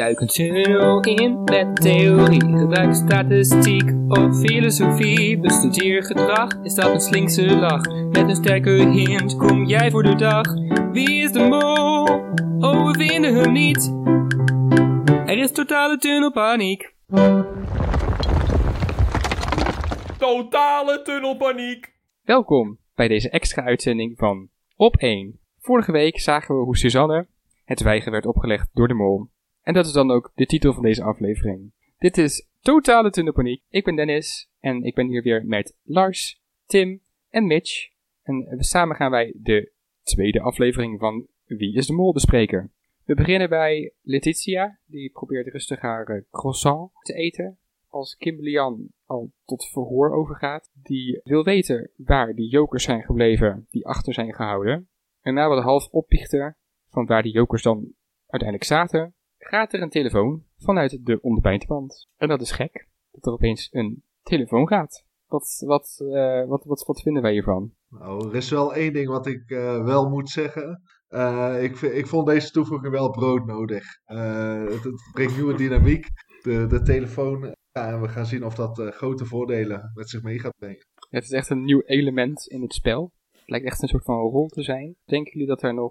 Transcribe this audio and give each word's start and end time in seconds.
Duik 0.00 0.20
een 0.20 0.26
tunnel 0.26 1.00
in 1.00 1.44
met 1.44 1.76
theorie. 1.76 2.58
Gebruik 2.58 2.94
statistiek 2.94 3.92
of 4.08 4.38
filosofie. 4.38 5.38
Bestudeer 5.38 6.04
gedrag, 6.04 6.62
is 6.62 6.74
dat 6.74 6.92
een 6.94 7.00
slinkse 7.00 7.56
lach? 7.56 7.82
Met 7.88 8.28
een 8.28 8.34
sterke 8.34 8.70
hint 8.70 9.36
kom 9.36 9.64
jij 9.64 9.90
voor 9.90 10.02
de 10.02 10.14
dag. 10.14 10.46
Wie 10.92 11.22
is 11.22 11.32
de 11.32 11.38
mol? 11.38 12.04
Oh, 12.70 12.86
we 12.86 12.98
vinden 12.98 13.34
hem 13.34 13.52
niet. 13.52 13.94
Er 15.26 15.38
is 15.38 15.52
totale 15.52 15.98
tunnelpaniek. 15.98 16.94
Totale 20.18 21.02
tunnelpaniek. 21.02 21.94
Welkom 22.22 22.78
bij 22.94 23.08
deze 23.08 23.30
extra 23.30 23.62
uitzending 23.62 24.18
van 24.18 24.48
Op 24.76 24.96
1. 24.96 25.38
Vorige 25.58 25.92
week 25.92 26.20
zagen 26.20 26.54
we 26.54 26.62
hoe 26.62 26.76
Suzanne 26.76 27.26
het 27.64 27.82
weigeren 27.82 28.12
werd 28.12 28.26
opgelegd 28.26 28.68
door 28.72 28.88
de 28.88 28.94
mol. 28.94 29.28
En 29.62 29.74
dat 29.74 29.86
is 29.86 29.92
dan 29.92 30.10
ook 30.10 30.32
de 30.34 30.46
titel 30.46 30.72
van 30.72 30.82
deze 30.82 31.02
aflevering. 31.02 31.72
Dit 31.98 32.18
is 32.18 32.48
Totale 32.60 33.10
Tunnelpaniek. 33.10 33.62
Ik 33.68 33.84
ben 33.84 33.96
Dennis 33.96 34.50
en 34.58 34.82
ik 34.82 34.94
ben 34.94 35.06
hier 35.06 35.22
weer 35.22 35.46
met 35.46 35.76
Lars, 35.82 36.42
Tim 36.66 37.00
en 37.28 37.46
Mitch. 37.46 37.88
En 38.22 38.56
samen 38.58 38.96
gaan 38.96 39.10
wij 39.10 39.34
de 39.36 39.72
tweede 40.02 40.40
aflevering 40.40 40.98
van 40.98 41.26
Wie 41.44 41.74
is 41.74 41.86
de 41.86 41.92
Mol 41.92 42.12
bespreken. 42.12 42.72
We 43.04 43.14
beginnen 43.14 43.48
bij 43.48 43.92
Letitia, 44.02 44.78
die 44.86 45.10
probeert 45.10 45.46
rustig 45.46 45.80
haar 45.80 46.06
eh, 46.06 46.22
croissant 46.30 46.90
te 47.02 47.14
eten. 47.14 47.58
Als 47.88 48.16
Kimberly 48.16 48.58
al 49.06 49.32
tot 49.44 49.68
verhoor 49.68 50.10
overgaat. 50.10 50.70
Die 50.82 51.20
wil 51.24 51.44
weten 51.44 51.90
waar 51.96 52.34
die 52.34 52.48
jokers 52.48 52.84
zijn 52.84 53.02
gebleven 53.02 53.66
die 53.70 53.86
achter 53.86 54.14
zijn 54.14 54.34
gehouden. 54.34 54.88
En 55.20 55.34
na 55.34 55.48
wat 55.48 55.62
half 55.62 55.88
opbiechten 55.88 56.56
van 56.88 57.06
waar 57.06 57.22
die 57.22 57.32
jokers 57.32 57.62
dan 57.62 57.92
uiteindelijk 58.26 58.70
zaten, 58.70 59.14
gaat 59.40 59.72
er 59.72 59.82
een 59.82 59.90
telefoon 59.90 60.44
vanuit 60.56 61.06
de 61.06 61.20
onderbijntband. 61.20 62.08
En 62.16 62.28
dat 62.28 62.40
is 62.40 62.50
gek, 62.50 62.88
dat 63.10 63.26
er 63.26 63.32
opeens 63.32 63.68
een 63.70 64.02
telefoon 64.22 64.68
gaat. 64.68 65.04
Wat, 65.26 65.62
wat, 65.66 66.00
uh, 66.02 66.46
wat, 66.46 66.64
wat, 66.64 66.84
wat 66.86 67.02
vinden 67.02 67.22
wij 67.22 67.32
hiervan? 67.32 67.74
Nou, 67.88 68.28
er 68.28 68.34
is 68.34 68.50
wel 68.50 68.74
één 68.74 68.92
ding 68.92 69.08
wat 69.08 69.26
ik 69.26 69.50
uh, 69.50 69.84
wel 69.84 70.08
moet 70.08 70.28
zeggen. 70.28 70.82
Uh, 71.08 71.62
ik, 71.62 71.80
ik 71.80 72.06
vond 72.06 72.26
deze 72.26 72.50
toevoeging 72.50 72.92
wel 72.92 73.10
broodnodig. 73.10 73.84
Het, 74.04 74.84
het, 74.84 75.10
brengt 75.12 75.36
nieuwe 75.36 75.56
dynamiek. 75.56 76.06
De, 76.42 76.66
de 76.66 76.82
telefoon. 76.82 77.54
Ja, 77.72 77.92
en 77.92 78.00
we 78.00 78.08
gaan 78.08 78.26
zien 78.26 78.44
of 78.44 78.54
dat 78.54 78.94
grote 78.94 79.24
voordelen 79.24 79.90
met 79.94 80.08
zich 80.08 80.22
mee 80.22 80.38
gaat 80.38 80.56
brengen. 80.56 80.86
Het 81.08 81.24
is 81.24 81.30
echt 81.30 81.50
een 81.50 81.64
nieuw 81.64 81.82
element 81.82 82.46
in 82.46 82.62
het 82.62 82.74
spel. 82.74 83.12
Het 83.30 83.48
lijkt 83.50 83.66
echt 83.66 83.82
een 83.82 83.88
soort 83.88 84.04
van 84.04 84.16
rol 84.16 84.46
te 84.46 84.62
zijn. 84.62 84.96
Denken 85.04 85.32
jullie 85.32 85.48
dat 85.48 85.62
er 85.62 85.74
nog 85.74 85.90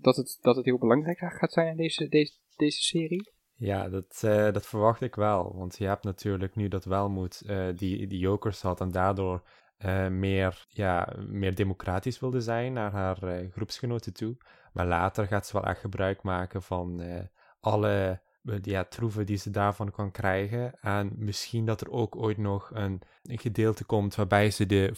dat 0.00 0.16
het, 0.16 0.38
dat 0.40 0.56
het 0.56 0.64
heel 0.64 0.78
belangrijk 0.78 1.18
gaat 1.18 1.52
zijn 1.52 1.66
in 1.66 1.76
deze, 1.76 2.08
deze, 2.08 2.32
deze 2.58 2.82
serie? 2.82 3.36
Ja, 3.54 3.88
dat, 3.88 4.22
uh, 4.24 4.52
dat 4.52 4.66
verwacht 4.66 5.00
ik 5.00 5.14
wel. 5.14 5.56
Want 5.56 5.78
je 5.78 5.86
hebt 5.86 6.04
natuurlijk 6.04 6.54
nu 6.54 6.68
dat 6.68 6.84
Welmoed 6.84 7.42
uh, 7.46 7.66
die, 7.74 8.06
die 8.06 8.18
jokers 8.18 8.62
had 8.62 8.80
en 8.80 8.90
daardoor 8.90 9.42
uh, 9.78 10.08
meer, 10.08 10.66
ja, 10.68 11.14
meer 11.26 11.54
democratisch 11.54 12.20
wilde 12.20 12.40
zijn 12.40 12.72
naar 12.72 12.92
haar 12.92 13.48
groepsgenoten 13.50 14.12
toe. 14.12 14.36
Maar 14.72 14.86
later 14.86 15.26
gaat 15.26 15.46
ze 15.46 15.52
wel 15.52 15.64
echt 15.64 15.80
gebruik 15.80 16.22
maken 16.22 16.62
van 16.62 17.02
alle 17.60 18.20
ja, 18.62 18.84
troeven 18.84 19.26
die 19.26 19.36
ze 19.36 19.50
daarvan 19.50 19.90
kan 19.90 20.10
krijgen. 20.10 20.80
En 20.80 21.12
misschien 21.16 21.64
dat 21.64 21.80
er 21.80 21.90
ook 21.90 22.16
ooit 22.16 22.38
nog 22.38 22.70
een, 22.74 23.00
gedeelte 23.22 23.84
komt 23.84 24.14
waarbij 24.14 24.50
ze 24.50 24.66
de, 24.66 24.90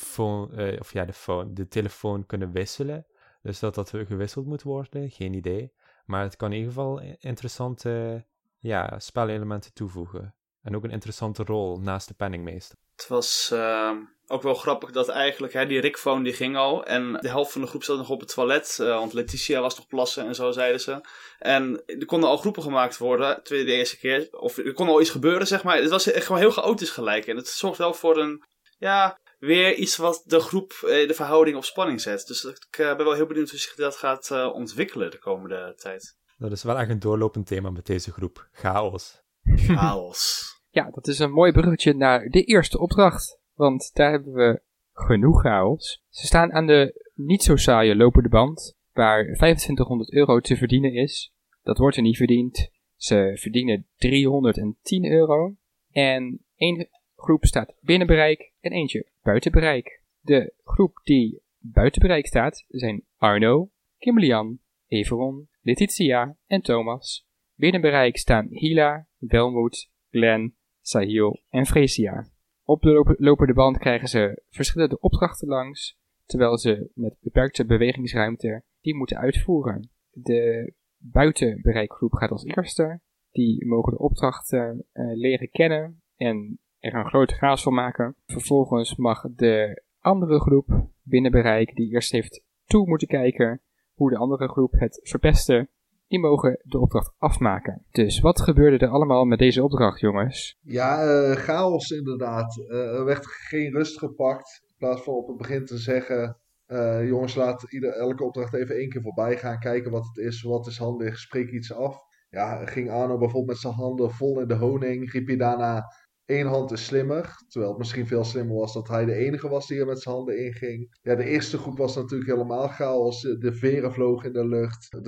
of 0.80 0.92
ja, 0.92 1.04
de, 1.04 1.50
de 1.52 1.68
telefoon 1.68 2.26
kunnen 2.26 2.52
wisselen. 2.52 3.06
Dus 3.42 3.58
dat 3.58 3.74
dat 3.74 3.90
gewisseld 3.90 4.46
moet 4.46 4.62
worden, 4.62 5.10
geen 5.10 5.34
idee. 5.34 5.72
Maar 6.10 6.22
het 6.22 6.36
kan 6.36 6.52
in 6.52 6.58
ieder 6.58 6.72
geval 6.72 7.00
interessante 7.18 8.24
ja, 8.58 8.98
spelelementen 8.98 9.72
toevoegen. 9.72 10.34
En 10.62 10.76
ook 10.76 10.84
een 10.84 10.90
interessante 10.90 11.42
rol 11.42 11.80
naast 11.80 12.08
de 12.08 12.14
penningmeester. 12.14 12.78
Het 12.96 13.08
was 13.08 13.50
uh, 13.52 13.92
ook 14.26 14.42
wel 14.42 14.54
grappig 14.54 14.90
dat 14.90 15.08
eigenlijk 15.08 15.52
hè, 15.52 15.66
die 15.66 15.80
Rickphone 15.80 16.24
die 16.24 16.32
ging 16.32 16.56
al. 16.56 16.84
En 16.84 17.12
de 17.12 17.28
helft 17.28 17.52
van 17.52 17.60
de 17.60 17.66
groep 17.66 17.82
zat 17.82 17.96
nog 17.96 18.10
op 18.10 18.20
het 18.20 18.34
toilet. 18.34 18.78
Uh, 18.80 18.98
want 18.98 19.12
Letitia 19.12 19.60
was 19.60 19.76
nog 19.76 19.86
plassen 19.86 20.26
en 20.26 20.34
zo 20.34 20.50
zeiden 20.50 20.80
ze. 20.80 21.00
En 21.38 21.82
er 21.86 22.06
konden 22.06 22.28
al 22.28 22.36
groepen 22.36 22.62
gemaakt 22.62 22.98
worden. 22.98 23.40
De 23.42 23.64
eerste 23.64 23.98
keer. 23.98 24.28
Of 24.30 24.56
er 24.56 24.72
kon 24.72 24.88
al 24.88 25.00
iets 25.00 25.10
gebeuren, 25.10 25.46
zeg 25.46 25.62
maar. 25.62 25.76
Het 25.76 25.90
was 25.90 26.10
echt 26.10 26.26
gewoon 26.26 26.40
heel 26.40 26.50
chaotisch 26.50 26.90
gelijk. 26.90 27.26
En 27.26 27.36
het 27.36 27.48
zorgt 27.48 27.78
wel 27.78 27.94
voor 27.94 28.18
een 28.18 28.44
ja, 28.78 29.19
weer 29.40 29.74
iets 29.74 29.96
wat 29.96 30.22
de 30.26 30.40
groep, 30.40 30.70
eh, 30.72 31.08
de 31.08 31.14
verhouding 31.14 31.56
op 31.56 31.64
spanning 31.64 32.00
zet. 32.00 32.26
Dus 32.26 32.44
ik 32.44 32.78
eh, 32.78 32.96
ben 32.96 33.04
wel 33.04 33.14
heel 33.14 33.26
benieuwd 33.26 33.50
hoe 33.50 33.58
zich 33.58 33.74
dat 33.74 33.96
gaat 33.96 34.30
eh, 34.30 34.54
ontwikkelen 34.54 35.10
de 35.10 35.18
komende 35.18 35.74
tijd. 35.76 36.18
Dat 36.38 36.52
is 36.52 36.62
wel 36.62 36.78
echt 36.78 36.90
een 36.90 36.98
doorlopend 36.98 37.46
thema 37.46 37.70
met 37.70 37.86
deze 37.86 38.12
groep. 38.12 38.48
Chaos. 38.52 39.22
Chaos. 39.42 40.44
ja, 40.70 40.90
dat 40.90 41.06
is 41.06 41.18
een 41.18 41.32
mooi 41.32 41.52
bruggetje 41.52 41.94
naar 41.94 42.28
de 42.28 42.42
eerste 42.42 42.78
opdracht. 42.78 43.38
Want 43.54 43.90
daar 43.94 44.10
hebben 44.10 44.32
we 44.32 44.62
genoeg 44.92 45.40
chaos. 45.40 46.02
Ze 46.08 46.26
staan 46.26 46.52
aan 46.52 46.66
de 46.66 47.10
niet 47.14 47.42
zo 47.42 47.56
saaie 47.56 47.96
lopende 47.96 48.28
band, 48.28 48.76
waar 48.92 49.24
2500 49.24 50.12
euro 50.12 50.40
te 50.40 50.56
verdienen 50.56 50.92
is. 50.92 51.32
Dat 51.62 51.78
wordt 51.78 51.96
er 51.96 52.02
niet 52.02 52.16
verdiend. 52.16 52.70
Ze 52.96 53.36
verdienen 53.40 53.86
310 53.96 55.04
euro. 55.04 55.54
En 55.90 56.44
één 56.56 56.88
groep 57.20 57.44
staat 57.44 57.74
binnen 57.80 58.06
bereik 58.06 58.52
en 58.60 58.72
eentje 58.72 59.06
buiten 59.22 59.52
bereik. 59.52 60.02
De 60.20 60.52
groep 60.64 61.00
die 61.04 61.42
buiten 61.58 62.02
bereik 62.02 62.26
staat 62.26 62.64
zijn 62.68 63.04
Arno, 63.16 63.70
Kimberlian, 63.98 64.58
Everon, 64.86 65.48
Letitia 65.60 66.36
en 66.46 66.60
Thomas. 66.62 67.26
Binnen 67.54 67.80
bereik 67.80 68.16
staan 68.16 68.46
Hila, 68.50 69.06
Welmoed, 69.18 69.90
Glenn, 70.10 70.54
Sahil 70.80 71.40
en 71.48 71.66
Fresia. 71.66 72.28
Op 72.64 72.82
de 72.82 73.14
lopende 73.18 73.52
band 73.52 73.78
krijgen 73.78 74.08
ze 74.08 74.42
verschillende 74.48 75.00
opdrachten 75.00 75.48
langs, 75.48 75.98
terwijl 76.24 76.58
ze 76.58 76.90
met 76.94 77.16
beperkte 77.20 77.64
bewegingsruimte 77.64 78.62
die 78.80 78.94
moeten 78.94 79.16
uitvoeren. 79.18 79.90
De 80.10 80.72
buitenbereikgroep 80.96 82.12
gaat 82.12 82.30
als 82.30 82.44
eerste. 82.44 83.00
Die 83.30 83.66
mogen 83.66 83.92
de 83.92 83.98
opdrachten 83.98 84.86
uh, 84.92 85.16
leren 85.16 85.50
kennen 85.50 86.02
en 86.16 86.58
er 86.80 86.94
een 86.94 87.08
grote 87.08 87.34
chaos 87.34 87.62
van 87.62 87.74
maken. 87.74 88.14
Vervolgens 88.26 88.96
mag 88.96 89.24
de 89.36 89.82
andere 90.00 90.40
groep 90.40 90.86
binnen 91.02 91.30
bereik, 91.30 91.74
die 91.76 91.92
eerst 91.92 92.12
heeft 92.12 92.42
toe 92.64 92.88
moeten 92.88 93.08
kijken 93.08 93.60
hoe 93.94 94.10
de 94.10 94.16
andere 94.16 94.48
groep 94.48 94.72
het 94.72 95.00
verpestte, 95.02 95.68
die 96.08 96.18
mogen 96.18 96.60
de 96.62 96.78
opdracht 96.78 97.14
afmaken. 97.18 97.84
Dus 97.90 98.20
wat 98.20 98.40
gebeurde 98.40 98.86
er 98.86 98.92
allemaal 98.92 99.24
met 99.24 99.38
deze 99.38 99.62
opdracht, 99.62 100.00
jongens? 100.00 100.56
Ja, 100.60 101.04
uh, 101.04 101.36
chaos 101.36 101.90
inderdaad. 101.90 102.56
Uh, 102.56 102.98
er 102.98 103.04
werd 103.04 103.26
geen 103.26 103.72
rust 103.72 103.98
gepakt. 103.98 104.60
In 104.68 104.74
plaats 104.78 105.02
van 105.02 105.14
op 105.14 105.28
het 105.28 105.36
begin 105.36 105.64
te 105.64 105.78
zeggen: 105.78 106.36
uh, 106.68 107.06
jongens, 107.08 107.34
laat 107.34 107.72
ieder, 107.72 107.92
elke 107.92 108.24
opdracht 108.24 108.54
even 108.54 108.76
één 108.76 108.88
keer 108.88 109.02
voorbij 109.02 109.36
gaan. 109.36 109.58
Kijken 109.58 109.90
wat 109.90 110.06
het 110.06 110.16
is, 110.16 110.42
wat 110.42 110.66
is 110.66 110.78
handig, 110.78 111.18
spreek 111.18 111.50
iets 111.50 111.72
af. 111.72 111.96
Ja, 112.30 112.66
ging 112.66 112.90
Arno 112.90 113.18
bijvoorbeeld 113.18 113.46
met 113.46 113.58
zijn 113.58 113.74
handen 113.74 114.10
vol 114.10 114.40
in 114.40 114.48
de 114.48 114.54
honing. 114.54 115.12
Riep 115.12 115.26
hij 115.26 115.36
daarna: 115.36 115.84
één 116.30 116.46
hand 116.46 116.72
is 116.72 116.84
slimmer. 116.84 117.36
Terwijl 117.48 117.70
het 117.72 117.80
misschien 117.80 118.06
veel 118.06 118.24
slimmer 118.24 118.56
was 118.56 118.72
dat 118.72 118.88
hij 118.88 119.04
de 119.04 119.14
enige 119.14 119.48
was 119.48 119.66
die 119.66 119.80
er 119.80 119.86
met 119.86 120.00
zijn 120.00 120.14
handen 120.14 120.44
in 120.44 120.52
ging. 120.52 120.98
Ja, 121.02 121.14
de 121.14 121.24
eerste 121.24 121.58
groep 121.58 121.78
was 121.78 121.96
natuurlijk 121.96 122.30
helemaal 122.30 122.68
chaos. 122.68 123.20
De 123.20 123.54
veren 123.54 123.92
vlogen 123.92 124.26
in 124.26 124.32
de 124.32 124.46
lucht. 124.46 124.90
De, 124.90 125.00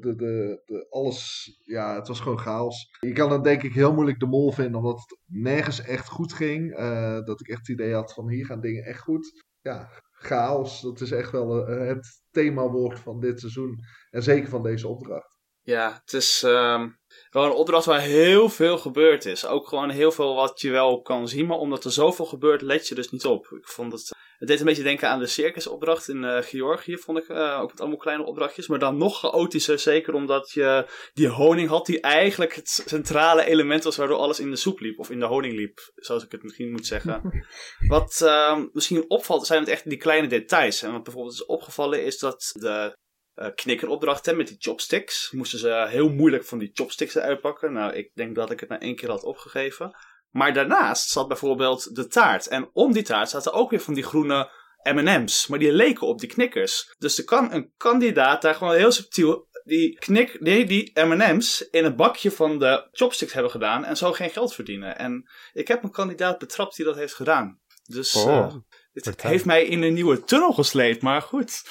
de, 0.00 0.14
de, 0.14 0.62
de, 0.64 0.86
alles, 0.90 1.50
ja, 1.64 1.94
het 1.94 2.08
was 2.08 2.20
gewoon 2.20 2.38
chaos. 2.38 2.88
Je 3.00 3.12
kan 3.12 3.32
het 3.32 3.44
denk 3.44 3.62
ik 3.62 3.72
heel 3.72 3.94
moeilijk 3.94 4.20
de 4.20 4.26
mol 4.26 4.52
vinden, 4.52 4.80
omdat 4.80 5.00
het 5.00 5.18
nergens 5.26 5.82
echt 5.82 6.08
goed 6.08 6.32
ging. 6.32 6.78
Uh, 6.78 7.24
dat 7.24 7.40
ik 7.40 7.48
echt 7.48 7.58
het 7.58 7.68
idee 7.68 7.94
had 7.94 8.12
van 8.12 8.30
hier 8.30 8.46
gaan 8.46 8.60
dingen 8.60 8.84
echt 8.84 9.00
goed. 9.00 9.44
Ja, 9.60 9.88
chaos, 10.12 10.80
dat 10.80 11.00
is 11.00 11.10
echt 11.10 11.30
wel 11.30 11.70
uh, 11.70 11.86
het 11.88 12.22
themawoord 12.30 12.98
van 13.00 13.20
dit 13.20 13.40
seizoen. 13.40 13.78
En 14.10 14.22
zeker 14.22 14.48
van 14.48 14.62
deze 14.62 14.88
opdracht. 14.88 15.39
Ja, 15.70 16.00
het 16.04 16.12
is 16.12 16.42
um, 16.42 16.98
wel 17.30 17.44
een 17.44 17.52
opdracht 17.52 17.84
waar 17.84 18.00
heel 18.00 18.48
veel 18.48 18.78
gebeurd 18.78 19.24
is. 19.24 19.46
Ook 19.46 19.68
gewoon 19.68 19.90
heel 19.90 20.12
veel 20.12 20.34
wat 20.34 20.60
je 20.60 20.70
wel 20.70 21.02
kan 21.02 21.28
zien, 21.28 21.46
maar 21.46 21.58
omdat 21.58 21.84
er 21.84 21.92
zoveel 21.92 22.24
gebeurt, 22.24 22.62
let 22.62 22.88
je 22.88 22.94
dus 22.94 23.10
niet 23.10 23.24
op. 23.24 23.46
Ik 23.46 23.68
vond 23.68 23.92
het, 23.92 24.16
het 24.38 24.48
deed 24.48 24.60
een 24.60 24.66
beetje 24.66 24.82
denken 24.82 25.08
aan 25.08 25.18
de 25.18 25.26
circusopdracht 25.26 26.08
in 26.08 26.22
uh, 26.22 26.36
Georgië, 26.42 26.96
vond 26.96 27.18
ik. 27.18 27.28
Uh, 27.28 27.58
ook 27.60 27.70
met 27.70 27.80
allemaal 27.80 27.98
kleine 27.98 28.24
opdrachtjes, 28.24 28.66
maar 28.66 28.78
dan 28.78 28.96
nog 28.96 29.18
chaotischer. 29.18 29.78
Zeker 29.78 30.14
omdat 30.14 30.50
je 30.50 30.86
die 31.12 31.28
honing 31.28 31.68
had, 31.68 31.86
die 31.86 32.00
eigenlijk 32.00 32.54
het 32.54 32.82
centrale 32.86 33.44
element 33.44 33.84
was 33.84 33.96
waardoor 33.96 34.18
alles 34.18 34.40
in 34.40 34.50
de 34.50 34.56
soep 34.56 34.80
liep. 34.80 34.98
Of 34.98 35.10
in 35.10 35.18
de 35.20 35.26
honing 35.26 35.54
liep, 35.54 35.92
zoals 35.94 36.24
ik 36.24 36.32
het 36.32 36.42
misschien 36.42 36.70
moet 36.70 36.86
zeggen. 36.86 37.44
wat 37.86 38.20
uh, 38.22 38.58
misschien 38.72 39.10
opvalt, 39.10 39.46
zijn 39.46 39.60
het 39.60 39.68
echt 39.68 39.88
die 39.88 39.98
kleine 39.98 40.26
details. 40.26 40.82
En 40.82 40.92
wat 40.92 41.02
bijvoorbeeld 41.02 41.34
is 41.34 41.46
opgevallen 41.46 42.04
is 42.04 42.18
dat 42.18 42.50
de 42.58 42.98
uh, 43.40 43.46
knikkeropdrachten 43.54 44.36
met 44.36 44.48
die 44.48 44.56
chopsticks. 44.58 45.30
Moesten 45.30 45.58
ze 45.58 45.86
heel 45.88 46.08
moeilijk 46.08 46.44
van 46.44 46.58
die 46.58 46.70
chopsticks 46.74 47.18
uitpakken. 47.18 47.72
Nou, 47.72 47.92
ik 47.92 48.10
denk 48.14 48.34
dat 48.34 48.50
ik 48.50 48.60
het 48.60 48.68
na 48.68 48.80
één 48.80 48.96
keer 48.96 49.08
had 49.08 49.22
opgegeven. 49.22 49.96
Maar 50.30 50.52
daarnaast 50.52 51.10
zat 51.10 51.28
bijvoorbeeld 51.28 51.94
de 51.94 52.06
taart. 52.06 52.46
En 52.46 52.70
om 52.72 52.92
die 52.92 53.02
taart 53.02 53.30
zaten 53.30 53.52
ook 53.52 53.70
weer 53.70 53.80
van 53.80 53.94
die 53.94 54.02
groene 54.02 54.50
M&M's. 54.82 55.46
Maar 55.46 55.58
die 55.58 55.72
leken 55.72 56.06
op 56.06 56.18
die 56.20 56.28
knikkers. 56.28 56.94
Dus 56.98 57.18
er 57.18 57.24
kan 57.24 57.52
een 57.52 57.72
kandidaat 57.76 58.42
daar 58.42 58.54
gewoon 58.54 58.74
heel 58.74 58.92
subtiel 58.92 59.48
die, 59.64 59.98
knik, 59.98 60.40
nee, 60.40 60.66
die 60.66 60.90
M&M's 60.94 61.60
in 61.70 61.84
het 61.84 61.96
bakje 61.96 62.30
van 62.30 62.58
de 62.58 62.88
chopsticks 62.92 63.32
hebben 63.32 63.50
gedaan 63.50 63.84
en 63.84 63.96
zo 63.96 64.12
geen 64.12 64.30
geld 64.30 64.54
verdienen. 64.54 64.98
En 64.98 65.30
ik 65.52 65.68
heb 65.68 65.82
een 65.82 65.90
kandidaat 65.90 66.38
betrapt 66.38 66.76
die 66.76 66.84
dat 66.84 66.96
heeft 66.96 67.14
gedaan. 67.14 67.60
Dus 67.84 68.14
Oh, 68.14 68.36
eh, 68.36 68.54
dit 68.92 69.04
vertel. 69.04 69.30
heeft 69.30 69.44
mij 69.44 69.64
in 69.64 69.82
een 69.82 69.94
nieuwe 69.94 70.24
tunnel 70.24 70.52
gesleept, 70.52 71.02
maar 71.02 71.22
goed. 71.22 71.62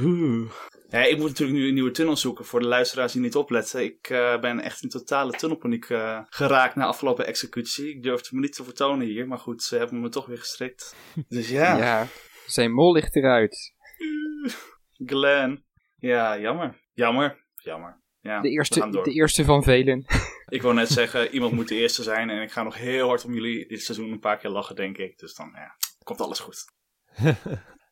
Oeh. 0.00 0.50
Ja, 0.88 1.04
ik 1.04 1.18
moet 1.18 1.28
natuurlijk 1.28 1.58
nu 1.58 1.68
een 1.68 1.74
nieuwe 1.74 1.90
tunnel 1.90 2.16
zoeken 2.16 2.44
voor 2.44 2.60
de 2.60 2.66
luisteraars 2.66 3.12
die 3.12 3.20
niet 3.22 3.36
opletten. 3.36 3.84
Ik 3.84 4.10
eh, 4.10 4.40
ben 4.40 4.60
echt 4.60 4.82
in 4.82 4.88
totale 4.88 5.32
tunnelpaniek 5.32 5.84
eh, 5.90 6.20
geraakt 6.28 6.74
na 6.74 6.86
afgelopen 6.86 7.26
executie. 7.26 7.88
Ik 7.88 8.02
durfde 8.02 8.28
me 8.32 8.40
niet 8.40 8.54
te 8.54 8.64
vertonen 8.64 9.06
hier, 9.06 9.28
maar 9.28 9.38
goed, 9.38 9.62
ze 9.62 9.76
hebben 9.76 10.00
me 10.00 10.08
toch 10.08 10.26
weer 10.26 10.38
gestrikt. 10.38 10.96
Dus 11.28 11.48
ja, 11.48 11.76
Ja, 11.76 12.06
zijn 12.46 12.72
mol 12.72 12.92
ligt 12.92 13.16
eruit. 13.16 13.74
Glenn. 15.10 15.64
Ja, 15.96 16.38
jammer. 16.38 16.80
Jammer. 16.92 17.44
Jammer. 17.54 18.04
Ja, 18.20 18.40
De 18.40 18.50
eerste, 18.50 18.90
de 18.90 19.12
eerste 19.12 19.44
van 19.44 19.62
velen. 19.62 20.04
Ik 20.48 20.62
wou 20.62 20.74
net 20.74 20.88
zeggen, 20.88 21.34
iemand 21.34 21.52
moet 21.52 21.68
de 21.68 21.74
eerste 21.74 22.02
zijn. 22.02 22.30
En 22.30 22.42
ik 22.42 22.50
ga 22.50 22.62
nog 22.62 22.76
heel 22.76 23.08
hard 23.08 23.24
om 23.24 23.34
jullie 23.34 23.68
dit 23.68 23.82
seizoen 23.82 24.10
een 24.12 24.20
paar 24.20 24.38
keer 24.38 24.50
lachen, 24.50 24.76
denk 24.76 24.96
ik. 24.96 25.18
Dus 25.18 25.34
dan 25.34 25.50
ja, 25.54 25.76
komt 26.02 26.20
alles 26.20 26.38
goed. 26.38 26.64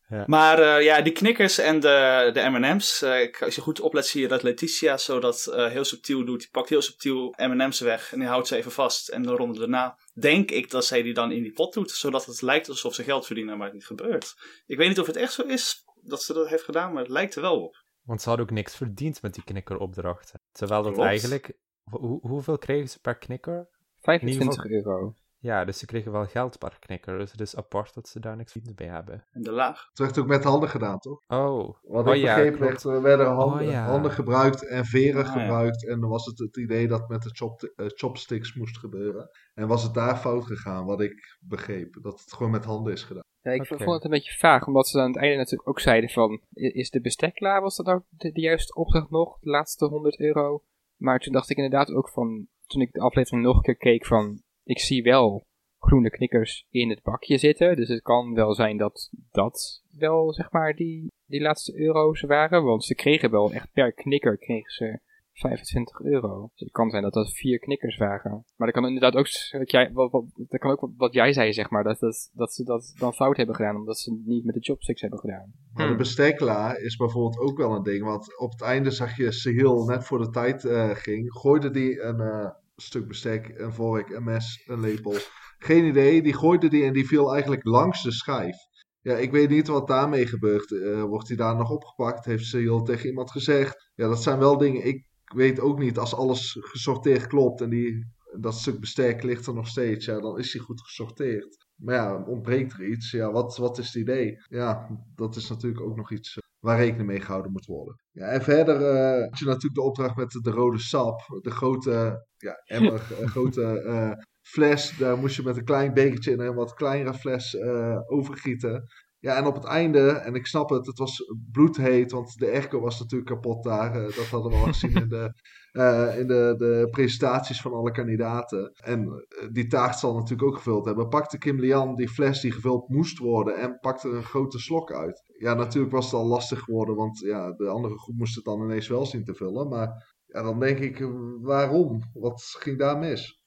Ja. 0.08 0.24
Maar 0.26 0.58
eh, 0.58 0.84
ja, 0.84 1.00
die 1.00 1.12
knikkers 1.12 1.58
en 1.58 1.80
de, 1.80 2.30
de 2.32 2.40
M&M's. 2.50 3.02
eh, 3.02 3.22
ik- 3.22 3.42
als 3.42 3.54
je 3.54 3.60
goed 3.60 3.80
oplet 3.80 4.06
zie 4.06 4.20
je 4.20 4.28
dat 4.28 4.42
Letitia 4.42 4.96
zo 4.96 5.18
dat 5.20 5.46
eh, 5.46 5.66
heel 5.68 5.84
subtiel 5.84 6.24
doet. 6.24 6.40
Die 6.40 6.48
pakt 6.50 6.68
heel 6.68 6.82
subtiel 6.82 7.34
M&M's 7.36 7.80
weg 7.80 8.12
en 8.12 8.18
die 8.18 8.28
houdt 8.28 8.46
ze 8.48 8.56
even 8.56 8.70
vast. 8.72 9.08
En 9.08 9.22
de 9.22 9.30
ronde 9.30 9.58
daarna 9.58 9.98
denk 10.12 10.50
ik 10.50 10.70
dat 10.70 10.84
zij 10.84 11.02
die 11.02 11.14
dan 11.14 11.32
in 11.32 11.42
die 11.42 11.52
pot 11.52 11.72
doet. 11.74 11.90
Zodat 11.90 12.26
het 12.26 12.42
lijkt 12.42 12.68
alsof 12.68 12.94
ze 12.94 13.02
geld 13.02 13.26
verdienen, 13.26 13.56
maar 13.56 13.66
het 13.66 13.74
niet 13.74 13.86
gebeurt. 13.86 14.34
Ik 14.66 14.76
weet 14.76 14.88
niet 14.88 15.00
of 15.00 15.06
het 15.06 15.16
echt 15.16 15.32
zo 15.32 15.42
is 15.42 15.84
dat 16.02 16.22
ze 16.22 16.32
dat 16.32 16.48
heeft 16.48 16.64
gedaan, 16.64 16.92
maar 16.92 17.02
het 17.02 17.12
lijkt 17.12 17.34
er 17.34 17.42
wel 17.42 17.62
op. 17.62 17.82
Want 18.02 18.22
ze 18.22 18.28
hadden 18.28 18.46
ook 18.46 18.52
niks 18.52 18.76
verdiend 18.76 19.22
met 19.22 19.34
die 19.34 19.44
knikkeropdrachten. 19.44 20.40
Terwijl 20.52 20.82
dat 20.82 20.92
Klopt. 20.92 21.08
eigenlijk... 21.08 21.52
Hoe, 21.90 22.18
hoeveel 22.22 22.58
kregen 22.58 22.88
ze 22.88 23.00
per 23.00 23.16
knikker? 23.16 23.68
25 24.02 24.64
euro. 24.66 25.14
Ja, 25.44 25.64
dus 25.64 25.79
ze 25.79 25.87
kregen 25.87 26.12
wel 26.12 26.26
geld 26.26 26.58
per 26.58 26.76
knikker. 26.79 27.19
Dus 27.19 27.31
het 27.31 27.41
is 27.41 27.56
apart 27.56 27.94
dat 27.94 28.08
ze 28.08 28.20
daar 28.20 28.37
niks 28.37 28.52
verdiend 28.52 28.76
bij 28.76 28.87
hebben. 28.87 29.25
En 29.31 29.43
de 29.43 29.50
laag. 29.50 29.87
Het 29.88 29.99
werd 29.99 30.19
ook 30.19 30.26
met 30.26 30.44
handen 30.44 30.69
gedaan, 30.69 30.99
toch? 30.99 31.20
Oh, 31.26 31.75
Wat 31.82 32.06
Oh 32.06 32.14
ik 32.14 32.23
ja, 32.23 32.35
begreep, 32.35 32.58
werd, 32.58 32.85
er 32.85 33.02
werden 33.02 33.26
handen, 33.26 33.67
Oh 33.67 33.70
ja. 33.70 33.85
handen 33.87 34.11
gebruikt 34.11 34.69
en 34.69 34.85
veren 34.85 35.25
Ah, 35.26 35.35
ja. 35.35 35.41
gebruikt. 35.41 35.87
En 35.88 36.00
dan 36.00 36.11
was 36.11 36.25
het 36.26 36.38
het 36.38 36.56
idee 36.56 36.88
dat 36.88 37.08
met 37.08 37.23
de 37.23 37.31
chop, 37.35 37.62
eh, 37.62 37.87
chopsticks 37.87 38.55
moest 38.55 38.79
gebeuren. 38.79 39.31
En 39.55 39.69
was 39.69 39.82
het 39.82 39.94
daar 39.94 40.17
fout 40.17 40.44
gegaan, 40.44 40.85
wat 40.85 41.00
ik 41.00 41.37
begreep. 41.41 41.99
Dat 42.02 42.20
het 42.20 42.32
gewoon 42.32 42.52
met 42.52 42.64
handen 42.64 42.93
is 42.93 43.02
gedaan. 43.02 43.23
Ja, 43.40 43.50
ik 43.50 43.67
vond 43.67 43.81
het 43.81 44.05
een 44.05 44.11
beetje 44.11 44.38
vaag, 44.38 44.67
omdat 44.67 44.88
ze 44.88 45.00
aan 45.00 45.06
het 45.12 45.17
einde 45.17 45.37
natuurlijk 45.37 45.69
ook 45.69 45.81
zeiden 45.81 46.11
van, 46.11 46.40
is 46.52 46.90
de 46.90 47.00
bestek 47.00 47.35
klaar? 47.35 47.61
Was 47.61 47.76
dat 47.76 47.87
nou 47.87 48.02
de, 48.08 48.32
de 48.32 48.40
juiste 48.40 48.75
opdracht 48.75 49.11
nog? 49.11 49.38
De 49.40 49.50
laatste 49.50 49.85
100 49.87 50.20
euro? 50.20 50.62
Maar 50.97 51.19
toen 51.19 51.32
dacht 51.32 51.50
ik 51.50 51.56
inderdaad 51.56 51.90
ook 51.90 52.08
van, 52.08 52.47
toen 52.67 52.81
ik 52.82 52.93
de 52.93 53.00
aflevering 53.00 53.43
nog 53.44 53.56
een 53.56 53.62
keer 53.62 53.76
keek 53.76 54.06
van, 54.06 54.43
ik 54.64 54.78
zie 54.78 55.02
wel 55.02 55.46
groene 55.78 56.11
knikkers 56.11 56.66
in 56.70 56.90
het 56.90 57.02
bakje 57.02 57.38
zitten. 57.38 57.76
Dus 57.76 57.88
het 57.88 58.02
kan 58.02 58.34
wel 58.34 58.55
zijn 58.55 58.76
dat 58.76 59.11
dat 59.31 59.82
wel, 59.90 60.32
zeg 60.32 60.50
maar, 60.52 60.75
die, 60.75 61.12
die 61.26 61.40
laatste 61.40 61.78
euro's 61.78 62.20
waren. 62.20 62.64
Want 62.64 62.84
ze 62.84 62.94
kregen 62.94 63.31
wel 63.31 63.52
echt 63.52 63.72
per 63.72 63.93
knikker 63.93 64.38
kregen 64.38 64.70
ze 64.70 65.00
25 65.32 66.00
euro. 66.00 66.50
Dus 66.52 66.61
het 66.61 66.70
kan 66.70 66.90
zijn 66.90 67.02
dat 67.02 67.12
dat 67.12 67.32
vier 67.32 67.58
knikkers 67.58 67.96
waren. 67.96 68.44
Maar 68.56 68.66
dat 68.66 68.76
kan 68.76 68.87
inderdaad 68.87 69.14
ook, 69.14 69.26
wat 69.58 69.70
jij, 69.70 69.90
wat, 69.93 70.11
wat, 70.11 70.25
dat 70.34 70.61
kan 70.61 70.70
ook 70.70 70.81
wat, 70.81 70.90
wat 70.96 71.12
jij 71.12 71.32
zei, 71.32 71.52
zeg 71.52 71.70
maar. 71.70 71.84
Dat, 71.84 71.99
dat, 71.99 72.31
dat 72.32 72.55
ze 72.55 72.64
dat 72.64 72.94
dan 72.99 73.14
fout 73.14 73.37
hebben 73.37 73.55
gedaan, 73.55 73.76
omdat 73.76 73.99
ze 73.99 74.11
het 74.11 74.26
niet 74.26 74.44
met 74.44 74.55
de 74.55 74.61
chopsticks 74.61 75.00
hebben 75.00 75.19
gedaan. 75.19 75.52
Maar 75.72 75.82
Hmm. 75.84 75.93
de 75.93 75.99
bestekla 75.99 76.76
is 76.76 76.96
bijvoorbeeld 76.96 77.38
ook 77.38 77.58
wel 77.58 77.72
een 77.75 77.82
ding. 77.82 78.05
Want 78.05 78.38
op 78.38 78.50
het 78.50 78.62
einde 78.62 78.90
zag 78.90 79.16
je 79.16 79.32
Sehil 79.32 79.84
net 79.84 80.05
voor 80.05 80.19
de 80.19 80.31
tijd 80.31 80.64
eh, 80.64 80.90
ging. 80.90 81.32
Gooide 81.32 81.70
die 81.70 82.00
een 82.00 82.20
eh, 82.20 82.50
stuk 82.76 83.09
bestek, 83.09 83.59
een 83.59 83.73
vork, 83.73 84.11
een 84.11 84.25
mes, 84.25 84.62
een 84.67 84.81
lepel. 84.81 85.17
Geen 85.59 85.85
idee. 85.85 86.23
Die 86.23 86.35
gooide 86.35 86.69
die 86.69 86.85
en 86.85 86.93
die 86.93 87.06
viel 87.06 87.32
eigenlijk 87.32 87.65
langs 87.65 88.03
de 88.03 88.12
schijf. 88.12 88.56
Ja, 89.00 89.17
ik 89.17 89.31
weet 89.31 89.50
niet 89.50 89.67
wat 89.67 89.87
daarmee 89.87 90.26
gebeurt. 90.26 90.73
Eh, 90.73 91.03
wordt 91.03 91.29
hij 91.29 91.37
daar 91.37 91.56
nog 91.56 91.71
opgepakt? 91.71 92.25
Heeft 92.25 92.44
Sehil 92.44 92.82
tegen 92.82 93.09
iemand 93.09 93.31
gezegd? 93.31 93.91
Ja, 93.94 94.09
dat 94.09 94.23
zijn 94.23 94.38
wel 94.38 94.59
dingen. 94.59 94.87
Ik 94.87 95.06
weet 95.35 95.61
ook 95.61 95.79
niet 95.79 95.99
als 95.99 96.15
alles 96.15 96.56
gesorteerd 96.61 97.26
klopt 97.26 97.61
en 97.61 97.71
die, 97.71 98.06
dat 98.41 98.55
stuk 98.55 98.81
bestek 98.81 99.23
ligt 99.23 99.47
er 99.47 99.55
nog 99.55 99.69
steeds. 99.69 100.05
Ja, 100.05 100.21
dan 100.21 100.38
is 100.38 100.53
hij 100.53 100.62
goed 100.62 100.81
gesorteerd. 100.81 101.67
Maar 101.75 101.94
ja, 101.94 102.25
ontbreekt 102.25 102.73
er 102.73 102.87
iets? 102.87 103.11
Ja, 103.11 103.32
wat, 103.32 103.56
wat 103.56 103.79
is 103.79 103.87
het 103.87 103.94
idee? 103.94 104.37
Ja, 104.49 104.88
dat 105.15 105.37
is 105.37 105.49
natuurlijk 105.49 105.82
ook 105.82 105.97
nog 105.97 106.12
iets 106.12 106.37
eh, 106.37 106.43
waar 106.64 106.78
rekening 106.78 107.08
mee 107.08 107.20
gehouden 107.20 107.52
moet 107.52 107.66
worden. 107.66 108.00
Ja, 108.11 108.26
en 108.26 108.43
verder 108.43 108.82
eh 108.82 109.20
had 109.20 109.38
je 109.38 109.44
natuurlijk 109.44 109.75
de 109.75 109.82
opdracht 109.82 110.16
met 110.16 110.31
de, 110.31 110.40
de 110.40 110.50
rode 110.50 110.78
sap. 110.78 111.38
De 111.40 111.50
grote 111.50 112.26
ja, 112.37 112.62
emmer, 112.64 113.02
een 113.20 113.28
grote 113.28 113.81
eh, 113.81 114.11
fles. 114.43 114.96
Daar 114.99 115.19
moest 115.19 115.37
je 115.37 115.43
met 115.43 115.56
een 115.56 115.64
klein 115.64 115.94
bekertje 115.94 116.31
in 116.31 116.40
een 116.40 116.55
wat 116.55 116.75
kleinere 116.75 117.14
fles 117.14 117.56
eh, 117.56 117.99
overgieten. 118.06 118.87
Ja, 119.25 119.37
en 119.37 119.47
op 119.47 119.55
het 119.55 119.65
einde, 119.65 120.11
en 120.11 120.35
ik 120.35 120.47
snap 120.47 120.71
het, 120.71 120.87
het 120.87 120.99
was 120.99 121.32
bloedheet, 121.53 122.12
want 122.12 122.38
de 122.38 122.50
airco 122.50 122.81
was 122.81 123.00
natuurlijk 123.00 123.31
kapot 123.31 123.65
daar. 123.65 123.94
eh, 123.94 124.03
dat 124.03 124.26
hadden 124.26 124.50
we 124.50 124.56
al 124.56 124.65
gezien 124.65 124.93
in 124.93 125.09
de, 125.09 125.32
eh, 125.73 126.19
in 126.19 126.26
de, 126.26 126.55
de 126.59 126.88
presentaties 126.91 127.61
van 127.61 127.73
alle 127.73 127.91
kandidaten. 127.91 128.73
En 128.73 129.09
eh, 129.09 129.49
die 129.53 129.67
taart 129.67 129.99
zal 129.99 130.15
natuurlijk 130.15 130.49
ook 130.49 130.56
gevuld 130.56 130.85
hebben. 130.85 131.09
Pakte 131.09 131.38
Kim 131.38 131.61
Lian 131.61 131.94
die 131.94 132.09
fles 132.09 132.41
die 132.41 132.53
gevuld 132.53 132.88
moest 132.88 133.19
worden 133.19 133.56
en 133.56 133.79
pakte 133.79 134.09
er 134.09 134.15
een 134.15 134.23
grote 134.25 134.59
slok 134.59 134.93
uit. 134.93 135.23
Ja, 135.38 135.55
natuurlijk 135.55 135.93
was 135.93 136.05
het 136.05 136.15
al 136.15 136.26
lastig 136.26 136.61
geworden, 136.61 136.94
want 136.94 137.19
ja, 137.19 137.53
de 137.53 137.69
andere 137.69 137.99
groep 137.99 138.17
moest 138.17 138.35
het 138.35 138.44
dan 138.44 138.62
ineens 138.62 138.88
wel 138.88 139.06
zien 139.06 139.25
te 139.25 139.35
vullen. 139.35 139.69
Maar 139.69 140.17
ja, 140.26 140.43
dan 140.43 140.61
denk 140.61 140.79
ik, 140.79 141.09
waarom? 141.41 142.00
Wat 142.12 142.43
ging 142.59 142.79
daar 142.79 142.99
mis? 142.99 143.44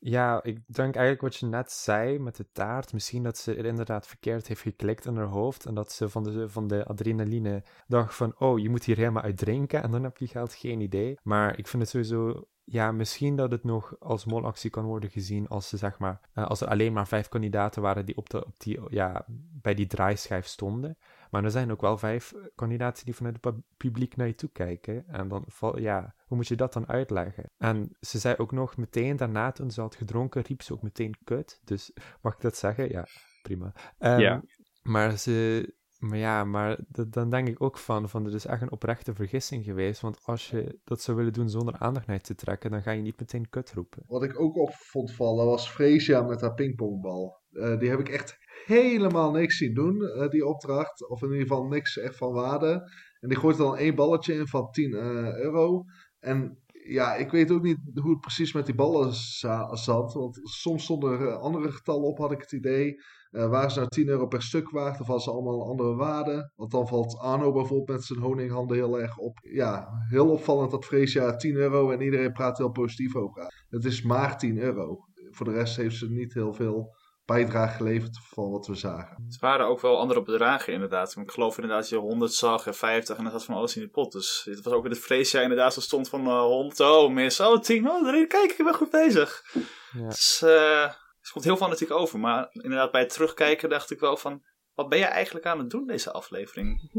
Ja, 0.00 0.42
ik 0.42 0.58
denk 0.66 0.94
eigenlijk 0.94 1.20
wat 1.20 1.36
je 1.36 1.46
net 1.46 1.72
zei 1.72 2.18
met 2.18 2.36
de 2.36 2.46
taart. 2.52 2.92
Misschien 2.92 3.22
dat 3.22 3.38
ze 3.38 3.54
er 3.54 3.64
inderdaad 3.64 4.06
verkeerd 4.06 4.46
heeft 4.48 4.60
geklikt 4.60 5.06
in 5.06 5.16
haar 5.16 5.26
hoofd. 5.26 5.66
En 5.66 5.74
dat 5.74 5.92
ze 5.92 6.08
van 6.08 6.22
de, 6.24 6.48
van 6.48 6.66
de 6.66 6.84
adrenaline 6.84 7.62
dacht 7.86 8.14
van, 8.14 8.34
oh, 8.38 8.58
je 8.58 8.68
moet 8.68 8.84
hier 8.84 8.96
helemaal 8.96 9.22
uit 9.22 9.36
drinken. 9.36 9.82
En 9.82 9.90
dan 9.90 10.02
heb 10.02 10.16
je 10.16 10.26
geld, 10.26 10.54
geen 10.54 10.80
idee. 10.80 11.18
Maar 11.22 11.58
ik 11.58 11.68
vind 11.68 11.82
het 11.82 11.90
sowieso, 11.90 12.48
ja, 12.64 12.92
misschien 12.92 13.36
dat 13.36 13.50
het 13.50 13.64
nog 13.64 14.00
als 14.00 14.24
molactie 14.24 14.70
kan 14.70 14.84
worden 14.84 15.10
gezien 15.10 15.48
als 15.48 15.68
ze, 15.68 15.76
zeg 15.76 15.98
maar, 15.98 16.20
eh, 16.32 16.46
als 16.46 16.60
er 16.60 16.68
alleen 16.68 16.92
maar 16.92 17.08
vijf 17.08 17.28
kandidaten 17.28 17.82
waren 17.82 18.06
die, 18.06 18.16
op 18.16 18.30
de, 18.30 18.44
op 18.44 18.60
die 18.60 18.80
ja, 18.88 19.24
bij 19.62 19.74
die 19.74 19.86
draaischijf 19.86 20.46
stonden. 20.46 20.98
Maar 21.30 21.44
er 21.44 21.50
zijn 21.50 21.70
ook 21.72 21.80
wel 21.80 21.98
vijf 21.98 22.34
kandidaten 22.54 23.04
die 23.04 23.14
vanuit 23.14 23.38
het 23.40 23.54
pu- 23.54 23.62
publiek 23.76 24.16
naar 24.16 24.26
je 24.26 24.34
toe 24.34 24.50
kijken. 24.52 25.04
En 25.08 25.28
dan, 25.28 25.44
ja, 25.74 26.14
hoe 26.26 26.36
moet 26.36 26.48
je 26.48 26.56
dat 26.56 26.72
dan 26.72 26.88
uitleggen? 26.88 27.50
En 27.58 27.96
ze 28.00 28.18
zei 28.18 28.34
ook 28.38 28.52
nog 28.52 28.76
meteen 28.76 29.16
daarna, 29.16 29.52
toen 29.52 29.70
ze 29.70 29.80
had 29.80 29.94
gedronken, 29.94 30.42
riep 30.42 30.62
ze 30.62 30.72
ook 30.72 30.82
meteen 30.82 31.14
kut. 31.24 31.60
Dus 31.64 31.92
mag 32.22 32.34
ik 32.34 32.40
dat 32.40 32.56
zeggen? 32.56 32.88
Ja, 32.90 33.06
prima. 33.42 33.72
Ehm, 33.98 34.20
Ja. 34.20 34.42
Maar 34.82 35.18
ze. 35.18 35.76
Maar 35.98 36.18
ja, 36.18 36.44
maar 36.44 36.78
dat- 36.88 37.12
dan 37.12 37.30
denk 37.30 37.48
ik 37.48 37.62
ook 37.62 37.78
van, 37.78 38.08
van, 38.08 38.26
er 38.26 38.34
is 38.34 38.46
echt 38.46 38.62
een 38.62 38.70
oprechte 38.72 39.14
vergissing 39.14 39.64
geweest. 39.64 40.00
Want 40.00 40.18
als 40.24 40.50
je 40.50 40.78
dat 40.84 41.02
zou 41.02 41.16
willen 41.16 41.32
doen 41.32 41.50
zonder 41.50 41.74
aandacht 41.78 42.06
naar 42.06 42.16
je 42.16 42.22
te 42.22 42.34
trekken, 42.34 42.70
dan 42.70 42.82
ga 42.82 42.90
je 42.90 43.02
niet 43.02 43.20
meteen 43.20 43.48
kut 43.48 43.72
roepen. 43.72 44.02
Wat 44.06 44.22
ik 44.22 44.40
ook 44.40 44.56
op 44.56 44.70
vond 44.74 45.12
vallen 45.12 45.46
was 45.46 45.70
Freesia 45.70 46.22
met 46.22 46.40
haar 46.40 46.54
pingpongbal. 46.54 47.40
Eh, 47.52 47.78
die 47.78 47.88
heb 47.90 47.98
ik 47.98 48.08
echt 48.08 48.38
helemaal 48.68 49.30
niks 49.30 49.56
zien 49.56 49.74
doen, 49.74 50.02
eh, 50.02 50.28
die 50.28 50.46
opdracht. 50.46 51.08
Of 51.08 51.22
in 51.22 51.28
ieder 51.30 51.46
geval 51.46 51.66
niks 51.66 51.98
echt 51.98 52.16
van 52.16 52.32
waarde. 52.32 52.90
En 53.20 53.28
die 53.28 53.38
gooit 53.38 53.58
er 53.58 53.64
dan 53.64 53.76
één 53.76 53.94
balletje 53.94 54.34
in 54.34 54.46
van 54.46 54.70
10 54.70 54.94
eh, 54.94 55.36
euro. 55.36 55.84
En 56.18 56.58
ja, 56.88 57.14
ik 57.14 57.30
weet 57.30 57.50
ook 57.50 57.62
niet 57.62 57.78
hoe 57.94 58.10
het 58.10 58.20
precies 58.20 58.52
met 58.52 58.66
die 58.66 58.74
ballen 58.74 59.12
za- 59.14 59.74
zat. 59.76 60.12
Want 60.12 60.40
soms 60.42 60.82
stonden 60.82 61.12
er 61.12 61.28
eh, 61.28 61.38
andere 61.40 61.72
getallen 61.72 62.04
op, 62.08 62.18
had 62.18 62.32
ik 62.32 62.40
het 62.40 62.52
idee. 62.52 62.94
Eh 63.30 63.48
waren 63.48 63.70
ze 63.70 63.78
nou 63.78 63.90
10 63.90 64.08
euro 64.08 64.26
per 64.26 64.42
stuk 64.42 64.70
waard 64.70 65.00
of 65.00 65.06
hadden 65.06 65.24
ze 65.24 65.30
allemaal 65.30 65.60
een 65.60 65.68
andere 65.68 65.94
waarde? 65.94 66.52
Want 66.56 66.70
dan 66.70 66.88
valt 66.88 67.18
Arno 67.18 67.52
bijvoorbeeld 67.52 67.88
met 67.98 68.04
zijn 68.04 68.18
honinghanden 68.18 68.76
heel 68.76 69.00
erg 69.00 69.18
op. 69.18 69.38
Ja, 69.42 69.88
heel 70.08 70.30
opvallend 70.30 70.70
dat 70.70 70.84
Freesia 70.84 71.36
10 71.36 71.54
euro 71.54 71.90
en 71.90 72.00
iedereen 72.00 72.32
praat 72.32 72.58
heel 72.58 72.70
positief 72.70 73.16
over 73.16 73.40
haar. 73.42 73.66
Het 73.68 73.84
is 73.84 74.02
maar 74.02 74.38
10 74.38 74.58
euro. 74.58 74.98
Voor 75.30 75.46
de 75.46 75.52
rest 75.52 75.76
heeft 75.76 75.96
ze 75.96 76.10
niet 76.10 76.34
heel 76.34 76.54
veel 76.54 76.94
bijdrage 77.28 77.76
geleverd 77.76 78.18
van 78.22 78.50
wat 78.50 78.66
we 78.66 78.74
zagen. 78.74 79.24
Het 79.26 79.38
waren 79.38 79.66
ook 79.66 79.80
wel 79.80 79.98
andere 79.98 80.22
bedragen 80.22 80.72
inderdaad. 80.72 81.16
Ik 81.16 81.30
geloof 81.30 81.56
inderdaad 81.56 81.80
dat 81.80 81.88
je 81.88 81.96
100 81.96 82.32
zag 82.32 82.66
en 82.66 82.74
50 82.74 83.16
en 83.16 83.22
dan 83.22 83.32
zat 83.32 83.44
van 83.44 83.54
alles 83.54 83.76
in 83.76 83.82
de 83.82 83.88
pot. 83.88 84.12
Dus 84.12 84.46
het 84.50 84.64
was 84.64 84.74
ook 84.74 84.84
in 84.84 84.90
het 84.90 85.00
vleesje 85.00 85.42
inderdaad 85.42 85.74
zo 85.74 85.80
stond 85.80 86.08
van 86.08 86.26
eh 86.26 86.40
100, 86.40 86.80
oh 86.80 87.10
mis, 87.10 87.40
oh 87.40 87.60
10, 87.60 87.90
oh 87.90 88.04
drie, 88.04 88.26
kijk 88.26 88.50
ik 88.50 88.64
ben 88.64 88.74
goed 88.74 88.90
bezig. 88.90 89.44
Ja. 89.92 90.08
Dus 90.08 90.42
eh, 90.42 90.82
het 91.20 91.30
komt 91.32 91.44
heel 91.44 91.56
veel 91.56 91.68
natuurlijk 91.68 92.00
over. 92.00 92.18
Maar 92.18 92.48
inderdaad 92.52 92.90
bij 92.90 93.00
het 93.00 93.12
terugkijken 93.12 93.68
dacht 93.68 93.90
ik 93.90 94.00
wel 94.00 94.16
van, 94.16 94.42
wat 94.74 94.88
ben 94.88 94.98
je 94.98 95.04
eigenlijk 95.04 95.46
aan 95.46 95.58
het 95.58 95.70
doen 95.70 95.86
deze 95.86 96.12
aflevering? 96.12 96.90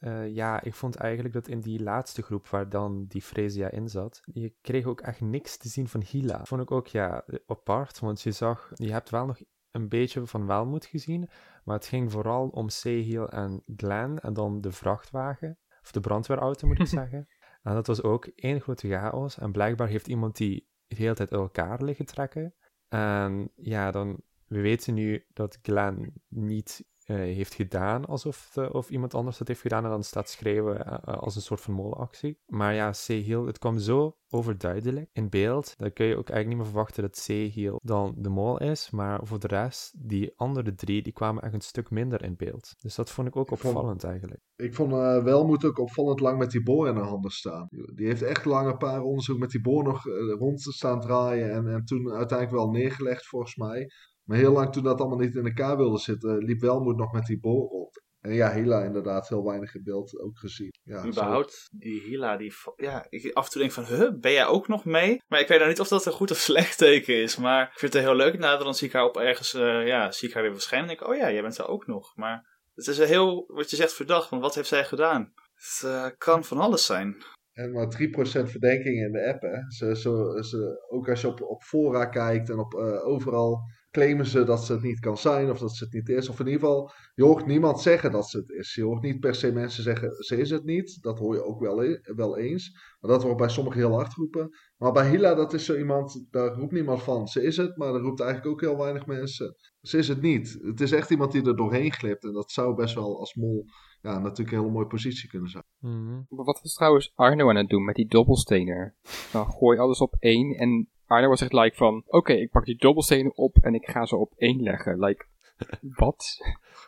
Eh, 0.00 0.34
ja, 0.34 0.62
ik 0.62 0.74
vond 0.74 0.96
eigenlijk 0.96 1.34
dat 1.34 1.48
in 1.48 1.60
die 1.60 1.82
laatste 1.82 2.22
groep 2.22 2.48
waar 2.48 2.68
dan 2.68 3.04
die 3.08 3.22
Fresia 3.22 3.70
in 3.70 3.88
zat, 3.88 4.20
je 4.24 4.54
kreeg 4.60 4.86
ook 4.86 5.00
echt 5.00 5.20
niks 5.20 5.56
te 5.56 5.68
zien 5.68 5.88
van 5.88 6.02
Hila. 6.02 6.44
Vond 6.44 6.62
ik 6.62 6.70
ook, 6.70 6.86
ja, 6.86 7.24
apart, 7.46 7.98
want 7.98 8.22
je 8.22 8.32
zag, 8.32 8.70
je 8.74 8.92
hebt 8.92 9.10
wel 9.10 9.26
nog 9.26 9.38
een 9.70 9.88
beetje 9.88 10.26
van 10.26 10.46
Welmoed 10.46 10.86
gezien, 10.86 11.28
maar 11.64 11.76
het 11.76 11.86
ging 11.86 12.12
vooral 12.12 12.48
om 12.48 12.68
Sehil 12.68 13.28
en 13.28 13.62
Glenn 13.76 14.18
en 14.18 14.32
dan 14.32 14.60
de 14.60 14.72
vrachtwagen, 14.72 15.58
of 15.82 15.92
de 15.92 16.00
brandweerauto 16.00 16.66
moet 16.66 16.78
ik 16.78 16.86
zeggen. 17.00 17.28
En 17.62 17.74
dat 17.74 17.86
was 17.86 18.02
ook 18.02 18.26
één 18.26 18.60
grote 18.60 18.88
chaos. 18.88 19.38
En 19.38 19.52
blijkbaar 19.52 19.88
heeft 19.88 20.08
iemand 20.08 20.36
die 20.36 20.68
de 20.86 20.96
hele 20.96 21.14
tijd 21.14 21.32
uit 21.32 21.40
elkaar 21.40 21.82
liggen 21.82 22.04
trekken. 22.04 22.54
En 22.88 23.50
ja, 23.56 23.90
dan, 23.90 24.20
we 24.46 24.60
weten 24.60 24.94
nu 24.94 25.24
dat 25.32 25.58
Glenn 25.62 26.12
niet 26.28 26.84
heeft 27.18 27.54
gedaan 27.54 28.04
alsof 28.04 28.50
de, 28.54 28.72
of 28.72 28.90
iemand 28.90 29.14
anders 29.14 29.38
het 29.38 29.48
heeft 29.48 29.60
gedaan 29.60 29.84
en 29.84 29.90
dan 29.90 30.02
staat 30.02 30.28
schrijven 30.28 30.86
uh, 30.86 31.14
als 31.14 31.36
een 31.36 31.42
soort 31.42 31.60
van 31.60 31.74
molenactie. 31.74 32.38
Maar 32.46 32.74
ja, 32.74 32.92
Sehil, 32.92 33.46
het 33.46 33.58
kwam 33.58 33.78
zo 33.78 34.16
overduidelijk 34.28 35.10
in 35.12 35.28
beeld, 35.28 35.74
dan 35.78 35.92
kun 35.92 36.06
je 36.06 36.16
ook 36.16 36.28
eigenlijk 36.28 36.48
niet 36.48 36.56
meer 36.56 36.66
verwachten 36.66 37.02
dat 37.02 37.16
Sehil 37.16 37.80
dan 37.82 38.14
de 38.16 38.28
mol 38.28 38.58
is, 38.58 38.90
maar 38.90 39.20
voor 39.22 39.38
de 39.38 39.46
rest, 39.46 40.08
die 40.08 40.32
andere 40.36 40.74
drie, 40.74 41.02
die 41.02 41.12
kwamen 41.12 41.42
echt 41.42 41.54
een 41.54 41.60
stuk 41.60 41.90
minder 41.90 42.22
in 42.24 42.36
beeld. 42.36 42.74
Dus 42.78 42.94
dat 42.94 43.10
vond 43.10 43.28
ik 43.28 43.36
ook 43.36 43.50
opvallend 43.50 43.86
vond, 44.00 44.04
eigenlijk. 44.04 44.40
Ik 44.56 44.74
vond 44.74 44.92
uh, 44.92 45.22
Welmoed 45.24 45.64
ook 45.64 45.78
opvallend 45.78 46.20
lang 46.20 46.38
met 46.38 46.50
die 46.50 46.62
boor 46.62 46.88
in 46.88 46.94
de 46.94 47.00
handen 47.00 47.30
staan. 47.30 47.68
Die 47.94 48.06
heeft 48.06 48.22
echt 48.22 48.44
lang 48.44 48.70
een 48.70 48.76
paar 48.76 49.02
onderzoek 49.02 49.38
met 49.38 49.50
die 49.50 49.60
boor 49.60 49.84
nog 49.84 50.04
rond 50.38 50.62
te 50.62 50.72
staan 50.72 51.00
draaien 51.00 51.52
en, 51.52 51.66
en 51.66 51.84
toen 51.84 52.12
uiteindelijk 52.12 52.58
wel 52.58 52.70
neergelegd 52.70 53.26
volgens 53.26 53.56
mij. 53.56 53.90
Maar 54.24 54.38
heel 54.38 54.52
lang 54.52 54.72
toen 54.72 54.82
dat 54.82 55.00
allemaal 55.00 55.18
niet 55.18 55.34
in 55.34 55.46
elkaar 55.46 55.76
wilde 55.76 55.98
zitten, 55.98 56.38
liep 56.38 56.60
Welmoed 56.60 56.96
nog 56.96 57.12
met 57.12 57.26
die 57.26 57.40
bol 57.40 57.68
rond. 57.68 58.02
En 58.22 58.34
ja, 58.34 58.52
Hila 58.52 58.82
inderdaad 58.82 59.28
heel 59.28 59.44
weinig 59.44 59.74
in 59.74 59.82
beeld 59.82 60.20
ook 60.20 60.38
gezien. 60.38 60.70
Ja, 60.82 61.06
Überhaupt, 61.06 61.68
die 61.72 62.00
Hila, 62.00 62.36
die, 62.36 62.52
ja, 62.76 63.06
ik 63.08 63.32
af 63.32 63.44
en 63.44 63.50
toe 63.50 63.60
denk 63.60 63.72
van, 63.72 63.84
huh, 63.84 64.20
ben 64.20 64.32
jij 64.32 64.46
ook 64.46 64.68
nog 64.68 64.84
mee? 64.84 65.20
Maar 65.28 65.40
ik 65.40 65.48
weet 65.48 65.58
nou 65.58 65.70
niet 65.70 65.80
of 65.80 65.88
dat 65.88 66.06
een 66.06 66.12
goed 66.12 66.30
of 66.30 66.36
slecht 66.50 66.78
teken 66.78 67.22
is. 67.22 67.36
Maar 67.36 67.62
ik 67.62 67.78
vind 67.78 67.92
het 67.92 68.02
heel 68.02 68.14
leuk. 68.14 68.38
Nou, 68.38 68.64
dan 68.64 68.74
zie 68.74 68.86
ik 68.86 68.92
haar 68.92 69.04
op 69.04 69.16
ergens, 69.16 69.54
uh, 69.54 69.86
ja, 69.86 70.12
zie 70.12 70.28
ik 70.28 70.34
haar 70.34 70.42
weer 70.42 70.52
verschijnen. 70.52 70.88
En 70.88 70.96
denk 70.96 71.08
ik, 71.08 71.14
oh 71.14 71.20
ja, 71.22 71.32
jij 71.32 71.42
bent 71.42 71.58
er 71.58 71.68
ook 71.68 71.86
nog. 71.86 72.16
Maar 72.16 72.60
het 72.74 72.86
is 72.86 72.98
een 72.98 73.06
heel, 73.06 73.44
wat 73.46 73.70
je 73.70 73.76
zegt, 73.76 73.92
verdacht. 73.92 74.30
Want 74.30 74.42
wat 74.42 74.54
heeft 74.54 74.68
zij 74.68 74.84
gedaan? 74.84 75.32
Het 75.54 75.82
uh, 75.84 76.06
kan 76.18 76.44
van 76.44 76.58
alles 76.58 76.86
zijn. 76.86 77.16
En 77.52 77.72
maar 77.72 77.86
3% 77.86 78.50
verdenking 78.50 78.96
in 78.96 79.12
de 79.12 79.26
app, 79.32 79.42
hè. 79.42 79.58
Ze, 79.68 79.96
ze, 79.96 80.38
ze, 80.48 80.86
ook 80.88 81.08
als 81.08 81.20
je 81.20 81.28
op, 81.28 81.42
op 81.42 81.62
fora 81.62 82.06
kijkt 82.06 82.50
en 82.50 82.58
op 82.58 82.74
uh, 82.74 83.06
overal 83.06 83.60
claimen 83.92 84.26
ze 84.26 84.44
dat 84.44 84.64
ze 84.64 84.72
het 84.72 84.82
niet 84.82 85.00
kan 85.00 85.16
zijn 85.16 85.50
of 85.50 85.58
dat 85.58 85.76
ze 85.76 85.84
het 85.84 85.92
niet 85.92 86.08
is. 86.08 86.28
Of 86.28 86.40
in 86.40 86.46
ieder 86.46 86.60
geval, 86.60 86.90
je 87.14 87.24
hoort 87.24 87.46
niemand 87.46 87.80
zeggen 87.80 88.12
dat 88.12 88.28
ze 88.28 88.36
het 88.38 88.48
is. 88.48 88.74
Je 88.74 88.82
hoort 88.82 89.02
niet 89.02 89.20
per 89.20 89.34
se 89.34 89.52
mensen 89.52 89.82
zeggen 89.82 90.12
ze 90.24 90.36
is 90.36 90.50
het 90.50 90.64
niet. 90.64 91.02
Dat 91.02 91.18
hoor 91.18 91.34
je 91.34 91.44
ook 91.44 91.60
wel, 91.60 91.84
e-, 91.84 92.00
wel 92.02 92.38
eens. 92.38 92.72
Maar 93.00 93.10
dat 93.10 93.22
wordt 93.22 93.38
bij 93.38 93.48
sommigen 93.48 93.80
heel 93.80 93.94
hard 93.94 94.14
roepen. 94.14 94.50
Maar 94.76 94.92
bij 94.92 95.10
Hila, 95.10 95.34
dat 95.34 95.52
is 95.52 95.64
zo 95.64 95.76
iemand, 95.76 96.26
daar 96.30 96.54
roept 96.54 96.72
niemand 96.72 97.02
van 97.02 97.26
ze 97.26 97.42
is 97.42 97.56
het. 97.56 97.76
Maar 97.76 97.92
daar 97.92 98.02
roept 98.02 98.20
eigenlijk 98.20 98.52
ook 98.52 98.60
heel 98.60 98.78
weinig 98.78 99.06
mensen. 99.06 99.56
Ze 99.80 99.98
is 99.98 100.08
het 100.08 100.22
niet. 100.22 100.58
Het 100.62 100.80
is 100.80 100.92
echt 100.92 101.10
iemand 101.10 101.32
die 101.32 101.44
er 101.44 101.56
doorheen 101.56 101.92
glipt. 101.92 102.24
En 102.24 102.32
dat 102.32 102.50
zou 102.50 102.74
best 102.74 102.94
wel 102.94 103.18
als 103.18 103.34
mol 103.34 103.64
ja, 104.02 104.18
natuurlijk 104.18 104.50
een 104.50 104.58
hele 104.58 104.72
mooie 104.72 104.86
positie 104.86 105.28
kunnen 105.28 105.50
zijn. 105.50 105.64
Mm 105.78 106.06
-hmm. 106.06 106.26
Wat 106.28 106.60
was 106.62 106.74
trouwens 106.74 107.12
Arno 107.14 107.48
aan 107.48 107.56
het 107.56 107.68
doen 107.68 107.84
met 107.84 107.94
die 107.94 108.08
dobbelstenen? 108.08 108.94
Dan 109.32 109.46
gooi 109.46 109.78
alles 109.78 109.98
op 109.98 110.16
één 110.18 110.54
en 110.54 110.88
Arno 111.12 111.28
was 111.28 111.40
echt 111.40 111.52
like 111.52 111.76
van, 111.76 112.02
oké, 112.06 112.32
ik 112.32 112.50
pak 112.50 112.64
die 112.64 112.76
dobbelstenen 112.76 113.36
op 113.36 113.56
en 113.56 113.74
ik 113.74 113.88
ga 113.88 114.06
ze 114.06 114.16
op 114.16 114.32
één 114.36 114.62
leggen. 114.62 114.98
Like, 114.98 115.26
wat? 116.02 116.24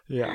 ja, 0.07 0.35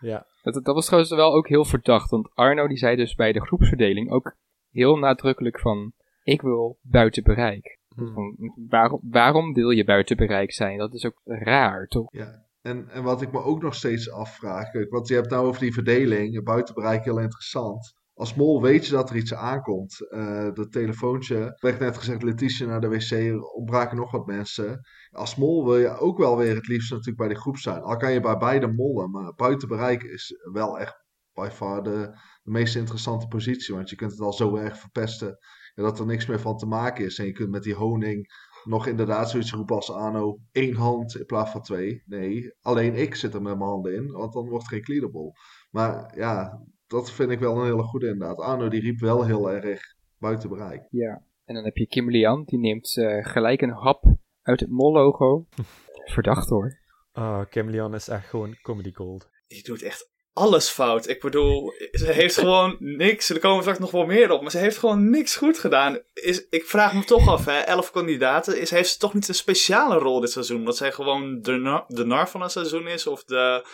ja. 0.00 0.26
Dat, 0.42 0.64
dat 0.64 0.74
was 0.74 0.84
trouwens 0.84 1.14
wel 1.14 1.34
ook 1.34 1.48
heel 1.48 1.64
verdacht, 1.64 2.10
want 2.10 2.30
Arno 2.34 2.66
die 2.66 2.76
zei 2.76 2.96
dus 2.96 3.14
bij 3.14 3.32
de 3.32 3.46
groepsverdeling 3.46 4.10
ook 4.10 4.36
heel 4.70 4.96
nadrukkelijk 4.96 5.60
van, 5.60 5.92
ik 6.22 6.42
wil 6.42 6.78
buiten 6.82 7.22
bereik. 7.22 7.78
Hmm. 7.94 8.12
Van, 8.12 8.36
waarom, 8.68 9.00
waarom 9.02 9.52
wil 9.52 9.70
je 9.70 9.84
buiten 9.84 10.16
bereik 10.16 10.52
zijn? 10.52 10.78
Dat 10.78 10.94
is 10.94 11.06
ook 11.06 11.20
raar, 11.24 11.86
toch? 11.86 12.12
Ja. 12.12 12.46
En, 12.60 12.88
en 12.88 13.02
wat 13.02 13.22
ik 13.22 13.32
me 13.32 13.42
ook 13.42 13.62
nog 13.62 13.74
steeds 13.74 14.10
afvraag, 14.10 14.72
want 14.88 15.08
je 15.08 15.14
hebt 15.14 15.30
nou 15.30 15.46
over 15.46 15.60
die 15.60 15.72
verdeling, 15.72 16.44
buiten 16.44 16.74
bereik 16.74 17.04
heel 17.04 17.20
interessant 17.20 17.96
als 18.18 18.34
mol 18.34 18.62
weet 18.62 18.86
je 18.86 18.92
dat 18.92 19.10
er 19.10 19.16
iets 19.16 19.34
aankomt. 19.34 20.06
Uh, 20.10 20.48
dat 20.54 20.72
telefoontje, 20.72 21.56
werd 21.60 21.78
net 21.78 21.96
gezegd, 21.96 22.22
Letitia 22.22 22.66
naar 22.66 22.80
de 22.80 22.88
wc, 22.88 23.42
ontbraken 23.54 23.96
nog 23.96 24.10
wat 24.10 24.26
mensen. 24.26 24.80
Als 25.10 25.36
mol 25.36 25.64
wil 25.64 25.78
je 25.78 25.98
ook 25.98 26.18
wel 26.18 26.36
weer 26.36 26.54
het 26.54 26.66
liefst 26.66 26.90
natuurlijk 26.90 27.18
bij 27.18 27.28
de 27.28 27.40
groep 27.40 27.56
zijn. 27.56 27.82
Al 27.82 27.96
kan 27.96 28.12
je 28.12 28.20
bij 28.20 28.36
beide 28.36 28.72
mollen, 28.72 29.10
maar 29.10 29.34
buiten 29.34 29.68
bereik 29.68 30.02
is 30.02 30.34
wel 30.52 30.78
echt 30.78 31.04
by 31.32 31.48
far 31.52 31.82
de, 31.82 32.18
meest 32.42 32.76
interessante 32.76 33.26
positie. 33.26 33.74
Want 33.74 33.90
je 33.90 33.96
kunt 33.96 34.10
het 34.10 34.20
al 34.20 34.32
zo 34.32 34.56
erg 34.56 34.78
verpesten 34.78 35.38
dat 35.74 35.98
er 35.98 36.06
niks 36.06 36.26
meer 36.26 36.40
van 36.40 36.56
te 36.56 36.66
maken 36.66 37.04
is. 37.04 37.18
En 37.18 37.26
je 37.26 37.32
kunt 37.32 37.50
met 37.50 37.62
die 37.62 37.74
honing 37.74 38.32
nog 38.64 38.86
inderdaad 38.86 39.30
zoiets 39.30 39.52
roepen 39.52 39.76
als 39.76 39.92
Ano, 39.92 40.38
één 40.52 40.74
hand 40.74 41.16
in 41.16 41.26
plaats 41.26 41.50
van 41.50 41.62
twee. 41.62 42.02
Nee, 42.06 42.54
alleen 42.60 42.94
ik 42.94 43.14
zit 43.14 43.34
er 43.34 43.42
met 43.42 43.56
mijn 43.56 43.70
handen 43.70 43.94
in, 43.94 44.10
want 44.10 44.32
dan 44.32 44.48
wordt 44.48 44.64
het 44.64 44.72
geen 44.72 44.82
clearable. 44.82 45.32
Maar 45.70 46.16
ja, 46.16 46.62
dat 46.88 47.12
vind 47.12 47.30
ik 47.30 47.38
wel 47.38 47.56
een 47.56 47.64
hele 47.64 47.82
goede 47.82 48.08
inderdaad. 48.08 48.38
Arno 48.38 48.68
die 48.68 48.80
riep 48.80 49.00
wel 49.00 49.24
heel 49.24 49.50
erg 49.50 49.94
buiten 50.18 50.48
bereik. 50.48 50.86
Ja, 50.90 51.22
en 51.44 51.54
dan 51.54 51.64
heb 51.64 51.76
je 51.76 51.86
Kim 51.86 52.10
Lian, 52.10 52.44
die 52.44 52.58
neemt 52.58 52.96
uh, 52.96 53.24
gelijk 53.24 53.62
een 53.62 53.70
hap 53.70 54.04
uit 54.42 54.60
het 54.60 54.70
mol-logo. 54.70 55.46
Verdacht 56.14 56.48
hoor. 56.48 56.78
Ah, 57.12 57.24
oh, 57.24 57.50
Kim 57.50 57.68
Lian 57.68 57.94
is 57.94 58.08
echt 58.08 58.28
gewoon 58.28 58.56
comedy 58.62 58.92
gold. 58.92 59.30
Die 59.46 59.62
doet 59.62 59.82
echt 59.82 60.10
alles 60.38 60.68
fout. 60.68 61.08
Ik 61.08 61.20
bedoel, 61.20 61.72
ze 61.92 62.12
heeft 62.12 62.38
gewoon 62.40 62.76
niks. 62.78 63.28
Er 63.28 63.38
komen 63.38 63.60
straks 63.60 63.78
nog 63.78 63.90
wel 63.90 64.06
meer 64.06 64.30
op, 64.30 64.42
maar 64.42 64.50
ze 64.50 64.58
heeft 64.58 64.78
gewoon 64.78 65.10
niks 65.10 65.36
goed 65.36 65.58
gedaan. 65.58 65.98
Is, 66.12 66.46
ik 66.50 66.64
vraag 66.64 66.94
me 66.94 67.04
toch 67.04 67.28
af, 67.28 67.44
hè, 67.44 67.58
elf 67.58 67.90
kandidaten. 67.90 68.60
Is, 68.60 68.70
heeft 68.70 68.90
ze 68.90 68.98
toch 68.98 69.14
niet 69.14 69.28
een 69.28 69.34
speciale 69.34 69.98
rol 69.98 70.20
dit 70.20 70.30
seizoen? 70.30 70.64
Dat 70.64 70.76
zij 70.76 70.92
gewoon 70.92 71.40
de, 71.40 71.52
nar, 71.52 71.84
de 71.88 72.04
nar 72.04 72.28
van 72.28 72.42
een 72.42 72.50
seizoen 72.50 72.88
is? 72.88 73.06
Of 73.06 73.24
de 73.24 73.66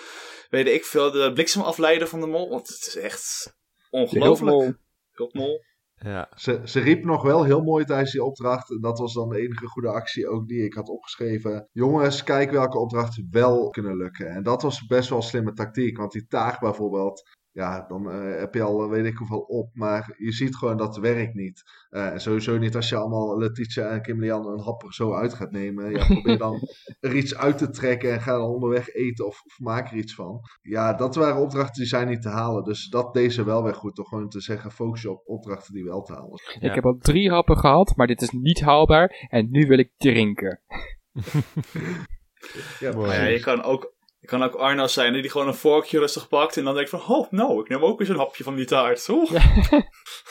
weet 0.51 0.67
ik 0.67 0.85
veel, 0.85 1.11
de 1.11 1.33
bliksemafleider 1.33 2.09
van 2.09 2.21
de 2.21 2.27
mol. 2.27 2.49
Want 2.49 2.69
het 2.69 2.87
is 2.87 2.97
echt 2.97 3.55
ongelooflijk. 3.91 4.77
Hulpmol. 5.13 5.65
Ja. 6.05 6.29
Ze, 6.35 6.61
ze 6.65 6.81
riep 6.81 7.05
nog 7.05 7.23
wel 7.23 7.45
heel 7.45 7.63
mooi 7.63 7.85
tijdens 7.85 8.13
die 8.13 8.25
opdracht. 8.25 8.71
En 8.71 8.81
dat 8.81 8.99
was 8.99 9.15
dan 9.15 9.29
de 9.29 9.41
enige 9.41 9.67
goede 9.67 9.89
actie 9.89 10.29
ook 10.29 10.49
die 10.49 10.65
ik 10.65 10.75
had 10.75 10.89
opgeschreven. 10.89 11.69
Jongens, 11.73 12.23
kijk 12.23 12.51
welke 12.51 12.79
opdrachten 12.79 13.29
wel 13.31 13.71
kunnen 13.71 13.97
lukken. 13.97 14.27
En 14.27 14.43
dat 14.43 14.63
was 14.63 14.87
best 14.87 15.09
wel 15.09 15.19
een 15.19 15.25
slimme 15.25 15.53
tactiek. 15.53 15.97
Want 15.97 16.13
die 16.13 16.27
taag 16.27 16.59
bijvoorbeeld 16.59 17.23
ja, 17.55 17.85
dan 17.89 18.11
uh, 18.11 18.39
heb 18.39 18.55
je 18.55 18.63
al 18.63 18.83
eh, 18.83 18.91
weet 18.91 19.05
ik 19.05 19.17
hoeveel 19.17 19.41
op. 19.41 19.71
Maar 19.75 20.15
je 20.19 20.33
ziet 20.33 20.57
gewoon 20.57 20.77
dat 20.77 20.95
het 20.95 21.05
werkt 21.05 21.35
niet. 21.35 21.63
Uh, 21.91 22.17
sowieso 22.17 22.59
niet 22.59 22.77
als 22.77 22.89
je 22.89 22.97
allemaal 22.97 23.39
Letitia 23.39 23.89
en 23.89 24.03
Kim 24.03 24.21
Lian 24.21 24.47
een 24.47 24.61
hap 24.61 24.85
zo 24.89 25.15
uit 25.15 25.35
gaat 25.35 25.51
nemen. 25.51 25.91
Ja, 25.91 26.07
probeer 26.07 26.39
dan 26.39 26.69
er 27.01 27.17
iets 27.17 27.37
uit 27.37 27.59
te 27.59 27.71
trekken 27.71 28.13
en 28.13 28.21
ga 28.21 28.37
dan 28.37 28.49
onderweg 28.49 28.89
eten 28.89 29.27
of, 29.27 29.43
of, 29.45 29.59
maak 29.59 29.91
er 29.91 29.97
iets 29.97 30.15
van. 30.15 30.41
Ja, 30.63 30.95
dat 30.95 31.15
waren 31.15 31.43
opdrachten 31.43 31.81
die 31.81 31.87
zijn 31.87 32.09
niet 32.09 32.23
te 32.23 32.29
halen. 32.29 32.65
Dus 32.65 32.89
dat 32.89 33.15
deze 33.15 33.45
wel 33.45 33.63
weer 33.63 33.75
goed. 33.75 33.97
Door 33.97 34.07
gewoon 34.07 34.29
te 34.29 34.41
zeggen, 34.41 34.71
focus 34.71 35.03
je 35.03 35.11
op 35.11 35.23
opdrachten 35.25 35.75
die 35.75 35.85
wel 35.85 36.03
te 36.03 36.13
halen 36.13 36.39
zijn. 36.39 36.63
Ik 36.63 36.75
heb 36.75 36.85
al 36.85 36.97
drie 36.99 37.31
happen 37.31 37.59
gehad, 37.59 37.97
maar 37.97 38.07
dit 38.07 38.23
is 38.23 38.31
niet 38.31 38.61
haalbaar. 38.61 39.27
En 39.29 39.51
nu 39.51 39.67
wil 39.67 39.79
ik 39.79 39.93
drinken. 39.97 40.61
ja, 42.81 42.91
ja, 42.91 43.25
je 43.25 43.41
kan 43.41 43.63
ook 43.63 43.94
het 44.25 44.33
kan 44.33 44.43
ook 44.43 44.55
Arno 44.55 44.87
zijn 44.87 45.13
die 45.13 45.31
gewoon 45.31 45.47
een 45.47 45.55
vorkje 45.55 45.99
rustig 45.99 46.29
pakt 46.29 46.57
en 46.57 46.65
dan 46.65 46.75
denkt 46.75 46.91
van, 46.91 47.01
oh, 47.09 47.31
nou, 47.31 47.61
ik 47.61 47.69
neem 47.69 47.83
ook 47.83 48.01
eens 48.01 48.09
een 48.09 48.17
hapje 48.17 48.45
van 48.45 48.55
die 48.55 48.65
taart, 48.65 49.05
toch? 49.05 49.31
Ja. 49.31 49.43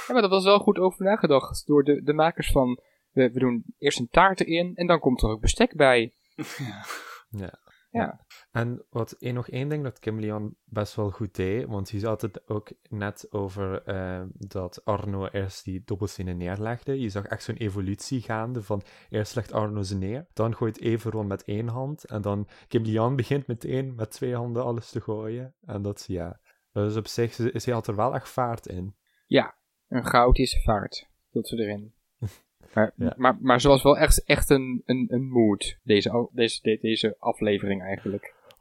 ja, 0.08 0.14
maar 0.14 0.22
dat 0.22 0.30
was 0.30 0.44
wel 0.44 0.60
goed 0.60 0.80
over 0.80 1.06
nagedacht 1.06 1.68
door 1.68 1.84
de, 1.84 2.04
de 2.04 2.14
makers 2.14 2.52
van, 2.52 2.80
we, 3.12 3.32
we 3.32 3.40
doen 3.40 3.64
eerst 3.78 4.00
een 4.00 4.08
taart 4.12 4.40
erin 4.42 4.76
en 4.76 4.88
dan 4.88 5.00
komt 5.00 5.22
er 5.22 5.30
ook 5.30 5.42
bestek 5.42 5.76
bij. 5.76 6.14
Ja. 6.36 6.86
ja. 7.30 7.60
Ja. 7.94 8.26
En 8.52 8.86
wat 8.90 9.16
nog 9.20 9.50
één 9.50 9.70
ding 9.70 9.84
dat 9.84 10.00
Kim 10.00 10.20
Leon 10.20 10.56
best 10.66 10.96
wel 10.96 11.10
goed 11.10 11.36
deed, 11.36 11.66
want 11.66 11.92
hij 11.92 12.00
had 12.00 12.22
het 12.22 12.50
ook 12.50 12.72
net 12.90 13.28
over 13.32 13.88
uh, 13.88 14.22
dat 14.34 14.86
Arno 14.86 15.28
eerst 15.28 15.64
die 15.64 15.82
dobbelstenen 15.86 16.38
neerlegde. 16.38 17.00
Je 17.00 17.10
zag 17.10 17.26
echt 17.26 17.44
zo'n 17.44 17.56
evolutie 17.56 18.22
gaande 18.22 18.62
van 18.62 18.82
eerst 19.10 19.36
legt 19.36 19.52
Arno 19.52 19.82
ze 19.82 19.98
neer, 19.98 20.26
dan 20.34 20.56
gooit 20.56 20.80
Everon 20.80 21.28
met 21.28 21.44
één 21.44 21.68
hand 21.68 22.06
en 22.06 22.22
dan 22.22 22.48
Kim 22.68 22.84
Leon 22.84 23.16
begint 23.16 23.48
meteen 23.48 23.96
met 23.96 24.12
twee 24.12 24.36
handen 24.36 24.64
alles 24.64 24.90
te 24.90 25.02
gooien. 25.02 25.56
En 25.66 25.82
dat, 25.82 26.06
ja, 26.08 26.40
dus 26.72 26.96
op 26.96 27.08
zich 27.08 27.40
is 27.40 27.66
hij 27.66 27.74
had 27.74 27.88
er 27.88 27.96
wel 27.96 28.14
echt 28.14 28.30
vaart 28.30 28.68
in. 28.68 28.96
Ja, 29.28 29.58
een 29.88 30.06
goudische 30.06 30.62
vaart, 30.62 31.10
dat 31.32 31.48
ze 31.48 31.58
erin. 31.58 31.94
Maar, 32.74 32.94
maar, 33.18 33.38
maar 33.42 33.62
ze 33.62 33.68
was 33.68 33.84
wel 33.84 33.98
echt, 33.98 34.24
echt 34.24 34.50
een, 34.50 34.82
een, 34.86 35.06
een 35.10 35.28
mood, 35.28 35.78
deze, 35.84 36.30
deze, 36.32 36.78
deze 36.82 37.16
aflevering 37.20 37.82
eigenlijk. 37.82 38.34
100%. 38.58 38.60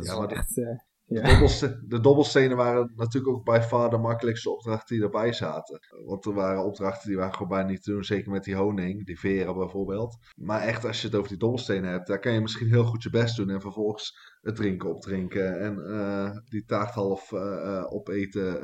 Ja, 0.00 0.18
maar 0.18 0.30
echt, 0.30 0.56
uh, 0.56 0.78
ja. 1.12 1.22
de, 1.22 1.28
dobbelstenen, 1.28 1.84
de, 1.88 2.00
dobbelstenen 2.00 2.56
waren 2.56 2.92
natuurlijk 2.96 3.34
ook 3.34 3.44
bij 3.44 3.62
far 3.62 3.90
de 3.90 3.98
makkelijkste 3.98 4.50
opdrachten 4.50 4.96
die 4.96 5.04
erbij 5.04 5.32
zaten. 5.32 5.80
Want 6.04 6.26
er 6.26 6.34
waren 6.34 6.64
opdrachten 6.64 7.08
die 7.08 7.16
waren 7.16 7.32
gewoon 7.32 7.48
bijna 7.48 7.68
niet 7.68 7.82
te 7.82 7.90
doen, 7.90 8.04
zeker 8.04 8.30
met 8.30 8.44
die 8.44 8.56
honing, 8.56 9.06
die 9.06 9.18
veren 9.18 9.54
bijvoorbeeld. 9.54 10.16
Maar 10.34 10.60
echt, 10.60 10.84
als 10.84 11.00
je 11.00 11.06
het 11.06 11.16
over 11.16 11.28
die 11.28 11.38
dobbelstenen 11.38 11.90
hebt, 11.90 12.06
daar 12.06 12.18
kan 12.18 12.32
je 12.32 12.40
misschien 12.40 12.68
heel 12.68 12.84
goed 12.84 13.02
je 13.02 13.10
best 13.10 13.36
doen 13.36 13.50
en 13.50 13.60
vervolgens 13.60 14.30
het 14.40 14.56
drinken 14.56 14.88
opdrinken 14.88 15.60
en 15.60 15.78
uh, 15.78 16.30
die 16.44 16.64
taart 16.64 16.94
half 16.94 17.32
uh, 17.32 17.84
opeten 17.88 18.62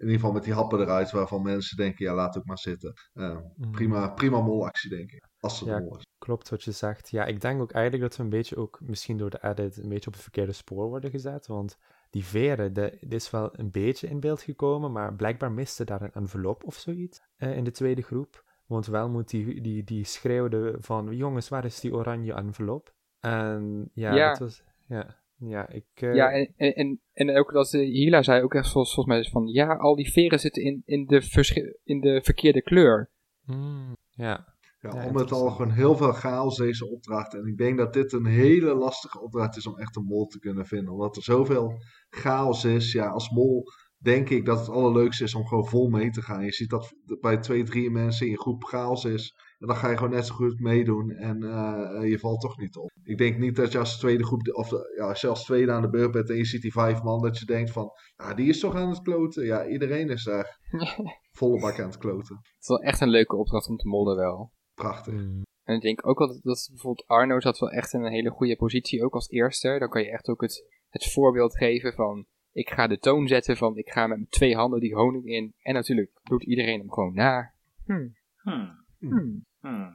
in 0.00 0.06
ieder 0.06 0.20
geval 0.20 0.32
met 0.32 0.44
die 0.44 0.54
happen 0.54 0.80
eruit 0.80 1.10
waarvan 1.10 1.42
mensen 1.42 1.76
denken, 1.76 2.04
ja, 2.04 2.14
laat 2.14 2.36
ook 2.36 2.44
maar 2.44 2.58
zitten. 2.58 2.92
Mm. 3.12 3.70
Prima, 3.70 4.08
prima 4.08 4.40
molactie, 4.40 4.90
denk 4.90 5.10
ik. 5.12 5.29
Als 5.40 5.60
ja. 5.60 5.82
Klopt 6.18 6.48
wat 6.48 6.62
je 6.62 6.72
zegt. 6.72 7.10
Ja, 7.10 7.24
ik 7.24 7.40
denk 7.40 7.60
ook 7.60 7.72
eigenlijk 7.72 8.04
dat 8.04 8.16
we 8.16 8.22
een 8.22 8.28
beetje 8.28 8.56
ook 8.56 8.78
misschien 8.82 9.16
door 9.16 9.30
de 9.30 9.42
edit 9.42 9.76
een 9.76 9.88
beetje 9.88 10.06
op 10.06 10.12
het 10.12 10.22
verkeerde 10.22 10.52
spoor 10.52 10.88
worden 10.88 11.10
gezet. 11.10 11.46
Want 11.46 11.78
die 12.10 12.24
veren, 12.24 12.72
de, 12.72 12.96
dit 13.00 13.12
is 13.12 13.30
wel 13.30 13.50
een 13.52 13.70
beetje 13.70 14.08
in 14.08 14.20
beeld 14.20 14.42
gekomen, 14.42 14.92
maar 14.92 15.14
blijkbaar 15.14 15.52
miste 15.52 15.84
daar 15.84 16.02
een 16.02 16.12
envelop 16.12 16.64
of 16.64 16.74
zoiets 16.74 17.20
eh, 17.36 17.56
in 17.56 17.64
de 17.64 17.70
tweede 17.70 18.02
groep. 18.02 18.44
Want 18.66 18.86
Welmoed 18.86 19.28
die, 19.30 19.60
die, 19.60 19.84
die 19.84 20.04
schreeuwde 20.04 20.76
van, 20.78 21.16
jongens, 21.16 21.48
waar 21.48 21.64
is 21.64 21.80
die 21.80 21.94
oranje 21.94 22.32
envelop? 22.32 22.94
En 23.20 23.90
ja, 23.94 24.14
Ja. 24.14 24.28
dat 24.28 24.38
was, 24.38 24.62
ja, 24.86 25.16
ja, 25.36 25.68
ik... 25.68 25.84
eh, 25.94 26.14
Ja, 26.14 26.30
en, 26.32 26.74
en, 26.74 27.00
en, 27.12 27.36
ook 27.36 27.52
dat 27.52 27.70
Hila 27.70 28.22
zei 28.22 28.42
ook 28.42 28.54
echt 28.54 28.70
volgens, 28.70 28.94
volgens 28.94 29.16
mij 29.16 29.30
van, 29.30 29.46
ja, 29.46 29.74
al 29.74 29.96
die 29.96 30.12
veren 30.12 30.40
zitten 30.40 30.62
in, 30.62 30.82
in, 30.84 31.06
de, 31.06 31.78
in 31.84 32.00
de 32.00 32.20
verkeerde 32.22 32.62
kleur. 32.62 33.10
mm, 33.44 33.96
ja, 34.10 34.54
Ja, 34.80 34.94
Ja, 34.94 35.06
om 35.08 35.16
het 35.16 35.32
al 35.32 35.50
gewoon 35.50 35.70
heel 35.70 35.96
veel 35.96 36.12
chaos 36.12 36.56
deze 36.56 36.90
opdracht. 36.90 37.34
En 37.34 37.46
ik 37.46 37.56
denk 37.56 37.78
dat 37.78 37.92
dit 37.92 38.12
een 38.12 38.26
hele 38.26 38.74
lastige 38.74 39.20
opdracht 39.20 39.56
is 39.56 39.66
om 39.66 39.78
echt 39.78 39.96
een 39.96 40.04
mol 40.04 40.26
te 40.26 40.38
kunnen 40.38 40.66
vinden. 40.66 40.92
Omdat 40.92 41.16
er 41.16 41.22
zoveel 41.22 41.82
chaos 42.08 42.64
is. 42.64 42.92
Ja, 42.92 43.08
als 43.08 43.30
mol 43.30 43.64
denk 43.98 44.28
ik 44.28 44.44
dat 44.44 44.58
het 44.58 44.68
allerleukste 44.68 45.24
is 45.24 45.34
om 45.34 45.46
gewoon 45.46 45.66
vol 45.66 45.88
mee 45.88 46.10
te 46.10 46.22
gaan. 46.22 46.44
Je 46.44 46.52
ziet 46.52 46.70
dat 46.70 46.94
bij 47.20 47.38
twee, 47.38 47.62
drie 47.62 47.90
mensen 47.90 48.26
in 48.26 48.32
je 48.32 48.40
groep 48.40 48.64
chaos 48.64 49.04
is. 49.04 49.34
En 49.58 49.66
dan 49.66 49.76
ga 49.76 49.90
je 49.90 49.96
gewoon 49.96 50.12
net 50.12 50.26
zo 50.26 50.34
goed 50.34 50.60
meedoen 50.60 51.10
en 51.10 51.42
eh, 51.42 52.10
je 52.10 52.18
valt 52.18 52.40
toch 52.40 52.58
niet 52.58 52.76
op. 52.76 52.90
Ik 53.02 53.18
denk 53.18 53.38
niet 53.38 53.56
dat 53.56 53.72
je 53.72 53.78
als 53.78 53.98
tweede 53.98 54.24
groep, 54.24 54.54
of 54.54 54.72
eh, 54.72 54.78
ja, 54.96 55.08
als 55.08 55.20
je 55.20 55.28
als 55.28 55.44
tweede 55.44 55.72
aan 55.72 55.82
de 55.82 55.90
beurt 55.90 56.10
bent 56.10 56.30
en 56.30 56.36
je 56.36 56.44
ziet 56.44 56.62
die 56.62 56.72
vijf 56.72 57.02
man, 57.02 57.22
dat 57.22 57.38
je 57.38 57.44
denkt 57.44 57.70
van, 57.70 57.90
ja, 58.16 58.34
die 58.34 58.48
is 58.48 58.60
toch 58.60 58.74
aan 58.74 58.88
het 58.88 59.02
kloten. 59.02 59.44
Ja, 59.44 59.66
iedereen 59.66 60.08
is 60.08 60.24
daar 60.24 60.58
volle 61.38 61.60
bak 61.60 61.80
aan 61.80 61.88
het 61.88 61.98
kloten. 61.98 62.36
Het 62.36 62.60
is 62.60 62.68
wel 62.68 62.82
echt 62.82 63.00
een 63.00 63.08
leuke 63.08 63.36
opdracht 63.36 63.68
om 63.68 63.76
te 63.76 63.88
mollen 63.88 64.16
wel. 64.16 64.52
Prachtig. 64.80 65.14
mm, 65.14 65.42
En 65.62 65.74
ik 65.74 65.80
denk 65.82 66.06
ook 66.06 66.18
wel 66.18 66.26
dat, 66.28 66.42
dat 66.42 66.66
bijvoorbeeld 66.70 67.06
Arno 67.08 67.40
zat 67.40 67.58
wel 67.58 67.70
echt 67.70 67.92
in 67.92 68.04
een 68.04 68.12
hele 68.12 68.30
goede 68.30 68.56
positie, 68.56 69.04
ook 69.04 69.14
als 69.14 69.28
eerste. 69.28 69.76
Dan 69.78 69.88
kan 69.88 70.02
je 70.02 70.10
echt 70.10 70.28
ook 70.28 70.40
het, 70.40 70.64
het 70.88 71.12
voorbeeld 71.12 71.56
geven 71.56 71.92
van, 71.92 72.26
ik 72.52 72.70
ga 72.70 72.86
de 72.86 72.98
toon 72.98 73.28
zetten 73.28 73.56
van, 73.56 73.76
ik 73.76 73.90
ga 73.90 74.06
met 74.06 74.16
mijn 74.16 74.28
twee 74.28 74.54
handen 74.56 74.80
die 74.80 74.94
honing 74.94 75.24
in. 75.26 75.54
En 75.62 75.74
natuurlijk 75.74 76.10
doet 76.22 76.42
iedereen 76.44 76.78
hem 76.78 76.90
gewoon 76.92 77.14
na. 77.14 77.54
Hm, 77.84 78.08
Hmm. 78.36 78.84
hm. 78.98 79.38
Hmm. 79.60 79.92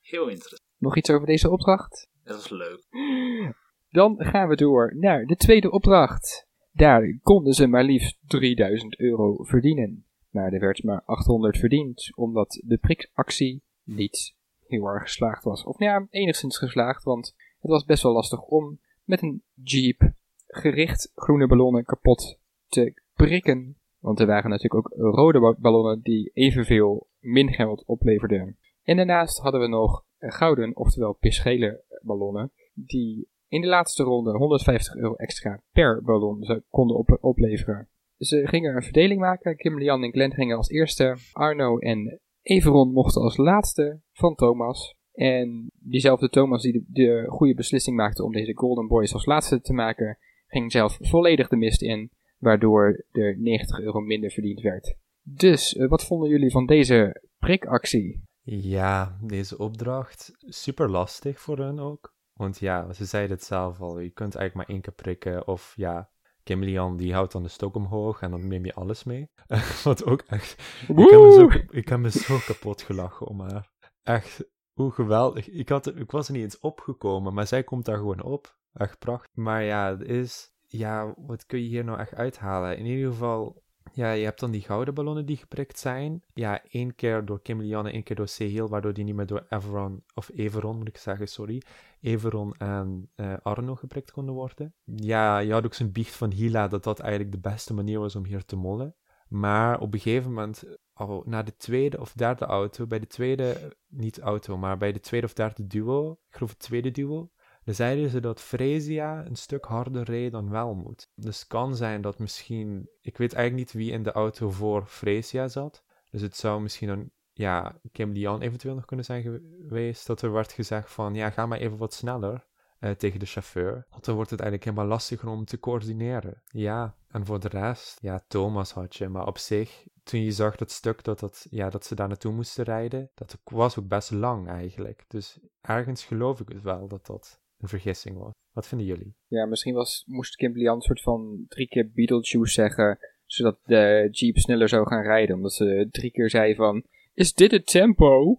Heel 0.00 0.28
interessant. 0.28 0.62
Nog 0.78 0.96
iets 0.96 1.10
over 1.10 1.26
deze 1.26 1.50
opdracht? 1.50 2.08
Dat 2.22 2.38
is 2.38 2.48
leuk. 2.48 2.84
Dan 3.88 4.16
gaan 4.18 4.48
we 4.48 4.56
door 4.56 4.96
naar 4.96 5.24
de 5.24 5.36
tweede 5.36 5.70
opdracht. 5.70 6.46
Daar 6.72 7.18
konden 7.22 7.52
ze 7.52 7.66
maar 7.66 7.84
liefst 7.84 8.18
3000 8.26 8.98
euro 8.98 9.44
verdienen. 9.44 10.06
Maar 10.30 10.52
er 10.52 10.60
werd 10.60 10.82
maar 10.82 11.02
800 11.04 11.58
verdiend, 11.58 12.16
omdat 12.16 12.62
de 12.66 12.78
prikactie 12.78 13.62
niet 13.88 14.34
heel 14.66 14.86
erg 14.86 15.02
geslaagd 15.02 15.44
was. 15.44 15.64
Of 15.64 15.78
nou 15.78 15.90
ja, 15.92 16.06
enigszins 16.10 16.58
geslaagd, 16.58 17.04
want 17.04 17.34
het 17.60 17.70
was 17.70 17.84
best 17.84 18.02
wel 18.02 18.12
lastig 18.12 18.42
om 18.42 18.80
met 19.04 19.22
een 19.22 19.42
jeep 19.54 20.12
gericht 20.46 21.12
groene 21.14 21.46
ballonnen 21.46 21.84
kapot 21.84 22.38
te 22.68 22.94
prikken. 23.14 23.76
Want 23.98 24.20
er 24.20 24.26
waren 24.26 24.50
natuurlijk 24.50 24.74
ook 24.74 25.14
rode 25.14 25.40
ba- 25.40 25.56
ballonnen 25.58 26.00
die 26.02 26.30
evenveel 26.34 27.08
min 27.18 27.52
geld 27.52 27.84
opleverden. 27.86 28.58
En 28.82 28.96
daarnaast 28.96 29.38
hadden 29.38 29.60
we 29.60 29.68
nog 29.68 30.04
gouden, 30.18 30.76
oftewel 30.76 31.12
pisgele 31.12 31.84
ballonnen, 32.02 32.52
die 32.74 33.28
in 33.48 33.60
de 33.60 33.66
laatste 33.66 34.02
ronde 34.02 34.36
150 34.36 34.94
euro 34.94 35.14
extra 35.14 35.62
per 35.72 36.02
ballon 36.02 36.62
konden 36.70 36.96
op- 36.96 37.18
opleveren. 37.20 37.88
Ze 38.18 38.46
gingen 38.46 38.76
een 38.76 38.82
verdeling 38.82 39.20
maken. 39.20 39.56
Kim, 39.56 39.78
Lian 39.78 40.02
en 40.02 40.12
Glenn 40.12 40.32
gingen 40.32 40.56
als 40.56 40.68
eerste. 40.68 41.16
Arno 41.32 41.78
en 41.78 42.20
Everon 42.48 42.92
mochten 42.92 43.22
als 43.22 43.36
laatste 43.36 44.00
van 44.12 44.34
Thomas. 44.34 44.94
En 45.12 45.70
diezelfde 45.74 46.28
Thomas 46.28 46.62
die 46.62 46.72
de, 46.72 46.84
de 46.88 47.24
goede 47.28 47.54
beslissing 47.54 47.96
maakte 47.96 48.24
om 48.24 48.32
deze 48.32 48.56
Golden 48.56 48.86
Boys 48.86 49.12
als 49.12 49.26
laatste 49.26 49.60
te 49.60 49.72
maken, 49.72 50.18
ging 50.46 50.72
zelf 50.72 50.98
volledig 51.00 51.48
de 51.48 51.56
mist 51.56 51.82
in, 51.82 52.10
waardoor 52.38 53.04
er 53.12 53.38
90 53.38 53.80
euro 53.80 54.00
minder 54.00 54.30
verdiend 54.30 54.60
werd. 54.60 54.96
Dus, 55.22 55.76
eh, 55.76 55.88
wat 55.88 56.04
vonden 56.04 56.28
jullie 56.28 56.50
van 56.50 56.66
deze 56.66 57.22
prikactie? 57.38 58.22
Ja, 58.42 59.18
deze 59.22 59.58
opdracht, 59.58 60.32
super 60.38 60.90
lastig 60.90 61.40
voor 61.40 61.58
hen 61.58 61.78
ook. 61.78 62.14
Want 62.32 62.58
ja, 62.58 62.92
ze 62.92 63.04
zeiden 63.04 63.36
het 63.36 63.44
zelf 63.44 63.80
al, 63.80 64.00
je 64.00 64.10
kunt 64.10 64.34
eigenlijk 64.34 64.54
maar 64.54 64.76
één 64.76 64.84
keer 64.84 65.02
prikken. 65.02 65.48
Of 65.48 65.72
ja, 65.76 66.10
Kim 66.48 66.62
Lian 66.62 66.96
die 66.96 67.14
houdt 67.14 67.32
dan 67.32 67.42
de 67.42 67.48
stok 67.48 67.74
omhoog 67.74 68.20
en 68.20 68.30
dan 68.30 68.48
neem 68.48 68.64
je 68.64 68.74
alles 68.74 69.04
mee. 69.04 69.30
Wat 69.84 70.04
ook 70.04 70.20
echt, 70.20 70.52
ik 70.80 70.96
heb, 70.96 71.20
me 71.20 71.32
zo, 71.32 71.48
ik 71.70 71.88
heb 71.88 71.98
me 71.98 72.10
zo 72.10 72.38
kapot 72.46 72.82
gelachen 72.82 73.26
om 73.26 73.40
haar. 73.40 73.70
Echt, 74.02 74.44
hoe 74.72 74.90
geweldig. 74.90 75.48
Ik, 75.48 75.68
had, 75.68 75.96
ik 75.96 76.10
was 76.10 76.26
er 76.26 76.32
niet 76.32 76.42
eens 76.42 76.58
opgekomen, 76.58 77.34
maar 77.34 77.46
zij 77.46 77.64
komt 77.64 77.84
daar 77.84 77.96
gewoon 77.96 78.22
op. 78.22 78.58
Echt 78.72 78.98
prachtig. 78.98 79.34
Maar 79.34 79.62
ja, 79.62 79.90
het 79.90 80.08
is, 80.08 80.52
ja, 80.66 81.14
wat 81.16 81.46
kun 81.46 81.58
je 81.58 81.68
hier 81.68 81.84
nou 81.84 81.98
echt 81.98 82.14
uithalen? 82.14 82.78
In 82.78 82.86
ieder 82.86 83.10
geval, 83.10 83.62
ja, 83.92 84.12
je 84.12 84.24
hebt 84.24 84.40
dan 84.40 84.50
die 84.50 84.60
gouden 84.60 84.94
ballonnen 84.94 85.26
die 85.26 85.36
geprikt 85.36 85.78
zijn. 85.78 86.22
Ja, 86.34 86.62
één 86.70 86.94
keer 86.94 87.24
door 87.24 87.42
Kim 87.42 87.60
Lian 87.60 87.86
en 87.86 87.92
één 87.92 88.02
keer 88.02 88.16
door 88.16 88.28
Sehil, 88.28 88.68
waardoor 88.68 88.92
die 88.92 89.04
niet 89.04 89.14
meer 89.14 89.26
door 89.26 89.46
Everon, 89.48 90.04
of 90.14 90.30
Everon 90.34 90.76
moet 90.76 90.88
ik 90.88 90.96
zeggen, 90.96 91.28
sorry. 91.28 91.62
Everon 92.00 92.54
en 92.54 93.10
eh, 93.14 93.34
Arno 93.42 93.74
geprikt 93.74 94.10
konden 94.10 94.34
worden. 94.34 94.74
Ja, 94.84 95.38
je 95.38 95.52
had 95.52 95.64
ook 95.64 95.74
zijn 95.74 95.92
biecht 95.92 96.14
van 96.14 96.30
Hila 96.30 96.68
dat 96.68 96.84
dat 96.84 96.98
eigenlijk 97.00 97.32
de 97.32 97.50
beste 97.50 97.74
manier 97.74 97.98
was 97.98 98.16
om 98.16 98.24
hier 98.24 98.44
te 98.44 98.56
mollen. 98.56 98.94
Maar 99.28 99.80
op 99.80 99.94
een 99.94 100.00
gegeven 100.00 100.32
moment, 100.32 100.64
al 100.92 101.22
na 101.26 101.42
de 101.42 101.56
tweede 101.56 102.00
of 102.00 102.12
derde 102.12 102.44
auto, 102.44 102.86
bij 102.86 102.98
de 102.98 103.06
tweede, 103.06 103.76
niet 103.88 104.20
auto, 104.20 104.58
maar 104.58 104.76
bij 104.76 104.92
de 104.92 105.00
tweede 105.00 105.26
of 105.26 105.32
derde 105.32 105.66
duo, 105.66 106.12
ik 106.12 106.34
geloof 106.34 106.50
het 106.50 106.58
tweede 106.58 106.90
duo, 106.90 107.30
dan 107.68 107.76
zeiden 107.76 108.10
ze 108.10 108.20
dat 108.20 108.40
Fresia 108.40 109.26
een 109.26 109.36
stuk 109.36 109.64
harder 109.64 110.02
reed 110.02 110.32
dan 110.32 110.50
Welmoed. 110.50 111.10
Dus 111.14 111.38
het 111.38 111.46
kan 111.48 111.76
zijn 111.76 112.00
dat 112.00 112.18
misschien, 112.18 112.88
ik 113.00 113.16
weet 113.16 113.32
eigenlijk 113.32 113.66
niet 113.66 113.82
wie 113.82 113.92
in 113.92 114.02
de 114.02 114.12
auto 114.12 114.50
voor 114.50 114.86
Fresia 114.86 115.48
zat. 115.48 115.84
Dus 116.10 116.20
het 116.20 116.36
zou 116.36 116.60
misschien 116.60 116.88
dan, 116.88 117.10
ja, 117.32 117.80
Kim 117.92 118.12
Lian 118.12 118.40
eventueel 118.40 118.74
nog 118.74 118.84
kunnen 118.84 119.04
zijn 119.04 119.22
geweest, 119.22 120.06
dat 120.06 120.22
er 120.22 120.32
werd 120.32 120.52
gezegd 120.52 120.92
van, 120.92 121.14
ja, 121.14 121.30
ga 121.30 121.46
maar 121.46 121.58
even 121.58 121.76
wat 121.76 121.94
sneller. 121.94 122.46
eh, 122.78 122.90
tegen 122.90 123.18
de 123.18 123.26
chauffeur. 123.26 123.86
Want 123.90 124.04
dan 124.04 124.14
wordt 124.14 124.30
het 124.30 124.40
eigenlijk 124.40 124.70
helemaal 124.70 124.96
lastiger 124.96 125.28
om 125.28 125.44
te 125.44 125.60
coördineren. 125.60 126.42
Ja, 126.50 126.96
en 127.08 127.26
voor 127.26 127.40
de 127.40 127.48
rest, 127.48 127.98
ja, 128.00 128.24
Thomas 128.28 128.72
had 128.72 128.96
je. 128.96 129.08
Maar 129.08 129.26
op 129.26 129.38
zich, 129.38 129.86
toen 130.02 130.22
je 130.22 130.32
zag 130.32 130.56
dat 130.56 130.70
stuk 130.70 131.04
dat, 131.04 131.18
dat, 131.18 131.46
ja, 131.50 131.70
dat 131.70 131.84
ze 131.84 131.94
daar 131.94 132.08
naartoe 132.08 132.32
moesten 132.32 132.64
rijden, 132.64 133.10
dat 133.14 133.38
was 133.44 133.78
ook 133.78 133.88
best 133.88 134.10
lang 134.10 134.48
eigenlijk. 134.48 135.04
Dus 135.08 135.38
ergens 135.60 136.04
geloof 136.04 136.40
ik 136.40 136.48
het 136.48 136.62
wel 136.62 136.88
dat 136.88 137.06
dat 137.06 137.40
een 137.58 137.68
vergissing 137.68 138.18
was. 138.18 138.32
Wat 138.52 138.66
vinden 138.66 138.86
jullie? 138.86 139.14
Ja, 139.26 139.46
misschien 139.46 139.74
was, 139.74 140.04
moest 140.06 140.36
Kim 140.36 140.52
Lian 140.56 140.74
een 140.74 140.80
soort 140.80 141.02
van 141.02 141.44
drie 141.48 141.68
keer 141.68 141.90
Beetlejuice 141.94 142.52
zeggen, 142.52 142.98
zodat 143.26 143.58
de 143.64 144.08
jeep 144.10 144.38
sneller 144.38 144.68
zou 144.68 144.86
gaan 144.86 145.02
rijden. 145.02 145.36
Omdat 145.36 145.52
ze 145.52 145.88
drie 145.90 146.10
keer 146.10 146.30
zei 146.30 146.54
van, 146.54 146.84
is 147.14 147.32
dit 147.34 147.50
het 147.50 147.66
tempo? 147.66 148.20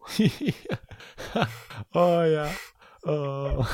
oh 1.92 2.24
ja. 2.26 2.52
Oh. 3.02 3.70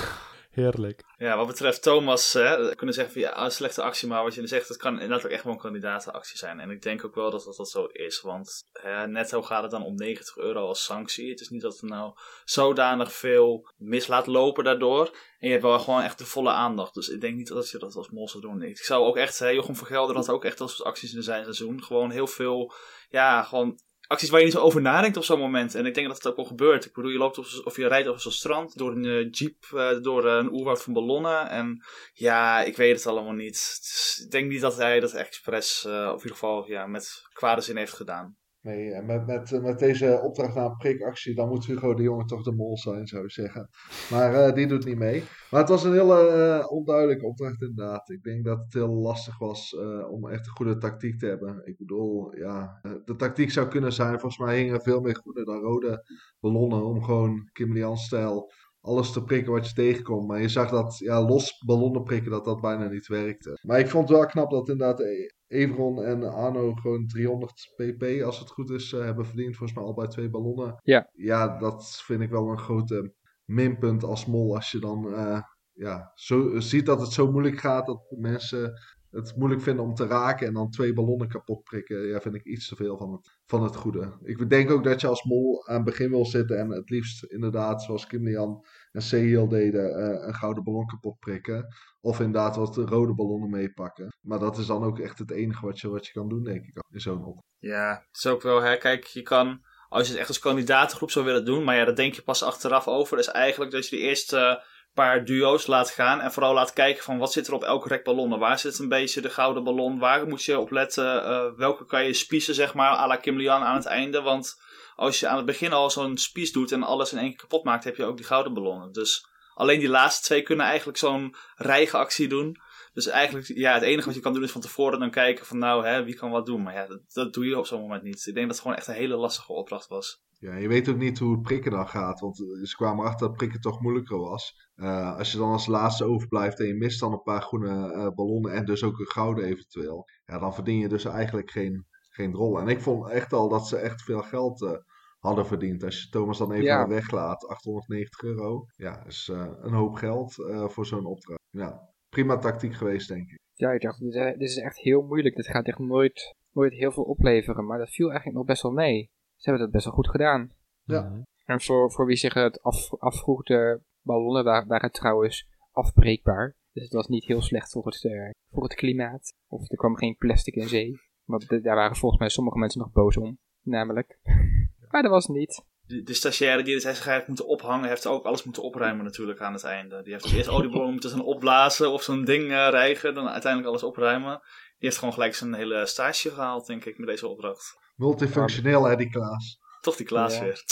Heerlijk. 0.55 1.03
Ja, 1.17 1.37
wat 1.37 1.47
betreft 1.47 1.81
Thomas, 1.81 2.33
hè, 2.33 2.67
we 2.69 2.75
kunnen 2.75 2.95
zeggen 2.95 3.13
van 3.13 3.21
ja, 3.21 3.43
een 3.43 3.51
slechte 3.51 3.81
actie, 3.81 4.07
maar 4.07 4.23
wat 4.23 4.33
je 4.33 4.47
zegt, 4.47 4.67
het 4.67 4.77
kan 4.77 4.93
inderdaad 4.93 5.25
ook 5.25 5.31
echt 5.31 5.43
wel 5.43 5.53
een 5.53 5.59
kandidatenactie 5.59 6.37
zijn. 6.37 6.59
En 6.59 6.69
ik 6.69 6.81
denk 6.81 7.05
ook 7.05 7.15
wel 7.15 7.31
dat 7.31 7.43
dat, 7.43 7.55
dat 7.55 7.69
zo 7.69 7.85
is, 7.85 8.21
want 8.21 8.63
hè, 8.71 9.07
netto 9.07 9.41
gaat 9.41 9.61
het 9.61 9.71
dan 9.71 9.83
om 9.83 9.95
90 9.95 10.37
euro 10.37 10.67
als 10.67 10.83
sanctie. 10.83 11.29
Het 11.29 11.39
is 11.39 11.49
niet 11.49 11.61
dat 11.61 11.81
er 11.81 11.87
nou 11.87 12.13
zodanig 12.43 13.13
veel 13.13 13.73
mis 13.77 14.07
laat 14.07 14.27
lopen 14.27 14.63
daardoor. 14.63 15.05
En 15.39 15.47
je 15.47 15.49
hebt 15.49 15.63
wel 15.63 15.79
gewoon 15.79 16.01
echt 16.01 16.17
de 16.17 16.25
volle 16.25 16.51
aandacht. 16.51 16.93
Dus 16.93 17.09
ik 17.09 17.21
denk 17.21 17.35
niet 17.35 17.47
dat 17.47 17.69
je 17.69 17.77
dat 17.77 17.95
als 17.95 18.09
mol 18.09 18.29
zou 18.29 18.43
doen. 18.43 18.61
Ik 18.61 18.77
zou 18.77 19.05
ook 19.05 19.17
echt, 19.17 19.39
hè, 19.39 19.47
Jochem 19.47 19.75
van 19.75 19.87
Gelder 19.87 20.15
had 20.15 20.29
ook 20.29 20.45
echt 20.45 20.57
soort 20.57 20.83
acties 20.83 21.13
in 21.13 21.23
zijn 21.23 21.43
seizoen. 21.43 21.83
Gewoon 21.83 22.11
heel 22.11 22.27
veel, 22.27 22.73
ja, 23.09 23.43
gewoon 23.43 23.79
acties 24.07 24.29
waar 24.29 24.39
je 24.39 24.45
niet 24.45 24.55
zo 24.55 24.61
over 24.61 24.81
nadenkt 24.81 25.17
op 25.17 25.23
zo'n 25.23 25.39
moment. 25.39 25.75
En 25.75 25.85
ik 25.85 25.93
denk 25.93 26.07
dat 26.07 26.17
het 26.17 26.27
ook 26.27 26.35
wel 26.35 26.45
gebeurt. 26.45 26.85
Ik 26.85 26.93
bedoel, 26.93 27.11
je 27.11 27.17
loopt 27.17 27.37
op, 27.37 27.45
of 27.63 27.75
je 27.77 27.87
rijdt 27.87 28.07
op 28.07 28.19
zo'n 28.19 28.31
strand 28.31 28.77
door 28.77 28.91
een 28.91 29.03
uh, 29.03 29.27
jeep, 29.31 29.65
uh, 29.73 30.01
door 30.01 30.25
uh, 30.25 30.33
een 30.33 30.51
oerwoud 30.51 30.81
van 30.81 30.93
ballonnen. 30.93 31.49
En 31.49 31.83
ja, 32.13 32.63
ik 32.63 32.77
weet 32.77 32.95
het 32.95 33.07
allemaal 33.07 33.33
niet. 33.33 33.77
Dus 33.81 34.21
ik 34.25 34.31
denk 34.31 34.49
niet 34.49 34.61
dat 34.61 34.75
hij 34.75 34.99
dat 34.99 35.13
expres, 35.13 35.85
uh, 35.87 35.93
of 35.93 36.09
in 36.09 36.11
ieder 36.11 36.31
geval 36.31 36.67
ja, 36.67 36.87
met 36.87 37.21
kwade 37.33 37.61
zin 37.61 37.77
heeft 37.77 37.93
gedaan. 37.93 38.37
Nee, 38.65 38.91
en 38.91 39.05
met, 39.05 39.25
met, 39.25 39.61
met 39.61 39.79
deze 39.79 40.21
opdracht 40.23 40.55
naar 40.55 40.65
een 40.65 40.77
prikactie, 40.77 41.35
dan 41.35 41.49
moet 41.49 41.65
Hugo 41.65 41.93
de 41.93 42.03
Jonge 42.03 42.25
toch 42.25 42.43
de 42.43 42.51
mol 42.51 42.77
zijn, 42.77 43.07
zou 43.07 43.23
ik 43.23 43.31
zeggen. 43.31 43.69
Maar 44.11 44.33
uh, 44.33 44.53
die 44.53 44.67
doet 44.67 44.85
niet 44.85 44.97
mee. 44.97 45.23
Maar 45.51 45.59
het 45.59 45.69
was 45.69 45.83
een 45.83 45.93
hele 45.93 46.65
onduidelijke 46.69 47.25
opdracht 47.25 47.61
inderdaad. 47.61 48.09
Ik 48.09 48.23
denk 48.23 48.45
dat 48.45 48.57
het 48.57 48.73
heel 48.73 48.93
lastig 48.93 49.37
was 49.39 49.75
om 50.09 50.29
echt 50.29 50.45
een 50.45 50.55
goede 50.55 50.77
tactiek 50.77 51.19
te 51.19 51.25
hebben. 51.25 51.61
Ik 51.65 51.77
bedoel, 51.77 52.35
ja, 52.35 52.79
de 53.05 53.15
tactiek 53.15 53.51
zou 53.51 53.67
kunnen 53.67 53.93
zijn, 53.93 54.19
volgens 54.19 54.37
mij 54.37 54.57
hingen 54.57 54.81
veel 54.81 55.01
meer 55.01 55.15
groene 55.15 55.45
dan 55.45 55.61
rode 55.61 56.05
ballonnen 56.39 56.85
om 56.85 57.03
gewoon 57.03 57.49
Kim 57.51 57.73
Lian-stijl 57.73 58.51
alles 58.85 59.11
te 59.11 59.23
prikken 59.23 59.51
wat 59.51 59.67
je 59.67 59.73
tegenkomt. 59.73 60.27
Maar 60.27 60.41
je 60.41 60.49
zag 60.49 60.69
dat 60.69 60.97
ja, 60.97 61.21
los 61.25 61.63
ballonnen 61.65 62.03
prikken, 62.03 62.31
dat 62.31 62.45
dat 62.45 62.61
bijna 62.61 62.87
niet 62.87 63.07
werkte. 63.07 63.59
Maar 63.61 63.79
ik 63.79 63.89
vond 63.89 64.09
het 64.09 64.17
wel 64.17 64.27
knap 64.27 64.49
dat 64.49 64.69
inderdaad 64.69 65.03
Everon 65.47 66.03
en 66.03 66.23
Arno 66.23 66.73
gewoon 66.73 67.07
300 67.07 67.73
pp, 67.75 68.21
als 68.23 68.39
het 68.39 68.49
goed 68.49 68.69
is, 68.69 68.91
uh, 68.91 69.03
hebben 69.03 69.25
verdiend. 69.25 69.55
Volgens 69.55 69.77
mij 69.77 69.87
al 69.87 69.93
bij 69.93 70.07
twee 70.07 70.29
ballonnen. 70.29 70.79
Ja. 70.83 71.09
Ja, 71.13 71.57
dat 71.57 72.01
vind 72.05 72.21
ik 72.21 72.29
wel 72.29 72.49
een 72.49 72.59
grote 72.59 73.13
minpunt 73.45 74.03
als 74.03 74.25
mol. 74.25 74.55
Als 74.55 74.71
je 74.71 74.79
dan 74.79 75.05
uh, 75.07 75.39
ja, 75.73 76.11
zo, 76.15 76.59
ziet 76.59 76.85
dat 76.85 77.01
het 77.01 77.11
zo 77.11 77.31
moeilijk 77.31 77.59
gaat 77.59 77.85
dat 77.85 78.05
mensen 78.09 78.73
het 79.15 79.35
moeilijk 79.35 79.61
vinden 79.61 79.85
om 79.85 79.93
te 79.93 80.07
raken 80.07 80.47
en 80.47 80.53
dan 80.53 80.69
twee 80.69 80.93
ballonnen 80.93 81.27
kapot 81.27 81.63
prikken, 81.63 82.07
ja, 82.07 82.21
vind 82.21 82.35
ik 82.35 82.43
iets 82.43 82.67
te 82.67 82.75
veel 82.75 82.97
van 82.97 83.11
het, 83.11 83.37
van 83.45 83.63
het 83.63 83.75
goede. 83.75 84.17
Ik 84.23 84.49
denk 84.49 84.71
ook 84.71 84.83
dat 84.83 85.01
je 85.01 85.07
als 85.07 85.23
mol 85.23 85.67
aan 85.67 85.75
het 85.75 85.83
begin 85.83 86.09
wil 86.09 86.25
zitten 86.25 86.59
en 86.59 86.69
het 86.69 86.89
liefst 86.89 87.23
inderdaad, 87.23 87.83
zoals 87.83 88.07
Kim 88.07 88.23
Lian 88.23 88.65
en 88.91 89.01
Sehil 89.01 89.47
deden, 89.47 89.95
eh, 89.95 90.27
een 90.27 90.33
gouden 90.33 90.63
ballon 90.63 90.85
kapot 90.85 91.19
prikken. 91.19 91.67
Of 92.01 92.19
inderdaad 92.19 92.55
wat 92.55 92.77
rode 92.77 93.13
ballonnen 93.13 93.49
meepakken. 93.49 94.13
Maar 94.21 94.39
dat 94.39 94.57
is 94.57 94.65
dan 94.65 94.83
ook 94.83 94.99
echt 94.99 95.19
het 95.19 95.31
enige 95.31 95.65
wat 95.65 95.79
je, 95.79 95.89
wat 95.89 96.05
je 96.05 96.11
kan 96.11 96.29
doen, 96.29 96.43
denk 96.43 96.65
ik, 96.65 96.83
in 96.89 96.99
zo'n 96.99 97.25
op. 97.25 97.43
Ja, 97.57 98.05
het 98.07 98.17
is 98.17 98.27
ook 98.27 98.41
wel, 98.41 98.61
hè, 98.61 98.77
kijk, 98.77 99.03
je 99.03 99.21
kan, 99.21 99.65
als 99.89 100.03
je 100.03 100.09
het 100.09 100.19
echt 100.19 100.27
als 100.27 100.39
kandidatengroep 100.39 101.11
zou 101.11 101.25
willen 101.25 101.45
doen, 101.45 101.63
maar 101.63 101.75
ja, 101.75 101.85
dat 101.85 101.95
denk 101.95 102.13
je 102.13 102.21
pas 102.21 102.43
achteraf 102.43 102.87
over, 102.87 103.17
is 103.17 103.27
eigenlijk 103.27 103.71
dat 103.71 103.87
je 103.87 103.95
de 103.95 104.01
eerste 104.01 104.63
paar 104.95 105.25
duo's 105.25 105.67
laat 105.67 105.89
gaan 105.89 106.21
en 106.21 106.31
vooral 106.31 106.53
laat 106.53 106.73
kijken 106.73 107.03
van 107.03 107.17
wat 107.17 107.31
zit 107.31 107.47
er 107.47 107.53
op 107.53 107.63
elke 107.63 107.87
rek 107.87 108.03
ballonnen. 108.03 108.39
Waar 108.39 108.59
zit 108.59 108.79
een 108.79 108.89
beetje 108.89 109.21
de 109.21 109.29
gouden 109.29 109.63
ballon? 109.63 109.99
Waar 109.99 110.27
moet 110.27 110.43
je 110.43 110.59
op 110.59 110.71
letten? 110.71 111.25
Eh, 111.25 111.45
welke 111.55 111.85
kan 111.85 112.05
je 112.05 112.13
spiezen, 112.13 112.55
zeg 112.55 112.73
maar, 112.73 112.91
à 112.91 113.07
la 113.07 113.15
Kim 113.15 113.37
Lian 113.37 113.63
aan 113.63 113.75
het 113.75 113.85
einde? 113.85 114.21
Want 114.21 114.61
als 114.95 115.19
je 115.19 115.27
aan 115.27 115.37
het 115.37 115.45
begin 115.45 115.73
al 115.73 115.89
zo'n 115.89 116.17
spies 116.17 116.51
doet 116.51 116.71
en 116.71 116.83
alles 116.83 117.11
in 117.11 117.17
één 117.17 117.29
keer 117.29 117.37
kapot 117.37 117.63
maakt, 117.63 117.83
heb 117.83 117.95
je 117.95 118.05
ook 118.05 118.17
die 118.17 118.25
gouden 118.25 118.53
ballonnen. 118.53 118.91
Dus 118.91 119.27
alleen 119.53 119.79
die 119.79 119.89
laatste 119.89 120.23
twee 120.23 120.41
kunnen 120.41 120.65
eigenlijk 120.65 120.97
zo'n 120.97 121.35
rijgeactie 121.55 122.27
doen. 122.27 122.57
Dus 122.93 123.07
eigenlijk, 123.07 123.47
ja, 123.47 123.73
het 123.73 123.83
enige 123.83 124.05
wat 124.05 124.15
je 124.15 124.21
kan 124.21 124.33
doen 124.33 124.43
is 124.43 124.51
van 124.51 124.61
tevoren 124.61 124.99
dan 124.99 125.11
kijken 125.11 125.45
van 125.45 125.57
nou, 125.57 125.85
hè, 125.85 126.03
wie 126.03 126.15
kan 126.15 126.31
wat 126.31 126.45
doen. 126.45 126.63
Maar 126.63 126.73
ja, 126.73 126.85
dat, 126.85 127.01
dat 127.13 127.33
doe 127.33 127.45
je 127.45 127.57
op 127.57 127.65
zo'n 127.65 127.81
moment 127.81 128.03
niet. 128.03 128.25
Ik 128.25 128.33
denk 128.33 128.47
dat 128.47 128.55
het 128.55 128.59
gewoon 128.59 128.77
echt 128.77 128.87
een 128.87 128.93
hele 128.93 129.15
lastige 129.15 129.53
opdracht 129.53 129.87
was. 129.87 130.23
Ja, 130.39 130.55
je 130.55 130.67
weet 130.67 130.89
ook 130.89 130.97
niet 130.97 131.19
hoe 131.19 131.41
prikken 131.41 131.71
dan 131.71 131.87
gaat. 131.87 132.19
Want 132.19 132.37
ze 132.63 132.75
kwamen 132.75 133.05
achter 133.05 133.27
dat 133.27 133.37
prikken 133.37 133.61
toch 133.61 133.81
moeilijker 133.81 134.19
was. 134.19 134.64
Uh, 134.75 135.17
als 135.17 135.31
je 135.31 135.37
dan 135.37 135.51
als 135.51 135.67
laatste 135.67 136.03
overblijft 136.03 136.59
en 136.59 136.65
je 136.67 136.73
mist 136.73 136.99
dan 136.99 137.11
een 137.11 137.21
paar 137.21 137.41
groene 137.41 137.93
uh, 137.93 138.07
ballonnen 138.09 138.53
en 138.53 138.65
dus 138.65 138.83
ook 138.83 138.99
een 138.99 139.09
gouden 139.09 139.45
eventueel. 139.45 140.07
Ja, 140.25 140.39
dan 140.39 140.53
verdien 140.53 140.79
je 140.79 140.87
dus 140.87 141.05
eigenlijk 141.05 141.51
geen, 141.51 141.85
geen 142.09 142.33
rol. 142.33 142.59
En 142.59 142.67
ik 142.67 142.81
vond 142.81 143.09
echt 143.09 143.33
al 143.33 143.49
dat 143.49 143.67
ze 143.67 143.77
echt 143.77 144.03
veel 144.03 144.21
geld 144.21 144.61
uh, 144.61 144.71
hadden 145.19 145.45
verdiend. 145.45 145.83
Als 145.83 146.01
je 146.01 146.09
Thomas 146.09 146.37
dan 146.37 146.51
even 146.51 146.65
Ja. 146.65 146.87
weglaat, 146.87 147.47
890 147.47 148.21
euro. 148.21 148.65
Ja, 148.75 149.05
is 149.05 149.27
een 149.61 149.73
hoop 149.73 149.95
geld 149.95 150.33
voor 150.67 150.85
zo'n 150.85 151.05
opdracht. 151.05 151.41
Ja, 151.49 151.89
prima 152.09 152.37
tactiek 152.37 152.73
geweest, 152.73 153.07
denk 153.07 153.29
ik. 153.29 153.37
Ja, 153.53 153.71
ik 153.71 153.81
dacht, 153.81 153.99
dit, 153.99 154.15
eh, 154.15 154.25
dit 154.25 154.49
is 154.49 154.57
echt 154.57 154.77
heel 154.77 155.01
moeilijk. 155.01 155.35
Dit 155.35 155.47
gaat 155.47 155.67
echt 155.67 155.79
nooit, 155.79 156.35
nooit 156.51 156.73
heel 156.73 156.91
veel 156.91 157.03
opleveren. 157.03 157.65
Maar 157.65 157.77
dat 157.77 157.89
viel 157.89 158.07
eigenlijk 158.07 158.37
nog 158.37 158.45
best 158.45 158.61
wel 158.61 158.71
mee. 158.71 159.09
Ze 159.35 159.49
hebben 159.49 159.63
dat 159.63 159.71
best 159.71 159.85
wel 159.85 159.93
goed 159.93 160.09
gedaan. 160.09 160.51
Ja. 160.83 161.01
Mhm. 161.01 161.21
En 161.45 161.61
voor, 161.61 161.91
voor 161.91 162.05
wie 162.05 162.15
zich 162.15 162.33
het 162.33 162.61
af, 162.61 162.93
afvroeg, 162.93 163.43
de 163.43 163.81
ballonnen 164.05 164.43
waren, 164.43 164.67
waren 164.67 164.91
trouwens 164.91 165.47
afbreekbaar. 165.71 166.55
Dus 166.73 166.83
het 166.83 166.93
was 166.93 167.07
niet 167.07 167.25
heel 167.25 167.41
slecht 167.41 167.71
voor 167.71 167.85
het, 167.85 168.03
eh, 168.05 168.29
voor 168.51 168.63
het 168.63 168.73
klimaat. 168.75 169.33
Of 169.47 169.69
er 169.71 169.77
kwam 169.77 169.95
geen 169.97 170.15
plastic 170.17 170.55
in 170.55 170.67
zee. 170.67 170.99
Want 171.23 171.49
de- 171.49 171.61
daar 171.61 171.75
waren 171.75 171.95
volgens 171.95 172.19
mij 172.21 172.29
sommige 172.29 172.57
mensen 172.57 172.79
nog 172.81 172.91
boos 172.91 173.17
om. 173.17 173.37
Namelijk. 173.61 174.19
Maar 174.91 175.01
dat 175.01 175.11
was 175.11 175.27
het 175.27 175.35
niet. 175.35 175.63
De, 175.87 176.01
de 176.03 176.13
stagiaire 176.13 176.63
die 176.63 176.75
het 176.75 176.85
eigenlijk 176.85 177.27
moeten 177.27 177.47
ophangen, 177.47 177.87
heeft 177.89 178.07
ook 178.07 178.25
alles 178.25 178.43
moeten 178.43 178.63
opruimen 178.63 179.05
natuurlijk 179.05 179.41
aan 179.41 179.53
het 179.53 179.63
einde. 179.63 180.01
Die 180.03 180.13
heeft 180.13 180.31
eerst 180.33 180.49
olieballon 180.49 180.91
moeten 180.91 181.09
zijn 181.09 181.21
opblazen 181.21 181.91
of 181.91 182.03
zo'n 182.03 182.23
ding 182.25 182.43
eh, 182.43 182.67
rijgen, 182.69 183.13
dan 183.13 183.27
uiteindelijk 183.27 183.71
alles 183.71 183.83
opruimen. 183.83 184.39
Die 184.77 184.87
heeft 184.89 184.97
gewoon 184.97 185.13
gelijk 185.13 185.35
zijn 185.35 185.53
hele 185.53 185.85
stage 185.85 186.29
gehaald, 186.29 186.65
denk 186.67 186.85
ik, 186.85 186.97
met 186.97 187.07
deze 187.07 187.27
opdracht. 187.27 187.79
Multifunctioneel, 187.95 188.83
hè, 188.83 188.95
die 188.95 189.09
Klaas. 189.09 189.59
Toch 189.81 189.95
die 189.95 190.05
Klaas 190.05 190.37
Ja. 190.37 190.43
weer. 190.43 190.63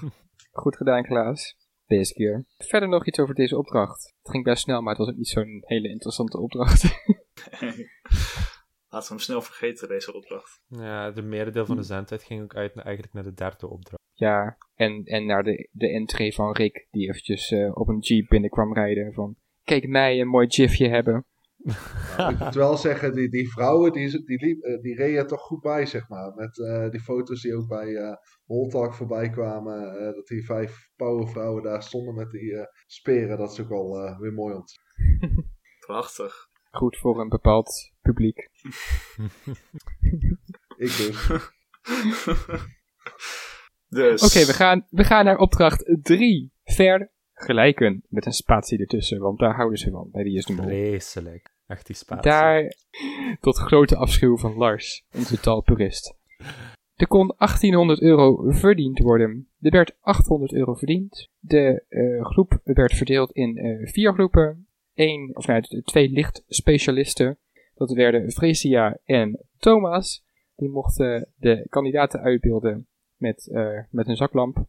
Goed 0.62 0.76
gedaan, 0.76 1.02
Klaas. 1.02 1.56
Deze 1.92 2.14
keer. 2.14 2.44
Verder 2.58 2.88
nog 2.88 3.06
iets 3.06 3.18
over 3.18 3.34
deze 3.34 3.58
opdracht. 3.58 4.14
Het 4.22 4.30
ging 4.30 4.44
best 4.44 4.62
snel, 4.62 4.80
maar 4.80 4.94
het 4.94 4.98
was 4.98 5.08
ook 5.08 5.16
niet 5.16 5.28
zo'n 5.28 5.62
hele 5.64 5.88
interessante 5.88 6.38
opdracht. 6.38 6.82
Laten 8.88 9.08
we 9.08 9.14
hem 9.14 9.18
snel 9.18 9.42
vergeten, 9.42 9.88
deze 9.88 10.14
opdracht. 10.14 10.62
Ja, 10.66 11.10
de 11.10 11.22
merendeel 11.22 11.66
van 11.66 11.76
de 11.76 11.82
zendtijd 11.82 12.22
ging 12.22 12.42
ook 12.42 12.54
uit, 12.54 12.76
eigenlijk 12.76 13.14
naar 13.14 13.22
de 13.22 13.34
derde 13.34 13.68
opdracht. 13.68 14.02
Ja, 14.12 14.56
en, 14.74 15.04
en 15.04 15.26
naar 15.26 15.42
de, 15.42 15.68
de 15.72 15.88
entree 15.88 16.34
van 16.34 16.52
Rick, 16.52 16.86
die 16.90 17.08
eventjes 17.08 17.50
eh, 17.50 17.76
op 17.76 17.88
een 17.88 17.98
jeep 17.98 18.28
binnenkwam 18.28 18.74
rijden. 18.74 19.12
Van, 19.12 19.36
kijk 19.62 19.88
mij 19.88 20.20
een 20.20 20.28
mooi 20.28 20.50
gifje 20.50 20.88
hebben. 20.88 21.26
Ik 22.30 22.38
moet 22.38 22.54
wel 22.54 22.76
zeggen, 22.76 23.14
die, 23.14 23.28
die 23.28 23.50
vrouwen, 23.50 23.92
die, 23.92 24.24
die, 24.24 24.44
liep, 24.44 24.62
eh, 24.62 24.80
die 24.80 24.94
reden 24.94 25.18
er 25.18 25.26
toch 25.26 25.40
goed 25.40 25.60
bij, 25.60 25.86
zeg 25.86 26.08
maar. 26.08 26.34
Met 26.34 26.58
eh, 26.58 26.90
die 26.90 27.00
foto's 27.00 27.42
die 27.42 27.56
ook 27.56 27.68
bij 27.68 27.96
eh 27.96 28.16
Holtalk 28.44 28.94
voorbij 28.94 29.30
kwamen. 29.30 29.94
dat 30.14 30.26
die 30.26 30.44
vijf 30.44 30.90
powervrouwen 30.96 31.62
daar 31.62 31.82
stonden 31.82 32.14
met 32.14 32.30
die 32.30 32.56
eh, 32.56 32.66
speren. 32.86 33.38
Dat 33.38 33.52
is 33.52 33.60
ook 33.60 33.70
al 33.70 34.18
weer 34.18 34.32
mooi 34.32 34.54
om. 34.54 34.64
Prachtig. 35.86 36.34
Goed 36.70 36.96
voor 36.96 37.20
een 37.20 37.28
bepaald 37.28 37.92
publiek. 38.00 38.38
Ik 40.76 40.96
dus. 40.96 41.28
dus. 43.88 44.22
Oké, 44.22 44.46
we, 44.46 44.52
gaan, 44.52 44.86
we 44.90 45.04
gaan 45.04 45.24
naar 45.24 45.38
opdracht 45.38 45.98
3. 46.02 46.52
Vergelijken. 47.42 48.02
Met 48.08 48.26
een 48.26 48.32
spatie 48.32 48.78
ertussen, 48.78 49.20
want 49.20 49.38
daar 49.38 49.54
houden 49.54 49.78
ze 49.78 49.90
van. 49.90 50.08
Bij 50.12 50.22
die 50.22 50.36
is 50.36 50.44
de 50.44 50.54
mol. 50.54 50.64
Vreselijk. 50.64 51.54
Echt 51.66 51.86
die 51.86 51.96
spatie. 51.96 52.30
Daar, 52.30 52.72
tot 53.40 53.58
grote 53.58 53.96
afschuw 53.96 54.36
van 54.36 54.54
Lars, 54.54 55.06
onze 55.16 55.40
taalpurist. 55.40 56.14
Er 56.94 57.06
kon 57.06 57.34
1800 57.38 58.00
euro 58.00 58.50
verdiend 58.50 58.98
worden. 58.98 59.48
Er 59.60 59.70
werd 59.70 59.96
800 60.00 60.52
euro 60.52 60.74
verdiend. 60.74 61.30
De 61.38 61.84
eh, 61.88 62.24
groep 62.24 62.60
werd 62.64 62.94
verdeeld 62.94 63.32
in 63.32 63.56
eh, 63.56 63.88
vier 63.88 64.12
groepen. 64.12 64.66
Eén, 64.94 65.36
of 65.36 65.46
nou, 65.46 65.62
twee 65.84 66.10
lichtspecialisten. 66.10 67.38
Dat 67.74 67.92
werden 67.92 68.30
Fresia 68.30 68.98
en 69.04 69.46
Thomas. 69.58 70.24
Die 70.56 70.68
mochten 70.68 71.32
de 71.36 71.66
kandidaten 71.68 72.20
uitbeelden 72.20 72.86
met, 73.16 73.48
eh, 73.52 73.78
met 73.90 74.08
een 74.08 74.16
zaklamp. 74.16 74.66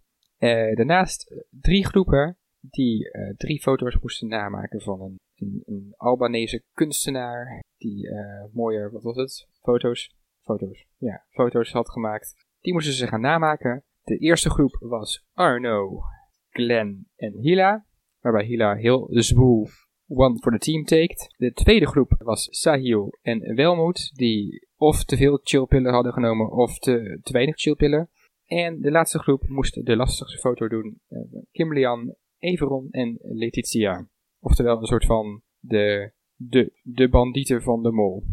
Daarnaast 0.75 1.45
drie 1.49 1.85
groepen 1.85 2.37
die 2.69 3.11
eh, 3.11 3.35
drie 3.35 3.61
foto's 3.61 3.97
moesten 3.99 4.27
namaken 4.27 4.81
van 4.81 5.01
een, 5.01 5.61
een, 5.65 5.93
Albanese 5.97 6.63
kunstenaar 6.73 7.63
die 7.77 8.09
eh, 8.09 8.43
mooie, 8.53 8.89
wat 8.91 9.03
was 9.03 9.15
het? 9.15 9.47
Foto's? 9.61 10.15
Foto's, 10.41 10.85
ja, 10.97 11.25
foto's 11.29 11.71
had 11.71 11.89
gemaakt. 11.89 12.35
Die 12.61 12.73
moesten 12.73 12.93
ze 12.93 13.07
gaan 13.07 13.21
namaken. 13.21 13.83
De 14.03 14.17
eerste 14.17 14.49
groep 14.49 14.77
was 14.79 15.25
Arno, 15.33 16.01
Glenn 16.49 17.07
en 17.15 17.33
Hila, 17.33 17.85
waarbij 18.19 18.45
Hila 18.45 18.75
heel 18.75 19.07
zwoel 19.09 19.67
one 20.07 20.37
for 20.39 20.51
the 20.51 20.57
team 20.57 20.83
taked. 20.83 21.33
De 21.37 21.53
tweede 21.53 21.87
groep 21.87 22.15
was 22.17 22.47
Sahil 22.51 23.17
en 23.21 23.55
Welmoed, 23.55 24.11
die 24.15 24.67
of 24.75 25.03
te 25.03 25.17
veel 25.17 25.39
chillpillen 25.43 25.93
hadden 25.93 26.13
genomen 26.13 26.51
of 26.51 26.79
te, 26.79 27.19
weinig 27.23 27.59
chillpillen. 27.59 28.09
En 28.45 28.81
de 28.81 28.91
laatste 28.91 29.19
groep 29.19 29.47
moest 29.47 29.85
de 29.85 29.95
lastigste 29.95 30.37
foto 30.37 30.67
doen. 30.67 30.99
eh, 31.07 31.19
Kim 31.51 31.73
Lian, 31.73 32.15
Everon 32.43 32.87
en 32.91 33.17
Letitia. 33.21 34.07
Oftewel 34.39 34.77
een 34.77 34.85
soort 34.85 35.05
van 35.05 35.41
de, 35.59 36.13
de, 36.35 36.79
de 36.81 37.09
bandieten 37.09 37.61
van 37.61 37.83
de 37.83 37.91
mol. 37.91 38.23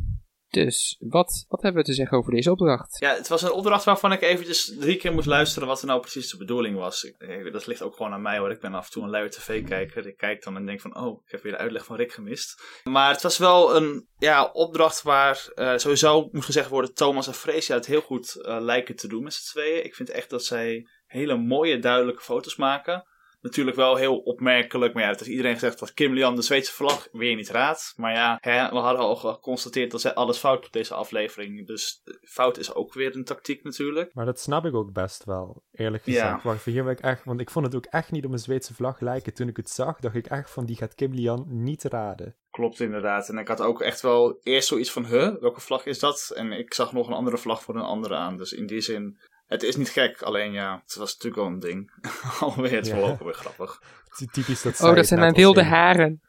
Dus 0.48 0.96
wat, 1.00 1.44
wat 1.48 1.62
hebben 1.62 1.80
we 1.80 1.88
te 1.88 1.94
zeggen 1.94 2.18
over 2.18 2.32
deze 2.32 2.50
opdracht? 2.50 2.98
Ja, 2.98 3.14
het 3.14 3.28
was 3.28 3.42
een 3.42 3.52
opdracht 3.52 3.84
waarvan 3.84 4.12
ik 4.12 4.20
eventjes 4.20 4.76
drie 4.78 4.96
keer 4.96 5.12
moest 5.12 5.26
luisteren 5.26 5.68
wat 5.68 5.80
er 5.80 5.86
nou 5.86 6.00
precies 6.00 6.30
de 6.30 6.36
bedoeling 6.36 6.76
was. 6.76 7.12
Dat 7.52 7.66
ligt 7.66 7.82
ook 7.82 7.96
gewoon 7.96 8.12
aan 8.12 8.22
mij 8.22 8.38
hoor. 8.38 8.50
Ik 8.50 8.60
ben 8.60 8.74
af 8.74 8.86
en 8.86 8.92
toe 8.92 9.02
een 9.02 9.10
luie 9.10 9.28
tv-kijker. 9.28 10.06
Ik 10.06 10.16
kijk 10.16 10.42
dan 10.42 10.56
en 10.56 10.66
denk 10.66 10.80
van, 10.80 10.96
oh, 10.96 11.22
ik 11.24 11.30
heb 11.30 11.42
weer 11.42 11.52
de 11.52 11.58
uitleg 11.58 11.84
van 11.84 11.96
Rick 11.96 12.12
gemist. 12.12 12.62
Maar 12.84 13.12
het 13.12 13.22
was 13.22 13.38
wel 13.38 13.76
een 13.76 14.08
ja, 14.18 14.50
opdracht 14.52 15.02
waar 15.02 15.50
eh, 15.54 15.76
sowieso 15.76 16.28
moet 16.32 16.44
gezegd 16.44 16.68
worden, 16.68 16.94
Thomas 16.94 17.26
en 17.26 17.34
Freesia 17.34 17.74
het 17.74 17.86
heel 17.86 18.00
goed 18.00 18.34
eh, 18.34 18.60
lijken 18.60 18.96
te 18.96 19.08
doen 19.08 19.22
met 19.22 19.34
z'n 19.34 19.50
tweeën. 19.50 19.84
Ik 19.84 19.94
vind 19.94 20.10
echt 20.10 20.30
dat 20.30 20.44
zij 20.44 20.88
hele 21.06 21.36
mooie, 21.36 21.78
duidelijke 21.78 22.22
foto's 22.22 22.56
maken. 22.56 23.04
Natuurlijk 23.42 23.76
wel 23.76 23.96
heel 23.96 24.18
opmerkelijk, 24.18 24.94
maar 24.94 25.02
ja, 25.02 25.08
het 25.08 25.20
is 25.20 25.26
iedereen 25.28 25.52
gezegd 25.52 25.78
dat 25.78 25.94
Kim 25.94 26.12
Lian 26.14 26.34
de 26.34 26.42
Zweedse 26.42 26.72
vlag 26.72 27.08
weer 27.12 27.36
niet 27.36 27.50
raadt. 27.50 27.92
Maar 27.96 28.12
ja, 28.12 28.38
hè, 28.40 28.68
we 28.68 28.76
hadden 28.76 29.02
al 29.02 29.16
geconstateerd 29.16 29.90
dat 29.90 30.00
zij 30.00 30.14
alles 30.14 30.38
fout 30.38 30.66
op 30.66 30.72
deze 30.72 30.94
aflevering. 30.94 31.66
Dus 31.66 32.00
eh, 32.04 32.14
fout 32.22 32.58
is 32.58 32.74
ook 32.74 32.94
weer 32.94 33.16
een 33.16 33.24
tactiek 33.24 33.64
natuurlijk. 33.64 34.14
Maar 34.14 34.24
dat 34.26 34.40
snap 34.40 34.64
ik 34.64 34.74
ook 34.74 34.92
best 34.92 35.24
wel, 35.24 35.62
eerlijk 35.72 36.06
Ja. 36.06 36.12
gezegd. 36.12 36.42
Wacht, 36.42 36.64
hier 36.64 36.84
ben 36.84 36.92
ik 36.92 37.00
echt, 37.00 37.24
want 37.24 37.40
ik 37.40 37.50
vond 37.50 37.66
het 37.66 37.74
ook 37.74 37.84
echt 37.86 38.10
niet 38.10 38.24
op 38.24 38.32
een 38.32 38.38
Zweedse 38.38 38.74
vlag 38.74 39.00
lijken. 39.00 39.34
Toen 39.34 39.48
ik 39.48 39.56
het 39.56 39.70
zag, 39.70 40.00
dacht 40.00 40.14
ik 40.14 40.26
echt 40.26 40.50
van, 40.50 40.66
die 40.66 40.76
gaat 40.76 40.94
Kim 40.94 41.14
Lian 41.14 41.44
niet 41.48 41.82
raden. 41.84 42.34
Klopt 42.50 42.80
inderdaad. 42.80 43.28
En 43.28 43.38
ik 43.38 43.48
had 43.48 43.60
ook 43.60 43.80
echt 43.82 44.00
wel 44.00 44.38
eerst 44.42 44.68
zoiets 44.68 44.92
van, 44.92 45.04
huh, 45.06 45.34
welke 45.40 45.60
vlag 45.60 45.86
is 45.86 45.98
dat? 45.98 46.32
En 46.34 46.52
ik 46.52 46.74
zag 46.74 46.92
nog 46.92 47.06
een 47.06 47.12
andere 47.14 47.38
vlag 47.38 47.62
voor 47.62 47.74
een 47.76 47.82
andere 47.82 48.14
aan. 48.14 48.36
Dus 48.36 48.52
in 48.52 48.66
die 48.66 48.80
zin, 48.80 49.18
het 49.50 49.62
is 49.62 49.76
niet 49.76 49.88
gek. 49.88 50.22
Alleen 50.22 50.52
ja, 50.52 50.80
het 50.84 50.94
was 50.94 51.12
natuurlijk 51.12 51.42
wel 51.42 51.46
een 51.52 51.58
ding. 51.60 51.90
Alweer, 52.40 52.76
het 52.76 52.86
is 52.86 52.92
wel 52.92 53.08
ook 53.08 53.22
weer 53.22 53.34
grappig. 53.34 53.82
Ty- 54.16 54.26
Typisch 54.32 54.62
dat 54.62 54.80
Oh, 54.80 54.94
dat 54.94 55.06
zijn 55.06 55.20
mijn 55.20 55.34
wilde 55.44 55.64
haren. 55.64 56.20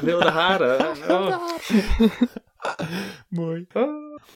Wilde 0.00 0.30
haren. 0.30 0.78
Oh. 1.08 1.36
Mooi. 3.28 3.66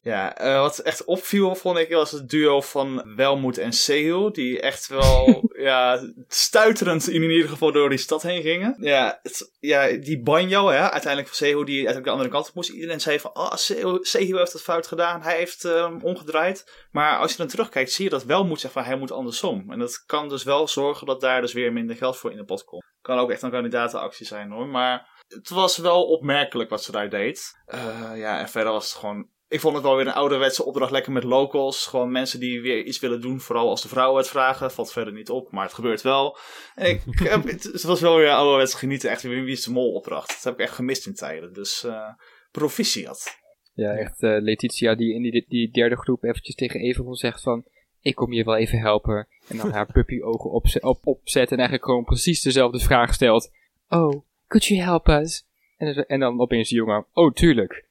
Ja, 0.03 0.44
uh, 0.44 0.61
wat 0.61 0.79
echt 0.79 1.05
opviel 1.05 1.55
vond 1.55 1.79
ik 1.79 1.90
was 1.92 2.11
het 2.11 2.29
duo 2.29 2.61
van 2.61 3.14
Welmoed 3.16 3.59
en 3.59 3.73
Sehul. 3.73 4.33
Die 4.33 4.61
echt 4.61 4.87
wel 4.87 5.42
ja, 5.57 6.11
stuiterend 6.29 7.09
in 7.09 7.23
ieder 7.23 7.49
geval 7.49 7.73
door 7.73 7.88
die 7.88 7.99
stad 7.99 8.23
heen 8.23 8.42
gingen. 8.42 8.77
Ja, 8.81 9.18
het, 9.23 9.53
ja 9.61 9.92
die 9.92 10.23
banjo, 10.23 10.68
hè, 10.68 10.90
uiteindelijk 10.90 11.27
van 11.27 11.37
Sehul 11.37 11.64
die 11.64 11.75
uiteindelijk 11.75 12.05
de 12.05 12.11
andere 12.11 12.31
kant 12.31 12.49
op 12.49 12.55
moest. 12.55 12.70
Iedereen 12.70 13.01
zei 13.01 13.20
van, 13.20 13.33
ah, 13.33 13.44
oh, 13.44 13.99
Sehul 14.01 14.38
heeft 14.38 14.53
het 14.53 14.62
fout 14.62 14.87
gedaan. 14.87 15.23
Hij 15.23 15.37
heeft 15.37 15.64
um, 15.64 16.01
omgedraaid. 16.03 16.87
Maar 16.90 17.18
als 17.18 17.31
je 17.31 17.37
dan 17.37 17.47
terugkijkt 17.47 17.92
zie 17.92 18.05
je 18.05 18.11
dat 18.11 18.25
Welmoed 18.25 18.61
zegt 18.61 18.73
van 18.73 18.85
hij 18.85 18.97
moet 18.97 19.12
andersom. 19.12 19.73
En 19.73 19.79
dat 19.79 20.05
kan 20.07 20.29
dus 20.29 20.42
wel 20.42 20.68
zorgen 20.68 21.07
dat 21.07 21.20
daar 21.20 21.40
dus 21.40 21.53
weer 21.53 21.73
minder 21.73 21.97
geld 21.97 22.16
voor 22.16 22.31
in 22.31 22.37
de 22.37 22.44
pot 22.44 22.64
komt. 22.64 22.85
Kan 23.01 23.18
ook 23.18 23.31
echt 23.31 23.42
een 23.42 23.51
kandidatenactie 23.51 24.27
zijn 24.27 24.51
hoor. 24.51 24.66
Maar 24.66 25.23
het 25.29 25.49
was 25.49 25.77
wel 25.77 26.05
opmerkelijk 26.05 26.70
wat 26.70 26.83
ze 26.83 26.92
daar 26.92 27.11
deed. 27.11 27.62
Uh, 27.75 28.11
ja, 28.14 28.38
en 28.38 28.49
verder 28.49 28.73
was 28.73 28.88
het 28.88 29.01
gewoon 29.01 29.29
ik 29.48 29.61
vond 29.61 29.74
het 29.74 29.83
wel 29.83 29.96
weer 29.96 30.07
een 30.07 30.12
ouderwetse 30.12 30.64
opdracht, 30.64 30.90
lekker 30.90 31.12
met 31.12 31.24
locals. 31.24 31.87
Gewoon 31.87 32.12
mensen 32.12 32.40
die 32.40 32.61
weer 32.61 32.85
iets 32.85 32.98
willen 32.98 33.20
doen, 33.20 33.40
vooral 33.40 33.68
als 33.68 33.83
de 33.83 33.88
vrouwen 33.88 34.18
het 34.18 34.28
vragen. 34.28 34.70
Valt 34.70 34.92
verder 34.92 35.12
niet 35.12 35.30
op, 35.30 35.50
maar 35.50 35.64
het 35.64 35.74
gebeurt 35.74 36.02
wel. 36.02 36.38
En 36.74 36.87
ik, 36.87 37.02
het, 37.72 37.83
was 37.83 38.00
wel 38.00 38.16
weer 38.16 38.30
ouderwets 38.30 38.74
genieten, 38.74 39.11
echt 39.11 39.22
weer 39.22 39.44
wie 39.44 39.52
is 39.52 39.64
de 39.64 39.70
mol 39.70 39.92
opdracht. 39.92 40.28
Dat 40.28 40.42
heb 40.42 40.52
ik 40.54 40.61
echt 40.61 40.74
gemist 40.74 41.07
in 41.07 41.14
tijden, 41.14 41.52
dus 41.52 41.85
uh, 41.85 42.09
proficiat. 42.50 43.42
Ja, 43.74 43.96
echt 43.96 44.22
uh, 44.22 44.40
Letitia 44.40 44.94
die 44.94 45.14
in 45.14 45.22
die, 45.22 45.44
die 45.48 45.70
derde 45.70 45.96
groep 45.96 46.24
eventjes 46.24 46.54
tegen 46.54 46.80
Everon 46.80 47.14
zegt 47.14 47.40
van... 47.42 47.64
Ik 48.00 48.14
kom 48.14 48.33
je 48.33 48.44
wel 48.44 48.57
even 48.57 48.78
helpen. 48.78 49.28
En 49.48 49.57
dan 49.57 49.72
haar 49.72 49.92
puppy 49.92 50.20
ogen 50.22 50.50
opzet, 50.50 50.83
op, 50.83 51.07
opzet 51.07 51.50
en 51.50 51.57
eigenlijk 51.57 51.85
gewoon 51.85 52.04
precies 52.04 52.42
dezelfde 52.42 52.78
vraag 52.78 53.14
stelt. 53.14 53.50
Oh, 53.88 54.24
could 54.46 54.64
you 54.66 54.80
help 54.80 55.09
us? 55.09 55.46
En, 55.76 56.07
en 56.07 56.20
dan 56.20 56.40
opeens 56.40 56.68
de 56.68 56.74
jongen, 56.74 57.07
oh 57.12 57.33
tuurlijk. 57.33 57.85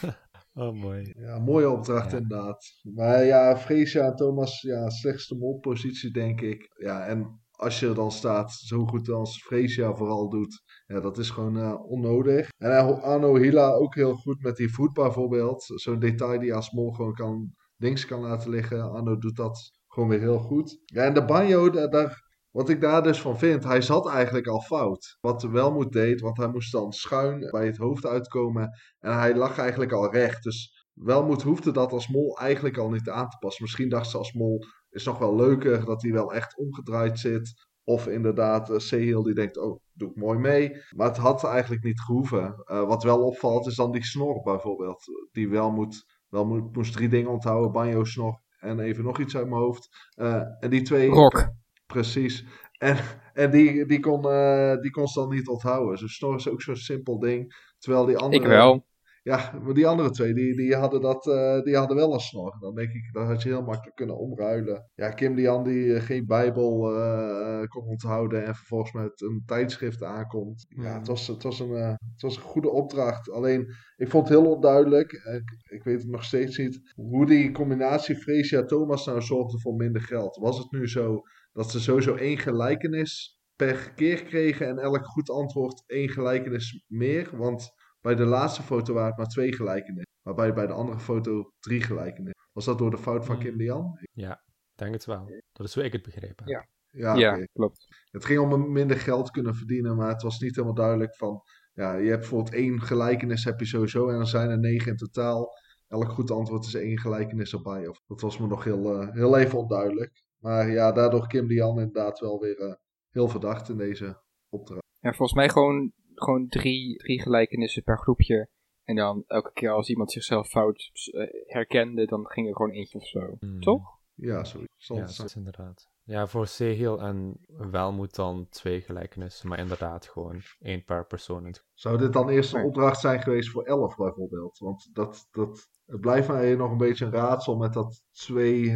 Oh, 0.52 0.74
mooi. 0.74 1.14
Ja, 1.18 1.38
mooie 1.38 1.70
opdracht 1.70 2.12
inderdaad. 2.12 2.64
Maar 2.82 3.24
ja, 3.24 3.56
Freesia 3.56 4.04
en 4.04 4.16
Thomas, 4.16 4.60
ja, 4.60 4.90
slechtste 4.90 5.36
molpositie 5.36 6.10
denk 6.10 6.40
ik. 6.40 6.68
Ja, 6.76 7.06
en 7.06 7.40
als 7.50 7.80
je 7.80 7.92
dan 7.92 8.12
staat 8.12 8.52
zo 8.52 8.86
goed 8.86 9.08
als 9.08 9.42
Freesia 9.42 9.94
vooral 9.94 10.28
doet, 10.28 10.62
ja, 10.86 11.00
dat 11.00 11.18
is 11.18 11.30
gewoon 11.30 11.56
uh, 11.56 11.90
onnodig. 11.90 12.48
En 12.56 12.70
uh, 12.70 13.02
Arno 13.02 13.36
Hila 13.36 13.70
ook 13.70 13.94
heel 13.94 14.14
goed 14.14 14.42
met 14.42 14.56
die 14.56 14.72
voet 14.72 14.92
bijvoorbeeld. 14.92 15.62
Zo'n 15.74 15.98
detail 15.98 16.40
die 16.40 16.54
als 16.54 16.70
mol 16.70 16.92
gewoon 16.92 17.14
kan, 17.14 17.54
links 17.76 18.06
kan 18.06 18.20
laten 18.20 18.50
liggen. 18.50 18.92
Arno 18.92 19.18
doet 19.18 19.36
dat 19.36 19.70
gewoon 19.86 20.08
weer 20.08 20.20
heel 20.20 20.38
goed. 20.38 20.80
Ja, 20.84 21.04
en 21.04 21.14
de 21.14 21.24
banjo, 21.24 21.70
daar, 21.70 22.29
wat 22.50 22.68
ik 22.68 22.80
daar 22.80 23.02
dus 23.02 23.20
van 23.20 23.38
vind, 23.38 23.64
hij 23.64 23.80
zat 23.80 24.08
eigenlijk 24.08 24.46
al 24.46 24.60
fout. 24.60 25.16
Wat 25.20 25.42
wel 25.42 25.72
moet 25.72 25.92
deed, 25.92 26.20
want 26.20 26.36
hij 26.36 26.48
moest 26.48 26.72
dan 26.72 26.92
schuin 26.92 27.48
bij 27.50 27.66
het 27.66 27.76
hoofd 27.76 28.06
uitkomen. 28.06 28.70
En 28.98 29.18
hij 29.18 29.34
lag 29.34 29.58
eigenlijk 29.58 29.92
al 29.92 30.12
recht. 30.12 30.42
Dus 30.42 30.86
Welmoed 30.92 31.42
hoefde 31.42 31.72
dat 31.72 31.92
als 31.92 32.08
mol 32.08 32.38
eigenlijk 32.38 32.78
al 32.78 32.90
niet 32.90 33.08
aan 33.08 33.28
te 33.28 33.36
passen. 33.38 33.62
Misschien 33.62 33.88
dacht 33.88 34.10
ze 34.10 34.18
als 34.18 34.32
mol, 34.32 34.64
is 34.90 35.04
nog 35.04 35.18
wel 35.18 35.36
leuker 35.36 35.84
dat 35.84 36.02
hij 36.02 36.12
wel 36.12 36.32
echt 36.32 36.56
omgedraaid 36.56 37.18
zit. 37.18 37.68
Of 37.84 38.06
inderdaad, 38.06 38.92
uh, 38.92 39.22
die 39.22 39.34
denkt, 39.34 39.58
oh, 39.58 39.80
doe 39.92 40.10
ik 40.10 40.16
mooi 40.16 40.38
mee. 40.38 40.70
Maar 40.96 41.08
het 41.08 41.16
had 41.16 41.44
eigenlijk 41.44 41.84
niet 41.84 42.00
gehoeven. 42.00 42.62
Uh, 42.64 42.86
wat 42.86 43.02
wel 43.02 43.24
opvalt 43.24 43.66
is 43.66 43.74
dan 43.74 43.92
die 43.92 44.04
snor 44.04 44.42
bijvoorbeeld. 44.42 45.04
Die 45.32 45.48
wel 45.48 45.70
moet, 45.70 46.04
wel 46.28 46.46
moet, 46.46 46.76
moest 46.76 46.92
drie 46.92 47.08
dingen 47.08 47.30
onthouden. 47.30 47.72
Banjo, 47.72 48.04
snor 48.04 48.40
en 48.58 48.80
even 48.80 49.04
nog 49.04 49.18
iets 49.18 49.36
uit 49.36 49.48
mijn 49.48 49.60
hoofd. 49.60 49.88
Uh, 50.16 50.42
en 50.60 50.70
die 50.70 50.82
twee... 50.82 51.08
Rock. 51.08 51.58
Precies. 51.92 52.44
En, 52.78 52.96
en 53.32 53.50
die, 53.50 53.86
die, 53.86 54.00
kon, 54.00 54.26
uh, 54.26 54.76
die 54.80 54.90
kon 54.90 55.08
ze 55.08 55.20
dan 55.20 55.28
niet 55.28 55.48
onthouden. 55.48 55.98
Dus 55.98 56.14
snor 56.14 56.34
is 56.34 56.48
ook 56.48 56.62
zo'n 56.62 56.76
simpel 56.76 57.18
ding. 57.18 57.54
Terwijl 57.78 58.06
die 58.06 58.16
andere... 58.16 58.42
Ik 58.42 58.48
wel. 58.48 58.88
Ja, 59.22 59.58
maar 59.62 59.74
die 59.74 59.86
andere 59.86 60.10
twee, 60.10 60.34
die, 60.34 60.56
die, 60.56 60.74
hadden, 60.74 61.00
dat, 61.00 61.26
uh, 61.26 61.60
die 61.62 61.76
hadden 61.76 61.96
wel 61.96 62.14
een 62.14 62.20
snor. 62.20 62.56
Dan 62.60 62.74
denk 62.74 62.90
ik, 62.90 63.12
dat 63.12 63.26
had 63.26 63.42
je 63.42 63.48
heel 63.48 63.62
makkelijk 63.62 63.96
kunnen 63.96 64.18
omruilen. 64.18 64.90
Ja, 64.94 65.10
Kim 65.10 65.34
Lian 65.34 65.64
die 65.64 65.84
uh, 65.84 66.00
geen 66.00 66.26
bijbel 66.26 66.96
uh, 66.96 67.62
kon 67.62 67.84
onthouden 67.84 68.46
en 68.46 68.54
vervolgens 68.54 68.92
met 68.92 69.20
een 69.20 69.42
tijdschrift 69.46 70.02
aankomt. 70.02 70.66
Ja, 70.68 70.98
het 70.98 71.06
was, 71.06 71.26
het, 71.26 71.42
was 71.42 71.60
een, 71.60 71.70
het 71.74 72.20
was 72.20 72.36
een 72.36 72.42
goede 72.42 72.70
opdracht. 72.70 73.30
Alleen, 73.30 73.74
ik 73.96 74.08
vond 74.08 74.28
het 74.28 74.38
heel 74.38 74.54
onduidelijk, 74.54 75.12
ik, 75.12 75.72
ik 75.76 75.84
weet 75.84 76.00
het 76.00 76.10
nog 76.10 76.24
steeds 76.24 76.58
niet, 76.58 76.92
hoe 76.94 77.26
die 77.26 77.52
combinatie 77.52 78.16
Freesia 78.16 78.64
Thomas 78.64 79.06
nou 79.06 79.22
zorgde 79.22 79.60
voor 79.60 79.74
minder 79.74 80.02
geld. 80.02 80.36
Was 80.36 80.58
het 80.58 80.70
nu 80.70 80.88
zo 80.88 81.22
dat 81.52 81.70
ze 81.70 81.80
sowieso 81.80 82.14
één 82.14 82.38
gelijkenis 82.38 83.40
per 83.56 83.92
keer 83.94 84.24
kregen 84.24 84.68
en 84.68 84.78
elk 84.78 85.04
goed 85.04 85.30
antwoord 85.30 85.82
één 85.86 86.08
gelijkenis 86.08 86.84
meer? 86.86 87.36
Want 87.36 87.70
bij 88.00 88.14
de 88.14 88.24
laatste 88.24 88.62
foto 88.62 88.92
waren 88.92 89.08
het 89.08 89.18
maar 89.18 89.26
twee 89.26 89.52
gelijkenissen. 89.52 90.08
Waarbij 90.22 90.52
bij 90.54 90.66
de 90.66 90.72
andere 90.72 90.98
foto 90.98 91.52
drie 91.60 91.82
gelijkenissen. 91.82 92.48
Was 92.52 92.64
dat 92.64 92.78
door 92.78 92.90
de 92.90 92.98
fout 92.98 93.24
van 93.24 93.38
Kim 93.38 93.56
Lian? 93.56 93.98
Ja, 94.12 94.42
denk 94.74 94.92
het 94.92 95.04
wel. 95.04 95.42
Dat 95.52 95.66
is 95.66 95.74
hoe 95.74 95.84
ik 95.84 95.92
het 95.92 96.02
begrepen 96.02 96.46
Ja, 96.46 96.68
ja, 96.90 97.14
ja 97.14 97.46
klopt. 97.52 97.86
Het 98.10 98.24
ging 98.24 98.40
om 98.40 98.72
minder 98.72 98.96
geld 98.96 99.30
kunnen 99.30 99.54
verdienen, 99.54 99.96
maar 99.96 100.08
het 100.08 100.22
was 100.22 100.40
niet 100.40 100.54
helemaal 100.54 100.74
duidelijk 100.74 101.16
van... 101.16 101.42
Ja, 101.72 101.96
je 101.96 102.08
hebt 102.08 102.20
bijvoorbeeld 102.20 102.54
één 102.54 102.80
gelijkenis 102.80 103.44
heb 103.44 103.60
je 103.60 103.66
sowieso 103.66 104.08
en 104.08 104.16
dan 104.16 104.26
zijn 104.26 104.50
er 104.50 104.58
negen 104.58 104.90
in 104.90 104.96
totaal. 104.96 105.52
Elk 105.88 106.08
goed 106.08 106.30
antwoord 106.30 106.64
is 106.64 106.74
één 106.74 106.98
gelijkenis 106.98 107.52
erbij. 107.52 107.88
Of, 107.88 108.02
dat 108.06 108.20
was 108.20 108.38
me 108.38 108.46
nog 108.46 108.64
heel, 108.64 109.02
uh, 109.02 109.12
heel 109.14 109.38
even 109.38 109.58
onduidelijk. 109.58 110.22
Maar 110.40 110.70
ja, 110.70 110.92
daardoor 110.92 111.26
Kim 111.26 111.46
Lian 111.46 111.78
inderdaad 111.78 112.18
wel 112.18 112.40
weer 112.40 112.58
uh, 112.58 112.74
heel 113.10 113.28
verdacht 113.28 113.68
in 113.68 113.76
deze 113.76 114.20
opdracht. 114.48 114.84
Ja, 114.98 115.12
volgens 115.12 115.38
mij 115.38 115.48
gewoon 115.48 115.92
gewoon 116.14 116.48
drie, 116.48 116.96
drie 116.96 117.22
gelijkenissen 117.22 117.82
per 117.82 117.98
groepje. 117.98 118.48
En 118.84 118.96
dan 118.96 119.24
elke 119.26 119.52
keer 119.52 119.70
als 119.70 119.88
iemand 119.88 120.12
zichzelf 120.12 120.48
fout 120.48 120.90
uh, 121.12 121.26
herkende, 121.46 122.06
dan 122.06 122.26
ging 122.26 122.48
er 122.48 122.56
gewoon 122.56 122.70
eentje 122.70 122.98
of 122.98 123.06
zo. 123.06 123.36
Hmm. 123.38 123.60
Toch? 123.60 123.98
Ja, 124.14 124.44
sorry. 124.44 124.66
Ja, 124.76 124.94
dat 124.94 125.24
is 125.24 125.36
inderdaad. 125.36 125.88
Ja, 126.02 126.26
voor 126.26 126.46
Sehil 126.46 127.00
en 127.00 127.40
wel 127.70 127.92
moet 127.92 128.14
dan 128.14 128.48
twee 128.48 128.80
gelijkenissen, 128.80 129.48
maar 129.48 129.58
inderdaad 129.58 130.06
gewoon 130.06 130.40
één 130.58 130.84
per 130.84 131.06
persoon. 131.06 131.54
Zou 131.74 131.98
dit 131.98 132.12
dan 132.12 132.28
eerst 132.28 132.54
een 132.54 132.64
opdracht 132.64 133.00
zijn 133.00 133.22
geweest 133.22 133.50
voor 133.50 133.64
elf 133.64 133.96
bijvoorbeeld? 133.96 134.58
Want 134.58 134.90
dat, 134.92 135.28
dat, 135.30 135.68
het 135.86 136.00
blijft 136.00 136.28
mij 136.28 136.54
nog 136.54 136.70
een 136.70 136.76
beetje 136.76 137.04
een 137.04 137.12
raadsel 137.12 137.56
met 137.56 137.72
dat 137.72 138.04
twee. 138.12 138.74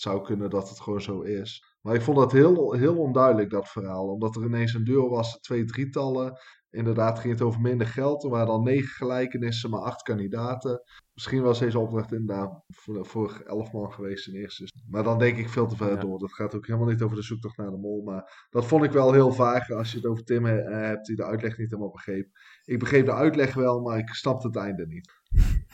Zou 0.00 0.22
kunnen 0.22 0.50
dat 0.50 0.68
het 0.68 0.80
gewoon 0.80 1.00
zo 1.00 1.20
is. 1.20 1.64
Maar 1.80 1.94
ik 1.94 2.02
vond 2.02 2.16
dat 2.16 2.32
heel, 2.32 2.72
heel 2.72 2.96
onduidelijk, 2.96 3.50
dat 3.50 3.68
verhaal. 3.68 4.08
Omdat 4.08 4.36
er 4.36 4.44
ineens 4.44 4.74
een 4.74 4.84
duo 4.84 5.08
was, 5.08 5.40
twee 5.40 5.64
drietallen. 5.64 6.38
Inderdaad 6.70 7.18
ging 7.18 7.32
het 7.32 7.42
over 7.42 7.60
minder 7.60 7.86
geld. 7.86 8.24
Er 8.24 8.30
waren 8.30 8.46
dan 8.46 8.62
negen 8.62 8.88
gelijkenissen, 8.88 9.70
maar 9.70 9.80
acht 9.80 10.02
kandidaten. 10.02 10.82
Misschien 11.14 11.42
was 11.42 11.58
deze 11.58 11.78
opdracht 11.78 12.12
inderdaad 12.12 12.62
voor, 12.68 13.06
voor 13.06 13.42
elf 13.46 13.72
man 13.72 13.92
geweest 13.92 14.28
in 14.28 14.34
eerste. 14.34 14.68
Maar 14.88 15.02
dan 15.02 15.18
denk 15.18 15.36
ik 15.36 15.48
veel 15.48 15.66
te 15.66 15.76
ver 15.76 16.00
door. 16.00 16.18
Dat 16.18 16.32
gaat 16.32 16.54
ook 16.54 16.66
helemaal 16.66 16.88
niet 16.88 17.02
over 17.02 17.16
de 17.16 17.22
zoektocht 17.22 17.56
naar 17.56 17.70
de 17.70 17.76
mol. 17.76 18.02
Maar 18.02 18.46
dat 18.50 18.64
vond 18.64 18.84
ik 18.84 18.92
wel 18.92 19.12
heel 19.12 19.32
vaag 19.32 19.70
als 19.70 19.90
je 19.90 19.96
het 19.96 20.06
over 20.06 20.24
Tim 20.24 20.44
hebt 20.44 21.06
die 21.06 21.16
de 21.16 21.24
uitleg 21.24 21.58
niet 21.58 21.70
helemaal 21.70 21.90
begreep. 21.90 22.28
Ik 22.64 22.78
begreep 22.78 23.06
de 23.06 23.14
uitleg 23.14 23.54
wel, 23.54 23.80
maar 23.80 23.98
ik 23.98 24.08
snapte 24.08 24.46
het 24.46 24.56
einde 24.56 24.86
niet. 24.86 25.18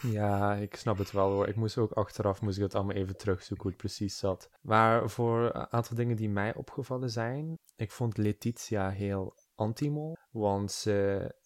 Ja, 0.03 0.55
ik 0.55 0.77
snap 0.77 0.99
het 0.99 1.13
wel 1.13 1.31
hoor. 1.31 1.49
Ik 1.49 1.57
moest 1.57 1.79
ook 1.79 1.93
achteraf 1.93 2.41
moest 2.41 2.57
ik 2.57 2.63
het 2.63 2.75
allemaal 2.75 2.97
even 2.97 3.17
terugzoeken 3.17 3.63
hoe 3.63 3.73
het 3.73 3.81
precies 3.81 4.19
zat. 4.19 4.51
Maar 4.63 5.11
voor 5.11 5.55
een 5.55 5.73
aantal 5.73 5.97
dingen 5.97 6.17
die 6.17 6.29
mij 6.29 6.55
opgevallen 6.55 7.11
zijn. 7.11 7.59
Ik 7.77 7.91
vond 7.91 8.17
Letitia 8.17 8.91
heel 8.91 9.35
anti-mol. 9.57 10.17
Want 10.31 10.83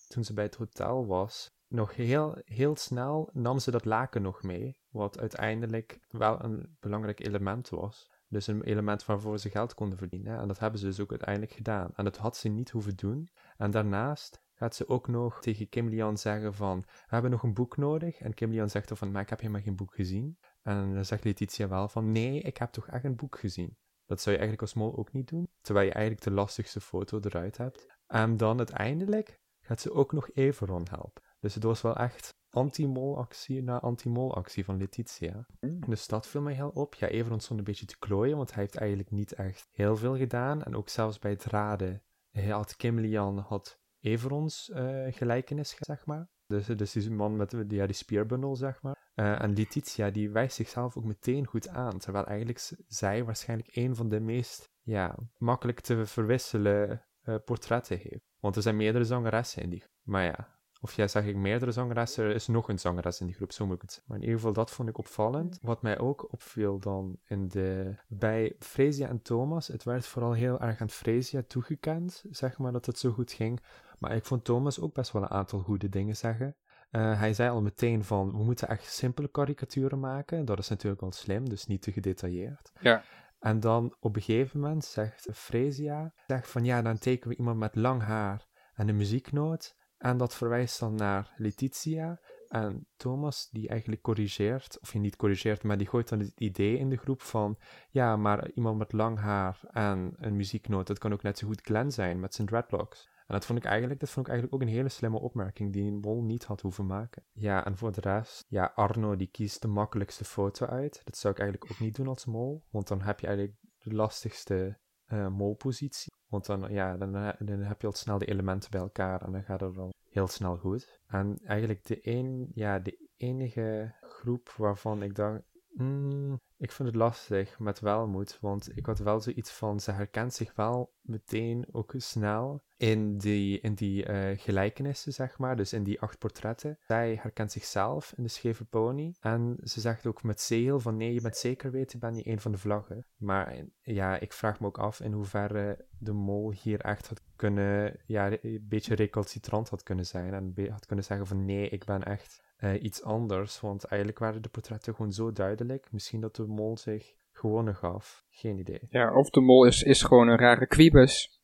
toen 0.09 0.25
ze 0.25 0.35
bij 0.35 0.45
het 0.45 0.57
hotel 0.57 1.07
was, 1.07 1.49
nog 1.69 1.95
heel, 1.95 2.39
heel 2.45 2.77
snel 2.77 3.31
nam 3.33 3.59
ze 3.59 3.71
dat 3.71 3.85
laken 3.85 4.23
nog 4.23 4.43
mee. 4.43 4.81
Wat 4.91 5.19
uiteindelijk 5.19 5.99
wel 6.09 6.45
een 6.45 6.77
belangrijk 6.81 7.21
element 7.21 7.69
was. 7.69 8.11
Dus 8.29 8.47
een 8.47 8.63
element 8.63 9.05
waarvoor 9.05 9.39
ze 9.39 9.51
geld 9.51 9.75
konden 9.75 9.99
verdienen. 9.99 10.39
En 10.39 10.49
dat 10.49 10.59
hebben 10.59 10.81
ze 10.81 10.87
dus 10.87 11.01
ook 11.01 11.11
uiteindelijk 11.11 11.53
gedaan. 11.53 11.91
En 11.95 12.05
dat 12.05 12.17
had 12.17 12.37
ze 12.37 12.49
niet 12.49 12.71
hoeven 12.71 12.97
doen. 12.97 13.31
En 13.57 13.71
daarnaast 13.71 14.43
gaat 14.55 14.75
ze 14.75 14.89
ook 14.89 15.09
nog 15.09 15.41
tegen 15.41 15.69
Kim 15.69 15.89
Lian 15.89 16.19
zeggen 16.19 16.55
van, 16.55 16.81
we 16.81 17.07
hebben 17.07 17.31
nog 17.31 17.43
een 17.43 17.55
boek 17.55 17.77
nodig. 17.77 18.19
En 18.19 18.35
Kim 18.35 18.51
Lian 18.51 18.71
zegt 18.71 18.89
dan 18.89 18.97
van, 18.97 19.11
maar 19.11 19.23
ik 19.23 19.29
heb 19.31 19.41
helemaal 19.41 19.63
geen 19.63 19.77
boek 19.77 19.95
gezien. 19.95 20.39
En 20.63 20.95
dan 20.95 21.05
zegt 21.05 21.25
Letitia 21.25 21.69
wel 21.69 21.89
van, 21.89 22.13
nee, 22.13 22.41
ik 22.41 22.57
heb 22.57 22.71
toch 22.71 22.87
echt 22.87 23.05
een 23.05 23.17
boek 23.17 23.39
gezien. 23.39 23.77
Dat 24.07 24.21
zou 24.21 24.37
je 24.37 24.41
eigenlijk 24.41 24.73
als 24.73 24.83
mol 24.83 24.97
ook 24.97 25.13
niet 25.13 25.29
doen, 25.29 25.49
terwijl 25.61 25.87
je 25.87 25.93
eigenlijk 25.93 26.25
de 26.25 26.31
lastigste 26.31 26.81
foto 26.81 27.21
eruit 27.21 27.57
hebt. 27.57 27.99
En 28.13 28.37
dan 28.37 28.59
uiteindelijk 28.59 29.41
gaat 29.61 29.81
ze 29.81 29.93
ook 29.93 30.13
nog 30.13 30.31
Everon 30.35 30.87
helpen. 30.91 31.23
Dus 31.41 31.55
het 31.55 31.63
was 31.63 31.83
wel 31.83 31.97
echt 31.97 32.35
anti-mol-actie 32.51 33.63
na 33.63 33.81
anti-mol-actie 33.81 34.65
van 34.65 34.77
Letitia. 34.77 35.47
Mm. 35.61 35.81
Dus 35.87 36.07
dat 36.07 36.27
viel 36.27 36.41
mij 36.41 36.55
heel 36.55 36.71
op. 36.75 36.95
Ja, 36.95 37.07
Everon 37.07 37.41
stond 37.41 37.59
een 37.59 37.65
beetje 37.65 37.87
te 37.87 37.99
klooien, 37.99 38.37
want 38.37 38.55
hij 38.55 38.63
heeft 38.63 38.77
eigenlijk 38.77 39.11
niet 39.11 39.33
echt 39.33 39.69
heel 39.71 39.97
veel 39.97 40.17
gedaan. 40.17 40.63
En 40.63 40.77
ook 40.77 40.89
zelfs 40.89 41.19
bij 41.19 41.31
het 41.31 41.45
raden 41.45 42.03
hij 42.31 42.49
had 42.49 42.77
Kim 42.77 42.99
Lian 42.99 43.39
had 43.39 43.81
Everons 44.01 44.69
uh, 44.75 45.13
gelijkenis, 45.13 45.77
zeg 45.79 46.07
maar. 46.07 46.29
Dus, 46.47 46.67
dus 46.67 46.93
die 46.93 47.11
man 47.11 47.37
met 47.37 47.51
die, 47.51 47.75
ja, 47.75 47.87
die 47.87 47.95
spierbundel, 47.95 48.57
zeg 48.57 48.83
maar. 48.83 49.11
Uh, 49.15 49.43
en 49.43 49.53
Letitia, 49.55 50.11
die 50.11 50.31
wijst 50.31 50.57
zichzelf 50.57 50.97
ook 50.97 51.05
meteen 51.05 51.47
goed 51.47 51.69
aan. 51.69 51.99
Terwijl 51.99 52.27
eigenlijk 52.27 52.71
zij 52.87 53.25
waarschijnlijk 53.25 53.77
een 53.77 53.97
van 53.97 54.09
de 54.09 54.21
meest 54.21 54.71
ja, 54.83 55.19
makkelijk 55.37 55.81
te 55.81 56.07
verwisselen 56.07 57.05
uh, 57.31 57.37
portretten 57.45 57.99
heeft. 57.99 58.25
Want 58.41 58.57
er 58.57 58.63
zijn 58.63 58.77
meerdere 58.77 59.05
zangeressen 59.05 59.63
in 59.63 59.71
die. 59.71 59.85
Maar 60.03 60.25
ja, 60.25 60.59
Of 60.83 60.93
ja, 60.93 61.07
zeg 61.09 61.25
ik 61.25 61.37
meerdere 61.37 61.73
zangeressen, 61.73 62.25
er 62.25 62.35
is 62.35 62.47
nog 62.47 62.69
een 62.69 62.79
zangeres 62.79 63.21
in 63.21 63.27
die 63.27 63.35
groep, 63.35 63.53
zo 63.53 63.67
moet 63.67 63.75
ik 63.75 63.83
het 63.83 63.93
zeggen. 63.93 64.09
Maar 64.09 64.19
in 64.21 64.25
ieder 64.25 64.39
geval, 64.39 64.55
dat 64.55 64.71
vond 64.71 64.89
ik 64.89 64.99
opvallend. 64.99 65.59
Wat 65.63 65.83
mij 65.83 65.99
ook 65.99 66.33
opviel 66.33 66.79
dan 66.79 67.19
in 67.25 67.49
de... 67.49 67.95
Bij 68.09 68.55
Fresia 68.59 69.09
en 69.09 69.23
Thomas, 69.23 69.69
het 69.69 69.83
werd 69.83 70.07
vooral 70.07 70.33
heel 70.33 70.61
erg 70.61 70.81
aan 70.81 70.91
Fresia 70.91 71.43
toegekend, 71.47 72.25
zeg 72.31 72.59
maar, 72.59 72.73
dat 72.73 72.87
het 72.87 72.99
zo 72.99 73.11
goed 73.11 73.33
ging. 73.33 73.61
Maar 73.99 74.15
ik 74.15 74.25
vond 74.25 74.45
Thomas 74.45 74.81
ook 74.81 74.95
best 74.95 75.13
wel 75.13 75.23
een 75.23 75.31
aantal 75.31 75.59
goede 75.59 75.89
dingen 75.89 76.17
zeggen. 76.17 76.57
Uh, 76.91 77.19
hij 77.19 77.35
zei 77.35 77.51
al 77.51 77.63
meteen 77.63 78.05
van, 78.05 78.31
we 78.31 78.45
moeten 78.45 78.69
echt 78.69 78.93
simpele 78.93 79.29
karikaturen 79.29 80.01
maken. 80.01 80.45
Dat 80.45 80.59
is 80.59 80.69
natuurlijk 80.69 81.01
wel 81.01 81.13
slim, 81.13 81.49
dus 81.49 81.67
niet 81.67 81.83
te 81.83 81.93
gedetailleerd. 81.93 82.73
Ja. 82.81 83.03
En 83.41 83.61
dan 83.61 83.97
op 84.01 84.17
een 84.17 84.23
gegeven 84.23 84.61
moment 84.61 84.85
zegt 84.85 85.29
Fresia, 85.33 86.13
zegt 86.27 86.51
van 86.51 86.65
ja, 86.65 86.83
dan 86.83 86.99
tekenen 86.99 87.29
we 87.29 87.37
iemand 87.37 87.59
met 87.59 87.75
lang 87.75 88.03
haar 88.03 88.49
en 88.75 88.89
een 88.89 88.97
muzieknoot. 88.97 89.79
En 89.97 90.17
dat 90.17 90.35
verwijst 90.35 90.81
dan 90.81 90.95
naar 90.95 91.35
Letitia. 91.37 92.21
En 92.49 92.87
Thomas, 92.97 93.49
die 93.51 93.69
eigenlijk 93.69 94.03
corrigeert, 94.03 94.79
of 94.81 94.93
je 94.93 94.99
niet 94.99 95.17
corrigeert, 95.17 95.63
maar 95.63 95.79
die 95.79 95.89
gooit 95.89 96.09
dan 96.09 96.19
het 96.19 96.41
idee 96.41 96.79
in 96.79 96.89
de 96.89 96.97
groep 96.97 97.23
van, 97.23 97.59
ja, 97.91 98.17
maar 98.17 98.51
iemand 98.51 98.79
met 98.79 98.93
lang 98.93 99.19
haar 99.19 99.61
en 99.71 100.15
een 100.17 100.37
muzieknoot, 100.37 100.87
dat 100.87 100.99
kan 100.99 101.13
ook 101.13 101.23
net 101.23 101.39
zo 101.39 101.47
goed 101.47 101.61
Glenn 101.61 101.91
zijn 101.91 102.21
met 102.21 102.35
zijn 102.35 102.47
dreadlocks. 102.47 103.10
En 103.31 103.37
dat 103.37 103.47
vond 103.47 103.59
ik 103.59 103.65
eigenlijk, 103.65 104.01
dat 104.01 104.11
vond 104.11 104.27
ik 104.27 104.33
eigenlijk 104.33 104.63
ook 104.63 104.69
een 104.69 104.75
hele 104.75 104.89
slimme 104.89 105.19
opmerking 105.19 105.73
die 105.73 105.93
Mol 105.93 106.23
niet 106.23 106.45
had 106.45 106.61
hoeven 106.61 106.87
maken. 106.87 107.23
Ja, 107.33 107.65
en 107.65 107.77
voor 107.77 107.93
de 107.93 108.01
rest, 108.01 108.45
ja, 108.49 108.73
Arno 108.75 109.17
die 109.17 109.31
kiest 109.31 109.63
de 109.63 109.69
makkelijkste 109.69 110.25
foto 110.25 110.67
uit. 110.67 111.01
Dat 111.05 111.17
zou 111.17 111.35
ik 111.35 111.41
eigenlijk 111.41 111.73
ook 111.73 111.79
niet 111.79 111.97
doen 111.97 112.07
als 112.07 112.25
Mol, 112.25 112.65
want 112.71 112.89
dan 112.89 113.01
heb 113.01 113.21
je 113.21 113.27
eigenlijk 113.27 113.59
de 113.79 113.95
lastigste 113.95 114.79
uh, 115.07 115.29
molpositie. 115.29 116.13
Want 116.29 116.47
dan, 116.47 116.73
ja, 116.73 116.97
dan, 116.97 117.13
dan, 117.39 117.61
heb 117.61 117.81
je 117.81 117.87
al 117.87 117.93
snel 117.93 118.19
de 118.19 118.27
elementen 118.27 118.71
bij 118.71 118.81
elkaar 118.81 119.23
en 119.23 119.33
dan 119.33 119.43
gaat 119.43 119.61
het 119.61 119.75
wel 119.75 119.93
heel 120.09 120.29
snel 120.29 120.57
goed. 120.57 121.01
En 121.07 121.39
eigenlijk 121.45 121.85
de, 121.85 122.09
een, 122.09 122.51
ja, 122.55 122.79
de 122.79 123.09
enige 123.17 123.95
groep 124.01 124.55
waarvan 124.57 125.03
ik 125.03 125.15
dacht, 125.15 125.43
mm, 125.69 126.41
ik 126.61 126.73
vind 126.73 126.89
het 126.89 126.97
lastig 126.97 127.59
met 127.59 127.81
welmoed, 127.81 128.39
want 128.41 128.77
ik 128.77 128.87
had 128.87 128.99
wel 128.99 129.21
zoiets 129.21 129.51
van, 129.51 129.81
ze 129.81 129.91
herkent 129.91 130.35
zich 130.35 130.55
wel 130.55 130.93
meteen 131.01 131.67
ook 131.73 131.95
snel 131.97 132.63
in 132.77 133.19
die, 133.19 133.61
in 133.61 133.75
die 133.75 134.09
uh, 134.09 134.39
gelijkenissen, 134.39 135.13
zeg 135.13 135.39
maar, 135.39 135.57
dus 135.57 135.73
in 135.73 135.83
die 135.83 136.01
acht 136.01 136.19
portretten. 136.19 136.79
Zij 136.87 137.19
herkent 137.23 137.53
zichzelf 137.53 138.13
in 138.17 138.23
de 138.23 138.29
scheve 138.29 138.65
pony 138.65 139.15
en 139.21 139.57
ze 139.63 139.81
zegt 139.81 140.07
ook 140.07 140.23
met 140.23 140.41
zegel 140.41 140.81
van 140.81 140.97
nee, 140.97 141.15
je 141.15 141.21
bent 141.21 141.37
zeker 141.37 141.71
weten, 141.71 141.99
ben 141.99 142.17
je 142.17 142.29
een 142.29 142.41
van 142.41 142.53
de 142.53 142.59
vlaggen. 142.59 143.07
Maar 143.17 143.65
ja, 143.83 144.19
ik 144.19 144.33
vraag 144.33 144.61
me 144.61 144.67
ook 144.67 144.79
af 144.79 145.01
in 145.01 145.13
hoeverre 145.13 145.87
de 145.99 146.13
mol 146.13 146.53
hier 146.53 146.81
echt 146.81 147.09
had 147.09 147.23
kunnen, 147.37 147.97
ja, 148.07 148.31
een 148.43 148.67
beetje 148.69 148.95
recalcitrant 148.95 149.69
had 149.69 149.83
kunnen 149.83 150.07
zijn 150.07 150.35
en 150.35 150.71
had 150.71 150.87
kunnen 150.87 151.05
zeggen 151.05 151.27
van 151.27 151.45
nee, 151.45 151.69
ik 151.69 151.85
ben 151.85 152.03
echt 152.03 152.43
uh, 152.61 152.83
iets 152.83 153.03
anders, 153.03 153.61
want 153.61 153.85
eigenlijk 153.85 154.21
waren 154.21 154.43
de 154.43 154.49
portretten 154.49 154.95
gewoon 154.95 155.13
zo 155.13 155.33
duidelijk. 155.33 155.87
Misschien 155.91 156.21
dat 156.21 156.37
de 156.37 156.47
mol 156.47 156.77
zich 156.77 157.15
gewonnen 157.33 157.77
gaf. 157.77 158.25
Geen 158.31 158.59
idee. 158.59 158.81
Ja, 158.91 159.15
of 159.15 159.31
de 159.31 159.41
mol 159.41 159.65
is, 159.65 159.83
is 159.83 160.03
gewoon 160.03 160.29
een 160.29 160.39
rare 160.39 160.67
quibus. 160.67 161.41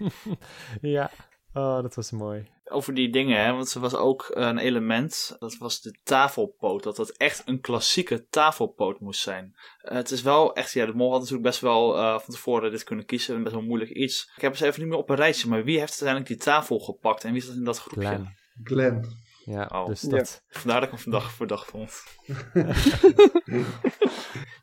ja, 0.80 1.10
oh, 1.52 1.82
dat 1.82 1.94
was 1.94 2.10
mooi. 2.10 2.52
Over 2.64 2.94
die 2.94 3.12
dingen, 3.12 3.44
hè, 3.44 3.52
want 3.52 3.74
er 3.74 3.80
was 3.80 3.94
ook 3.94 4.30
een 4.34 4.58
element, 4.58 5.36
dat 5.38 5.56
was 5.56 5.80
de 5.80 5.98
tafelpoot. 6.02 6.82
Dat 6.82 6.96
dat 6.96 7.10
echt 7.10 7.42
een 7.44 7.60
klassieke 7.60 8.26
tafelpoot 8.28 9.00
moest 9.00 9.20
zijn. 9.20 9.54
Uh, 9.82 9.92
het 9.92 10.10
is 10.10 10.22
wel 10.22 10.54
echt, 10.54 10.72
ja, 10.72 10.86
de 10.86 10.94
mol 10.94 11.10
had 11.10 11.20
natuurlijk 11.20 11.48
best 11.48 11.60
wel 11.60 11.96
uh, 11.96 12.18
van 12.18 12.34
tevoren 12.34 12.70
dit 12.70 12.84
kunnen 12.84 13.04
kiezen. 13.04 13.42
Best 13.42 13.54
wel 13.54 13.64
moeilijk 13.64 13.90
iets. 13.90 14.32
Ik 14.36 14.42
heb 14.42 14.56
ze 14.56 14.66
even 14.66 14.80
niet 14.80 14.88
meer 14.88 14.98
op 14.98 15.10
een 15.10 15.16
rijtje, 15.16 15.48
maar 15.48 15.64
wie 15.64 15.78
heeft 15.78 15.90
uiteindelijk 15.90 16.28
die 16.28 16.36
tafel 16.36 16.78
gepakt 16.78 17.24
en 17.24 17.32
wie 17.32 17.42
zat 17.42 17.54
in 17.54 17.64
dat 17.64 17.78
groepje? 17.78 18.08
Glenn. 18.08 18.36
Glenn. 18.62 19.23
Ja, 19.44 19.70
oh. 19.72 19.86
dus 19.86 20.00
dat... 20.00 20.42
Ja. 20.48 20.58
Vandaar 20.58 20.80
dat 20.80 20.88
ik 20.88 20.94
hem 20.94 21.02
vandaag 21.02 21.32
verdacht 21.32 21.70
vond. 21.70 22.02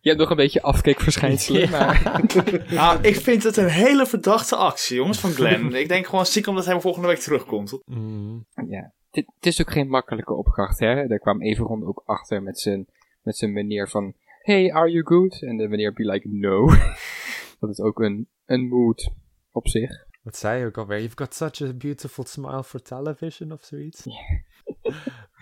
Je 0.02 0.10
hebt 0.10 0.20
nog 0.20 0.30
een 0.30 0.36
beetje 0.36 0.62
afkeekverschijnselen, 0.62 1.62
ja. 1.62 1.70
maar... 1.70 2.24
nou, 2.70 3.02
ik 3.02 3.16
vind 3.16 3.44
het 3.44 3.58
een 3.58 3.68
hele 3.68 4.06
verdachte 4.06 4.56
actie, 4.56 4.96
jongens, 4.96 5.20
van 5.20 5.32
Glenn. 5.32 5.76
ik 5.76 5.88
denk 5.88 6.06
gewoon 6.06 6.26
stiekem 6.26 6.56
dat 6.56 6.66
hij 6.66 6.82
volgende 6.82 7.08
week 7.08 7.20
terugkomt. 7.20 7.82
Mm. 7.86 8.46
Ja, 8.68 8.94
het 9.12 9.26
is 9.40 9.62
ook 9.62 9.72
geen 9.72 9.88
makkelijke 9.88 10.34
opdracht, 10.34 10.80
hè. 10.80 11.08
Daar 11.08 11.20
kwam 11.20 11.42
Everon 11.42 11.88
ook 11.88 12.04
achter 12.06 12.44
met 12.44 12.60
zijn, 12.60 12.88
met 13.22 13.38
zijn 13.38 13.54
manier 13.54 13.88
van... 13.88 14.14
Hey, 14.42 14.72
are 14.74 14.92
you 14.92 15.06
good? 15.06 15.42
En 15.42 15.58
de 15.58 15.68
manier 15.68 15.94
be 15.94 16.06
like, 16.06 16.28
no. 16.28 16.66
dat 17.60 17.70
is 17.70 17.80
ook 17.80 18.00
een, 18.00 18.30
een 18.46 18.68
mood 18.68 19.12
op 19.52 19.68
zich. 19.68 20.10
Wat 20.22 20.36
zei 20.36 20.60
je 20.60 20.66
ook 20.66 20.78
alweer? 20.78 21.00
You've 21.00 21.18
got 21.18 21.34
such 21.34 21.62
a 21.62 21.74
beautiful 21.74 22.26
smile 22.26 22.64
for 22.64 22.82
television 22.82 23.52
of 23.52 23.64
zoiets. 23.64 24.06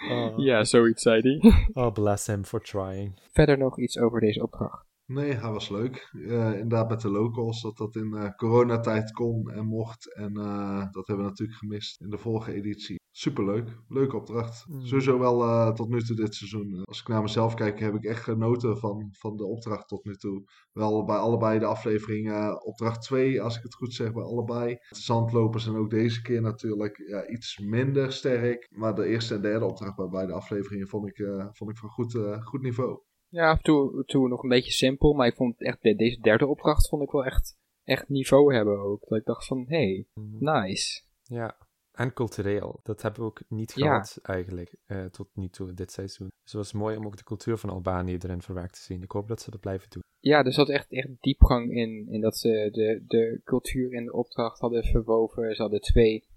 oh. 0.10 0.34
Ja, 0.38 0.64
zoiets 0.64 1.02
zei 1.02 1.22
hij. 1.22 1.68
oh, 1.84 1.94
bless 1.94 2.28
him 2.28 2.46
for 2.46 2.62
trying. 2.62 3.20
Verder 3.32 3.58
nog 3.58 3.80
iets 3.80 3.98
over 3.98 4.20
deze 4.20 4.42
opdracht? 4.44 4.89
Nee, 5.10 5.34
hij 5.34 5.52
was 5.52 5.70
leuk. 5.70 6.10
Uh, 6.14 6.52
inderdaad 6.52 6.90
met 6.90 7.02
de 7.02 7.10
locals, 7.10 7.62
dat 7.62 7.78
dat 7.78 7.96
in 7.96 8.14
uh, 8.14 8.30
coronatijd 8.36 9.12
kon 9.12 9.52
en 9.52 9.66
mocht. 9.66 10.14
En 10.14 10.38
uh, 10.38 10.86
dat 10.92 11.08
hebben 11.08 11.26
we 11.26 11.32
natuurlijk 11.32 11.58
gemist 11.58 12.02
in 12.02 12.10
de 12.10 12.18
vorige 12.18 12.54
editie. 12.54 12.98
Superleuk. 13.12 13.78
Leuke 13.88 14.16
opdracht. 14.16 14.66
Mm. 14.68 14.86
Sowieso 14.86 15.20
wel 15.20 15.74
tot 15.74 15.90
nu 15.90 16.02
toe 16.02 16.16
dit 16.16 16.36
seizoen. 16.36 16.84
Als 16.84 17.00
ik 17.00 17.08
naar 17.08 17.22
mezelf 17.22 17.54
kijk, 17.54 17.80
heb 17.80 17.96
ik 17.96 18.04
echt 18.04 18.24
genoten 18.24 18.78
van, 18.78 19.10
van 19.12 19.36
de 19.36 19.46
opdracht 19.46 19.88
tot 19.88 20.06
nu 20.06 20.16
toe. 20.16 20.44
Wel 20.72 21.06
bij 21.06 21.18
allebei 21.18 21.60
de 21.60 21.66
afleveringen. 21.66 22.66
opdracht 22.66 23.02
2, 23.02 23.42
als 23.42 23.58
ik 23.58 23.64
het 23.64 23.76
goed 23.76 23.94
zeg, 23.94 24.14
bij 24.14 24.24
allebei. 24.24 24.74
De 24.74 24.96
zandlopers 24.96 25.68
en 25.68 25.76
ook 25.76 25.90
deze 25.90 26.22
keer 26.22 26.42
natuurlijk 26.42 26.98
ja, 27.08 27.28
iets 27.28 27.58
minder 27.58 28.12
sterk. 28.14 28.68
Maar 28.72 28.96
de 28.96 29.06
eerste 29.06 29.36
en 29.36 29.42
derde 29.42 29.66
opdracht 29.66 29.96
bij 29.96 30.10
beide 30.10 30.34
afleveringen 30.34 30.88
vond 30.88 31.08
ik, 31.08 31.28
vond 31.52 31.72
ik 31.72 31.78
van 31.78 31.90
goed, 31.90 32.18
goed 32.42 32.62
niveau. 32.62 33.00
Ja, 33.30 33.50
af 33.50 33.58
en 33.58 33.64
toe, 33.64 34.06
toe 34.06 34.28
nog 34.28 34.44
een 34.44 34.50
beetje 34.50 34.72
simpel. 34.72 35.14
Maar 35.14 35.28
ik 35.28 35.36
vond 35.36 35.62
echt, 35.62 35.82
deze 35.82 36.20
derde 36.22 36.48
opdracht 36.48 36.90
vond 36.90 37.04
ik 37.04 37.12
wel 37.12 37.26
echt, 37.26 37.58
echt 37.84 38.10
niveau 38.10 38.56
hebben 38.56 38.80
ook. 38.80 39.08
Dat 39.08 39.18
ik 39.18 39.26
dacht 39.26 39.46
van, 39.46 39.66
hey, 39.68 40.08
mm. 40.14 40.38
nice. 40.40 41.02
Ja, 41.24 41.58
en 41.92 42.14
cultureel. 42.14 42.80
Dat 42.84 43.02
hebben 43.02 43.22
we 43.22 43.28
ook 43.28 43.42
niet 43.48 43.74
gehad 43.74 44.20
eigenlijk 44.22 44.76
uh, 44.88 45.06
tot 45.06 45.30
nu 45.34 45.50
toe 45.50 45.74
dit 45.74 45.92
seizoen. 45.92 46.28
Dus 46.28 46.52
het 46.52 46.62
was 46.62 46.74
mooi 46.74 46.98
om 46.98 47.06
ook 47.06 47.18
de 47.18 47.24
cultuur 47.24 47.58
van 47.58 47.70
Albanië 47.70 48.18
erin 48.20 48.42
verwerkt 48.42 48.74
te 48.74 48.82
zien. 48.82 49.04
Ik 49.04 49.12
hoop 49.12 49.28
dat 49.28 49.42
ze 49.42 49.52
dat 49.52 49.60
blijven 49.60 49.90
doen. 49.90 50.04
Ja, 50.20 50.44
er 50.44 50.54
zat 50.54 50.70
echt, 50.70 50.92
echt 50.92 51.10
diepgang 51.20 51.76
in. 51.76 52.08
In 52.10 52.22
dat 52.22 52.38
ze 52.38 52.70
de, 52.72 53.04
de 53.08 53.42
cultuur 53.44 53.94
in 53.94 54.06
de 54.06 54.14
opdracht 54.14 54.60
hadden 54.60 54.84
verwoven. 54.84 55.56
Ze 55.56 55.62
hadden 55.62 55.82
twee, 55.82 56.28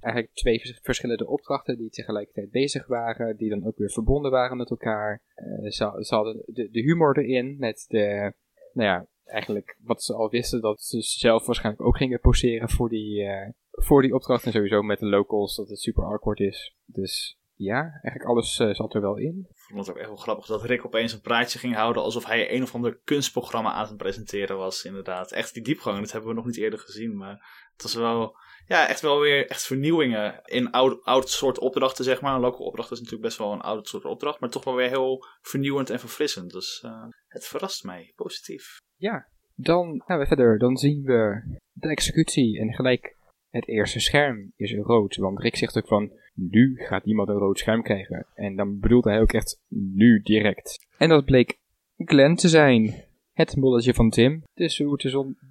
eigenlijk 0.00 0.34
twee 0.34 0.78
verschillende 0.82 1.26
opdrachten 1.26 1.78
die 1.78 1.90
tegelijkertijd 1.90 2.50
bezig 2.50 2.86
waren. 2.86 3.36
Die 3.36 3.50
dan 3.50 3.66
ook 3.66 3.76
weer 3.76 3.90
verbonden 3.90 4.30
waren 4.30 4.56
met 4.56 4.70
elkaar. 4.70 5.22
Uh, 5.36 5.70
ze, 5.70 6.14
hadden 6.14 6.42
de, 6.46 6.70
de 6.70 6.80
humor 6.80 7.18
erin 7.18 7.56
met 7.58 7.84
de, 7.88 8.32
nou 8.72 8.88
ja, 8.88 9.06
eigenlijk 9.24 9.76
wat 9.82 10.02
ze 10.02 10.14
al 10.14 10.30
wisten. 10.30 10.60
Dat 10.60 10.82
ze 10.82 11.00
zelf 11.00 11.46
waarschijnlijk 11.46 11.86
ook 11.86 11.96
gingen 11.96 12.20
poseren 12.20 12.70
voor 12.70 12.88
die... 12.88 13.22
Uh, 13.22 13.48
voor 13.80 14.02
die 14.02 14.14
opdracht 14.14 14.44
en 14.44 14.52
sowieso 14.52 14.82
met 14.82 14.98
de 14.98 15.06
locals 15.06 15.56
dat 15.56 15.68
het 15.68 15.80
super 15.80 16.04
awkward 16.04 16.40
is. 16.40 16.76
Dus 16.84 17.38
ja, 17.54 17.80
eigenlijk 17.80 18.24
alles 18.24 18.58
uh, 18.58 18.74
zat 18.74 18.94
er 18.94 19.00
wel 19.00 19.16
in. 19.16 19.46
Ik 19.48 19.56
vond 19.56 19.80
het 19.80 19.90
ook 19.90 19.96
echt 19.96 20.08
wel 20.08 20.16
grappig 20.16 20.46
dat 20.46 20.64
Rick 20.64 20.84
opeens 20.84 21.12
een 21.12 21.20
praatje 21.20 21.58
ging 21.58 21.74
houden 21.74 22.02
alsof 22.02 22.26
hij 22.26 22.54
een 22.54 22.62
of 22.62 22.74
ander 22.74 23.00
kunstprogramma 23.04 23.72
aan 23.72 23.86
het 23.86 23.96
presenteren 23.96 24.56
was, 24.56 24.84
inderdaad. 24.84 25.32
Echt 25.32 25.54
die 25.54 25.62
diepgang, 25.62 26.00
dat 26.00 26.12
hebben 26.12 26.30
we 26.30 26.36
nog 26.36 26.46
niet 26.46 26.56
eerder 26.56 26.78
gezien, 26.78 27.16
maar 27.16 27.68
het 27.72 27.82
was 27.82 27.94
wel, 27.94 28.36
ja, 28.68 28.88
echt 28.88 29.00
wel 29.00 29.20
weer 29.20 29.46
echt 29.46 29.66
vernieuwingen 29.66 30.40
in 30.44 30.70
oud, 30.70 31.04
oud 31.04 31.28
soort 31.28 31.58
opdrachten, 31.58 32.04
zeg 32.04 32.20
maar. 32.20 32.34
Een 32.34 32.40
local 32.40 32.66
opdracht 32.66 32.90
is 32.90 32.98
natuurlijk 32.98 33.24
best 33.24 33.38
wel 33.38 33.52
een 33.52 33.60
oud 33.60 33.88
soort 33.88 34.04
opdracht, 34.04 34.40
maar 34.40 34.50
toch 34.50 34.64
wel 34.64 34.74
weer 34.74 34.88
heel 34.88 35.24
vernieuwend 35.40 35.90
en 35.90 36.00
verfrissend. 36.00 36.50
Dus 36.50 36.82
uh, 36.86 37.04
het 37.28 37.46
verrast 37.46 37.84
mij, 37.84 38.12
positief. 38.14 38.76
Ja, 38.96 39.28
dan 39.54 40.02
gaan 40.06 40.18
we 40.18 40.26
verder. 40.26 40.58
Dan 40.58 40.76
zien 40.76 41.02
we 41.02 41.42
de 41.72 41.88
executie 41.88 42.60
en 42.60 42.74
gelijk 42.74 43.16
het 43.50 43.68
eerste 43.68 44.00
scherm 44.00 44.52
is 44.56 44.74
rood. 44.74 45.16
Want 45.16 45.40
Rick 45.40 45.56
zegt 45.56 45.76
ook 45.76 45.86
van, 45.86 46.12
nu 46.34 46.76
gaat 46.76 47.06
iemand 47.06 47.28
een 47.28 47.38
rood 47.38 47.58
scherm 47.58 47.82
krijgen. 47.82 48.26
En 48.34 48.56
dan 48.56 48.78
bedoelt 48.78 49.04
hij 49.04 49.20
ook 49.20 49.32
echt 49.32 49.60
nu 49.68 50.20
direct. 50.22 50.86
En 50.98 51.08
dat 51.08 51.24
bleek 51.24 51.58
Glenn 51.96 52.34
te 52.34 52.48
zijn. 52.48 53.06
Het 53.32 53.56
molletje 53.56 53.94
van 53.94 54.10
Tim. 54.10 54.44
Dus 54.54 54.78
hoe 54.78 54.92
het 54.92 55.02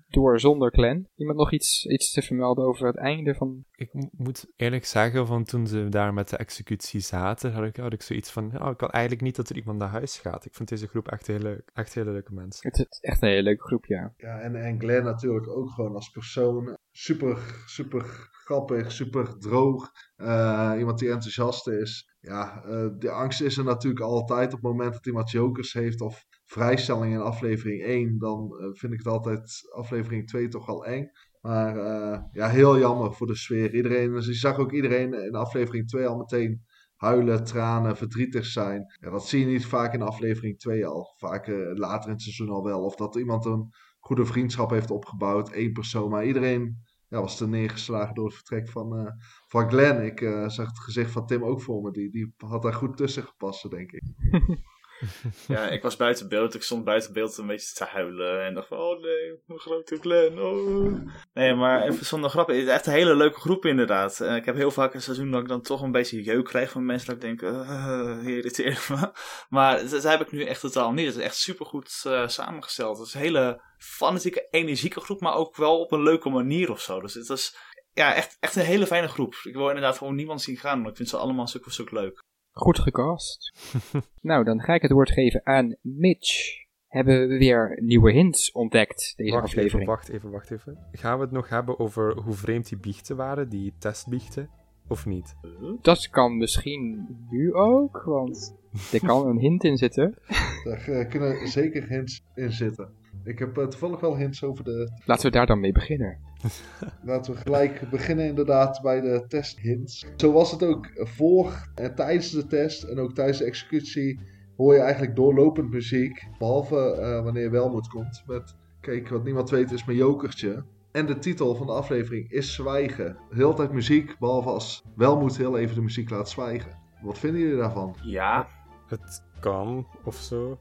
door 0.08 0.40
zonder 0.40 0.72
Glenn. 0.72 1.08
Iemand 1.16 1.38
nog 1.38 1.52
iets, 1.52 1.86
iets 1.86 2.12
te 2.12 2.22
vermelden 2.22 2.66
over 2.66 2.88
het 2.88 2.98
einde 2.98 3.36
van... 3.36 3.66
Ik 3.76 3.90
moet 4.12 4.46
eerlijk 4.56 4.86
zeggen, 4.86 5.28
van 5.28 5.44
toen 5.44 5.68
ze 5.68 5.90
daar 5.90 6.14
met 6.14 6.30
de 6.30 6.38
executie 6.38 7.00
zaten, 7.00 7.52
had 7.52 7.64
ik, 7.64 7.76
had 7.76 7.94
ik 7.94 8.02
zoiets 8.02 8.32
van, 8.32 8.62
oh, 8.62 8.70
ik 8.70 8.80
wil 8.80 8.90
eigenlijk 8.90 9.24
niet 9.24 9.36
dat 9.36 9.50
er 9.50 9.56
iemand 9.56 9.78
naar 9.78 9.90
huis 9.90 10.20
gaat. 10.20 10.46
Ik 10.46 10.56
vind 10.56 10.70
deze 10.70 10.88
groep 10.88 11.08
echt 11.08 11.28
heel 11.28 11.40
leuk. 11.40 11.72
Echt 11.74 11.94
hele 11.94 12.12
leuke 12.12 12.34
mensen. 12.34 12.70
Het 12.70 12.88
is 12.90 13.00
echt 13.00 13.22
een 13.22 13.30
hele 13.30 13.44
leuke 13.44 13.64
groep, 13.64 13.86
ja. 13.86 14.14
Ja, 14.18 14.40
en, 14.40 14.56
en 14.56 14.80
Glenn 14.80 15.04
natuurlijk 15.04 15.48
ook 15.48 15.70
gewoon 15.70 15.96
als 15.96 16.10
persoon 16.10 16.78
super, 16.92 17.64
super 17.66 18.30
grappig, 18.48 18.92
super 18.92 19.38
droog. 19.38 19.92
Uh, 20.18 20.76
iemand 20.78 21.00
die 21.00 21.12
enthousiast 21.12 21.68
is. 21.68 22.16
Ja, 22.20 22.64
uh, 22.66 22.88
de 22.98 23.12
angst 23.12 23.42
is 23.42 23.58
er 23.58 23.64
natuurlijk 23.64 24.04
altijd 24.04 24.48
op 24.48 24.62
het 24.62 24.72
moment 24.72 24.94
dat 24.94 25.06
iemand 25.06 25.32
jokers 25.32 25.74
heeft 25.74 26.02
of 26.02 26.26
vrijstelling 26.46 27.14
in 27.14 27.22
aflevering 27.22 27.84
1. 27.84 28.18
Dan 28.18 28.58
uh, 28.60 28.68
vind 28.72 28.94
ik 28.94 28.98
het 28.98 29.08
altijd 29.08 29.62
aflevering 29.76 30.28
2 30.28 30.48
toch 30.48 30.66
wel 30.66 30.86
eng. 30.86 31.10
Maar 31.42 31.78
eh, 31.78 32.20
ja, 32.32 32.48
heel 32.48 32.80
jammer 32.80 33.14
voor 33.14 33.28
de 33.28 33.36
sfeer. 33.36 33.76
Iedereen, 33.76 34.14
dus 34.14 34.26
je 34.26 34.34
zag 34.34 34.58
ook 34.58 34.72
iedereen 34.72 35.14
in 35.14 35.36
aflevering 35.36 35.88
2 35.88 36.08
al 36.08 36.18
meteen 36.18 36.66
huilen, 36.96 37.44
tranen, 37.44 37.98
verdrietig 37.98 38.46
zijn. 38.46 38.86
Ja, 39.00 39.10
dat 39.10 39.28
zie 39.28 39.40
je 39.40 39.46
niet 39.46 39.66
vaak 39.66 39.94
in 39.94 40.02
aflevering 40.02 40.60
2 40.60 40.86
al. 40.86 41.14
Vaak 41.18 41.48
eh, 41.48 41.56
later 41.74 42.06
in 42.06 42.14
het 42.14 42.22
seizoen 42.22 42.50
al 42.50 42.64
wel. 42.64 42.84
Of 42.84 42.96
dat 42.96 43.16
iemand 43.16 43.46
een 43.46 43.70
goede 44.00 44.26
vriendschap 44.26 44.70
heeft 44.70 44.92
opgebouwd, 44.92 45.52
één 45.52 45.72
persoon. 45.72 46.10
Maar 46.10 46.26
iedereen 46.26 46.84
ja, 47.08 47.22
was 47.22 47.38
te 47.38 47.48
neergeslagen 47.48 48.16
door 48.16 48.26
het 48.26 48.36
vertrek 48.36 48.70
van, 48.70 49.00
uh, 49.00 49.12
van 49.48 49.70
Glenn. 49.70 50.06
Ik 50.06 50.20
zag 50.48 50.68
het 50.68 50.80
gezicht 50.80 51.12
van 51.12 51.26
Tim 51.26 51.44
ook 51.44 51.62
voor 51.62 51.82
me. 51.82 51.92
Die, 51.92 52.10
die 52.10 52.34
had 52.38 52.62
daar 52.62 52.74
goed 52.74 52.98
tussen 52.98 53.24
gepast, 53.24 53.70
denk 53.70 53.92
ik. 53.92 54.04
ja, 55.48 55.68
ik 55.68 55.82
was 55.82 55.96
buiten 55.96 56.30
beeld. 56.30 56.56
Ik 56.56 56.64
stond 56.64 56.84
buiten 56.84 57.14
beeld 57.14 57.38
een 57.38 57.48
beetje 57.48 57.74
te 57.74 57.84
huilen. 57.84 58.46
En 58.46 58.54
dacht 58.54 58.68
van, 58.68 58.78
oh 58.78 59.02
nee, 59.02 59.42
mijn 59.46 59.60
grote 59.60 59.98
Glen. 60.00 60.40
Oh. 60.40 61.10
Nee, 61.34 61.54
maar 61.54 61.82
even 61.82 62.06
zonder 62.06 62.30
grap. 62.30 62.48
Het 62.48 62.58
is 62.58 62.68
echt 62.68 62.86
een 62.86 62.94
hele 62.94 63.16
leuke 63.16 63.40
groep 63.40 63.66
inderdaad. 63.66 64.20
ik 64.20 64.46
heb 64.46 64.56
heel 64.56 64.72
vaak 64.72 64.94
een 64.94 65.02
seizoen 65.02 65.32
dat 65.32 65.42
ik 65.42 65.48
dan 65.48 65.62
toch 65.62 65.82
een 65.82 65.92
beetje 65.92 66.24
jeuk 66.24 66.46
krijg 66.46 66.72
van 66.72 66.86
mensen. 66.86 67.08
Dat 67.08 67.16
ik 67.16 67.22
denk, 67.22 67.42
uh, 67.42 68.18
irriteert 68.26 68.90
me. 68.90 69.12
Maar 69.50 69.90
dat, 69.90 70.04
heb 70.04 70.22
ik 70.22 70.32
nu 70.32 70.44
echt 70.44 70.62
totaal 70.62 70.92
niet. 70.92 71.06
Het 71.06 71.16
is 71.16 71.24
echt 71.24 71.36
supergoed 71.36 72.04
uh, 72.08 72.28
samengesteld. 72.28 72.98
Het 72.98 73.08
is 73.08 73.14
een 73.14 73.22
hele 73.22 73.62
fanatieke, 73.78 74.48
energieke 74.50 75.00
groep. 75.00 75.22
Maar 75.22 75.36
ook 75.36 75.56
wel 75.56 75.80
op 75.80 75.92
een 75.92 76.04
leuke 76.04 76.30
manier 76.30 76.72
of 76.72 76.82
zo. 76.82 77.02
Dus 77.02 77.14
het 77.14 77.30
is 77.30 77.56
ja, 77.94 78.14
echt, 78.14 78.38
echt 78.40 78.56
een 78.56 78.64
hele 78.64 78.88
fijne 78.88 79.08
groep. 79.08 79.36
Ik 79.44 79.54
wil 79.54 79.68
inderdaad 79.68 79.98
gewoon 79.98 80.16
niemand 80.16 80.42
zien 80.42 80.58
gaan. 80.58 80.82
Maar 80.82 80.90
ik 80.90 80.96
vind 80.96 81.10
ze 81.10 81.18
allemaal 81.18 81.48
stuk 81.48 81.92
leuk. 81.92 82.26
Goed 82.58 82.80
gecast. 82.80 83.54
nou, 84.22 84.44
dan 84.44 84.62
ga 84.62 84.74
ik 84.74 84.82
het 84.82 84.92
woord 84.92 85.12
geven 85.12 85.42
aan 85.44 85.76
Mitch. 85.82 86.66
Hebben 86.88 87.28
we 87.28 87.38
weer 87.38 87.80
nieuwe 87.82 88.12
hints 88.12 88.52
ontdekt 88.52 89.14
deze 89.16 89.32
wacht 89.32 89.44
aflevering? 89.44 89.82
Even, 89.82 89.94
wacht 89.96 90.10
even, 90.10 90.32
wacht 90.32 90.52
even. 90.52 90.78
Gaan 90.92 91.18
we 91.18 91.24
het 91.24 91.32
nog 91.32 91.50
hebben 91.50 91.80
over 91.80 92.18
hoe 92.22 92.34
vreemd 92.34 92.70
die 92.70 92.78
biechten 92.78 93.16
waren, 93.16 93.50
die 93.50 93.74
testbiechten? 93.80 94.50
Of 94.88 95.06
niet? 95.06 95.36
Dat 95.82 96.10
kan 96.10 96.38
misschien 96.38 97.06
nu 97.30 97.54
ook, 97.54 98.04
want 98.04 98.56
er 98.92 99.06
kan 99.06 99.28
een 99.28 99.38
hint 99.38 99.64
in 99.64 99.78
zitten. 99.78 100.16
Daar 100.64 100.90
uh, 100.90 101.10
kunnen 101.10 101.48
zeker 101.48 101.88
hints 101.88 102.24
in 102.36 102.52
zitten. 102.52 102.90
Ik 103.24 103.40
heb 103.40 103.58
uh, 103.58 103.68
toevallig 103.68 104.00
wel 104.00 104.18
hints 104.18 104.44
over 104.44 104.64
de... 104.64 104.92
Laten 105.06 105.26
we 105.26 105.32
daar 105.32 105.46
dan 105.46 105.60
mee 105.60 105.72
beginnen. 105.72 106.20
Laten 107.04 107.34
we 107.34 107.40
gelijk 107.40 107.90
beginnen 107.90 108.26
inderdaad 108.26 108.82
bij 108.82 109.02
de 109.02 109.26
testhints. 109.28 110.06
Zo 110.16 110.32
was 110.32 110.52
het 110.52 110.64
ook 110.64 110.90
voor 110.94 111.70
en 111.76 111.96
tijdens 111.96 112.32
de 112.32 112.48
test 112.48 112.84
en 112.84 113.00
ook 113.00 113.14
tijdens 113.14 113.38
de 113.38 113.46
executie 113.46 114.20
hoor 114.58 114.74
je 114.74 114.80
eigenlijk 114.80 115.16
doorlopend 115.16 115.70
muziek. 115.70 116.28
Behalve 116.40 116.98
uh, 117.00 117.24
wanneer 117.24 117.52
Welmoed 117.52 117.88
komt 117.88 118.24
met, 118.28 118.56
kijk 118.82 119.10
wat 119.10 119.24
niemand 119.24 119.50
weet 119.50 119.72
is 119.72 119.86
mijn 119.86 119.98
jokertje. 119.98 120.64
En 120.92 121.06
de 121.06 121.18
titel 121.18 121.56
van 121.56 121.66
de 121.66 121.72
aflevering 121.72 122.32
is 122.32 122.54
Zwijgen. 122.54 123.18
Heel 123.30 123.54
tijd 123.54 123.72
muziek, 123.72 124.20
behalve 124.20 124.50
als 124.50 124.84
Welmoed 124.96 125.38
heel 125.38 125.58
even 125.58 125.76
de 125.76 125.82
muziek 125.82 126.10
laat 126.10 126.30
zwijgen. 126.30 126.72
Wat 127.02 127.20
vinden 127.20 127.42
jullie 127.42 127.58
daarvan? 127.58 127.96
Ja. 128.04 128.48
Het 128.88 129.24
kan, 129.40 129.88
of 130.04 130.16
zo. 130.16 130.60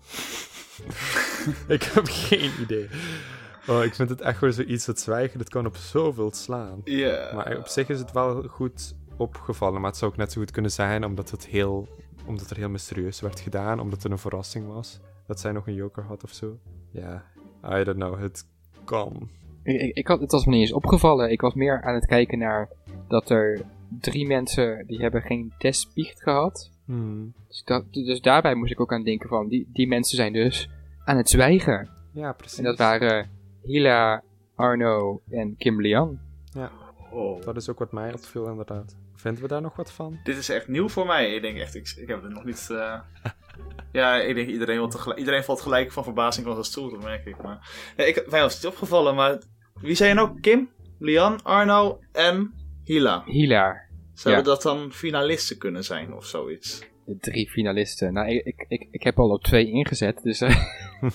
ik 1.69 1.83
heb 1.83 2.05
geen 2.07 2.51
idee. 2.61 2.89
Oh, 3.69 3.85
ik 3.85 3.95
vind 3.95 4.09
het 4.09 4.21
echt 4.21 4.39
gewoon 4.39 4.55
zoiets, 4.55 4.87
dat 4.87 5.01
zwijgen, 5.01 5.39
dat 5.39 5.49
kan 5.49 5.67
op 5.67 5.77
zoveel 5.77 6.33
slaan. 6.33 6.81
Ja. 6.85 7.31
Maar 7.35 7.59
op 7.59 7.67
zich 7.67 7.89
is 7.89 7.99
het 7.99 8.13
wel 8.13 8.43
goed 8.43 8.95
opgevallen, 9.17 9.81
maar 9.81 9.91
het 9.91 9.99
zou 9.99 10.11
ook 10.11 10.17
net 10.17 10.33
zo 10.33 10.41
goed 10.41 10.51
kunnen 10.51 10.71
zijn 10.71 11.05
omdat 11.05 11.31
het 11.31 11.47
heel, 11.47 11.89
omdat 12.27 12.51
er 12.51 12.57
heel 12.57 12.69
mysterieus 12.69 13.21
werd 13.21 13.41
gedaan, 13.41 13.81
omdat 13.81 14.03
het 14.03 14.13
een 14.13 14.19
verrassing 14.19 14.67
was. 14.67 15.01
Dat 15.27 15.41
zij 15.41 15.53
nog 15.53 15.67
een 15.67 15.75
joker 15.75 16.03
had 16.05 16.25
of 16.25 16.33
zo. 16.33 16.59
Ja, 16.91 17.25
I 17.65 17.85
don't 17.85 17.99
know, 17.99 18.21
het 18.21 18.47
kan. 18.85 19.29
Ik, 19.63 19.97
ik 19.97 20.07
had, 20.07 20.21
het 20.21 20.33
was 20.33 20.45
me 20.45 20.53
niet 20.53 20.61
eens 20.61 20.73
opgevallen. 20.73 21.31
Ik 21.31 21.41
was 21.41 21.55
meer 21.55 21.83
aan 21.83 21.95
het 21.95 22.07
kijken 22.07 22.39
naar 22.39 22.69
dat 23.09 23.31
er 23.31 23.61
drie 24.01 24.27
mensen 24.27 24.87
die 24.87 25.01
hebben 25.01 25.23
geen 25.23 25.53
testbiecht 25.59 26.23
gehad. 26.23 26.71
Hmm. 26.85 27.35
Dus, 27.49 27.63
dat, 27.65 27.85
dus 27.93 28.21
daarbij 28.21 28.55
moest 28.55 28.73
ik 28.73 28.81
ook 28.81 28.93
aan 28.93 29.05
denken 29.05 29.29
van, 29.29 29.49
die, 29.49 29.69
die 29.73 29.89
mensen 29.89 30.17
zijn 30.17 30.33
dus 30.33 30.71
aan 31.05 31.17
het 31.17 31.31
zwijgen. 31.31 31.89
Ja, 32.13 32.33
precies. 32.33 32.59
En 32.59 32.65
dat 32.65 32.79
waren 32.79 33.31
Hila, 33.67 34.23
Arno 34.55 35.23
en 35.31 35.57
Kim 35.57 35.81
Lian. 35.81 36.19
Ja, 36.53 36.71
Oh. 37.13 37.43
dat 37.43 37.57
is 37.57 37.69
ook 37.69 37.79
wat 37.79 37.93
mij 37.93 38.13
opviel 38.13 38.49
inderdaad. 38.49 38.97
Vinden 39.15 39.43
we 39.43 39.49
daar 39.49 39.61
nog 39.61 39.77
wat 39.77 39.93
van? 39.93 40.19
Dit 40.25 40.37
is 40.37 40.49
echt 40.49 40.69
nieuw 40.69 40.89
voor 40.89 41.07
mij. 41.07 41.35
Ik 41.35 41.43
denk 41.43 41.59
echt, 41.59 41.75
ik, 41.75 41.95
ik 41.97 42.09
heb 42.09 42.23
het 42.23 42.33
nog 42.33 42.45
niet... 42.45 42.69
uh... 42.71 43.01
ja, 43.93 44.17
ik 44.17 44.35
denk 44.35 44.49
iedereen, 44.49 44.77
wil 44.77 44.89
tegelijk, 44.89 45.19
iedereen 45.19 45.45
valt 45.45 45.61
gelijk 45.61 45.93
van 45.93 46.05
verbazing 46.05 46.45
van 46.47 46.55
zijn 46.55 46.67
stoel, 46.67 46.91
dat 46.91 47.03
merk 47.03 47.27
ik. 47.27 47.43
Maar... 47.43 47.93
Nee, 47.97 48.07
ik, 48.09 48.31
mij 48.31 48.41
was 48.41 48.55
het 48.55 48.63
niet 48.63 48.73
opgevallen, 48.73 49.15
maar 49.15 49.39
wie 49.81 49.95
zei 49.95 50.09
je 50.09 50.15
nou? 50.15 50.41
Kim, 50.41 50.71
Lian, 50.99 51.43
Arno 51.43 52.01
en 52.13 52.55
Hila. 52.85 53.23
Hila. 53.27 53.81
Zouden 54.15 54.45
Ja. 54.45 54.51
dat 54.51 54.63
dan 54.63 54.93
finalisten 54.93 55.59
kunnen 55.59 55.85
zijn 55.85 56.15
of 56.15 56.25
zoiets? 56.27 56.85
De 57.05 57.19
drie 57.19 57.51
finalisten. 57.51 58.13
Nou, 58.13 58.29
ik, 58.29 58.45
ik, 58.45 58.65
ik, 58.69 58.89
ik 58.91 59.03
heb 59.03 59.19
al 59.19 59.31
op 59.31 59.43
twee 59.43 59.67
ingezet, 59.71 60.23
dus... 60.23 60.41
eh, 60.41 60.65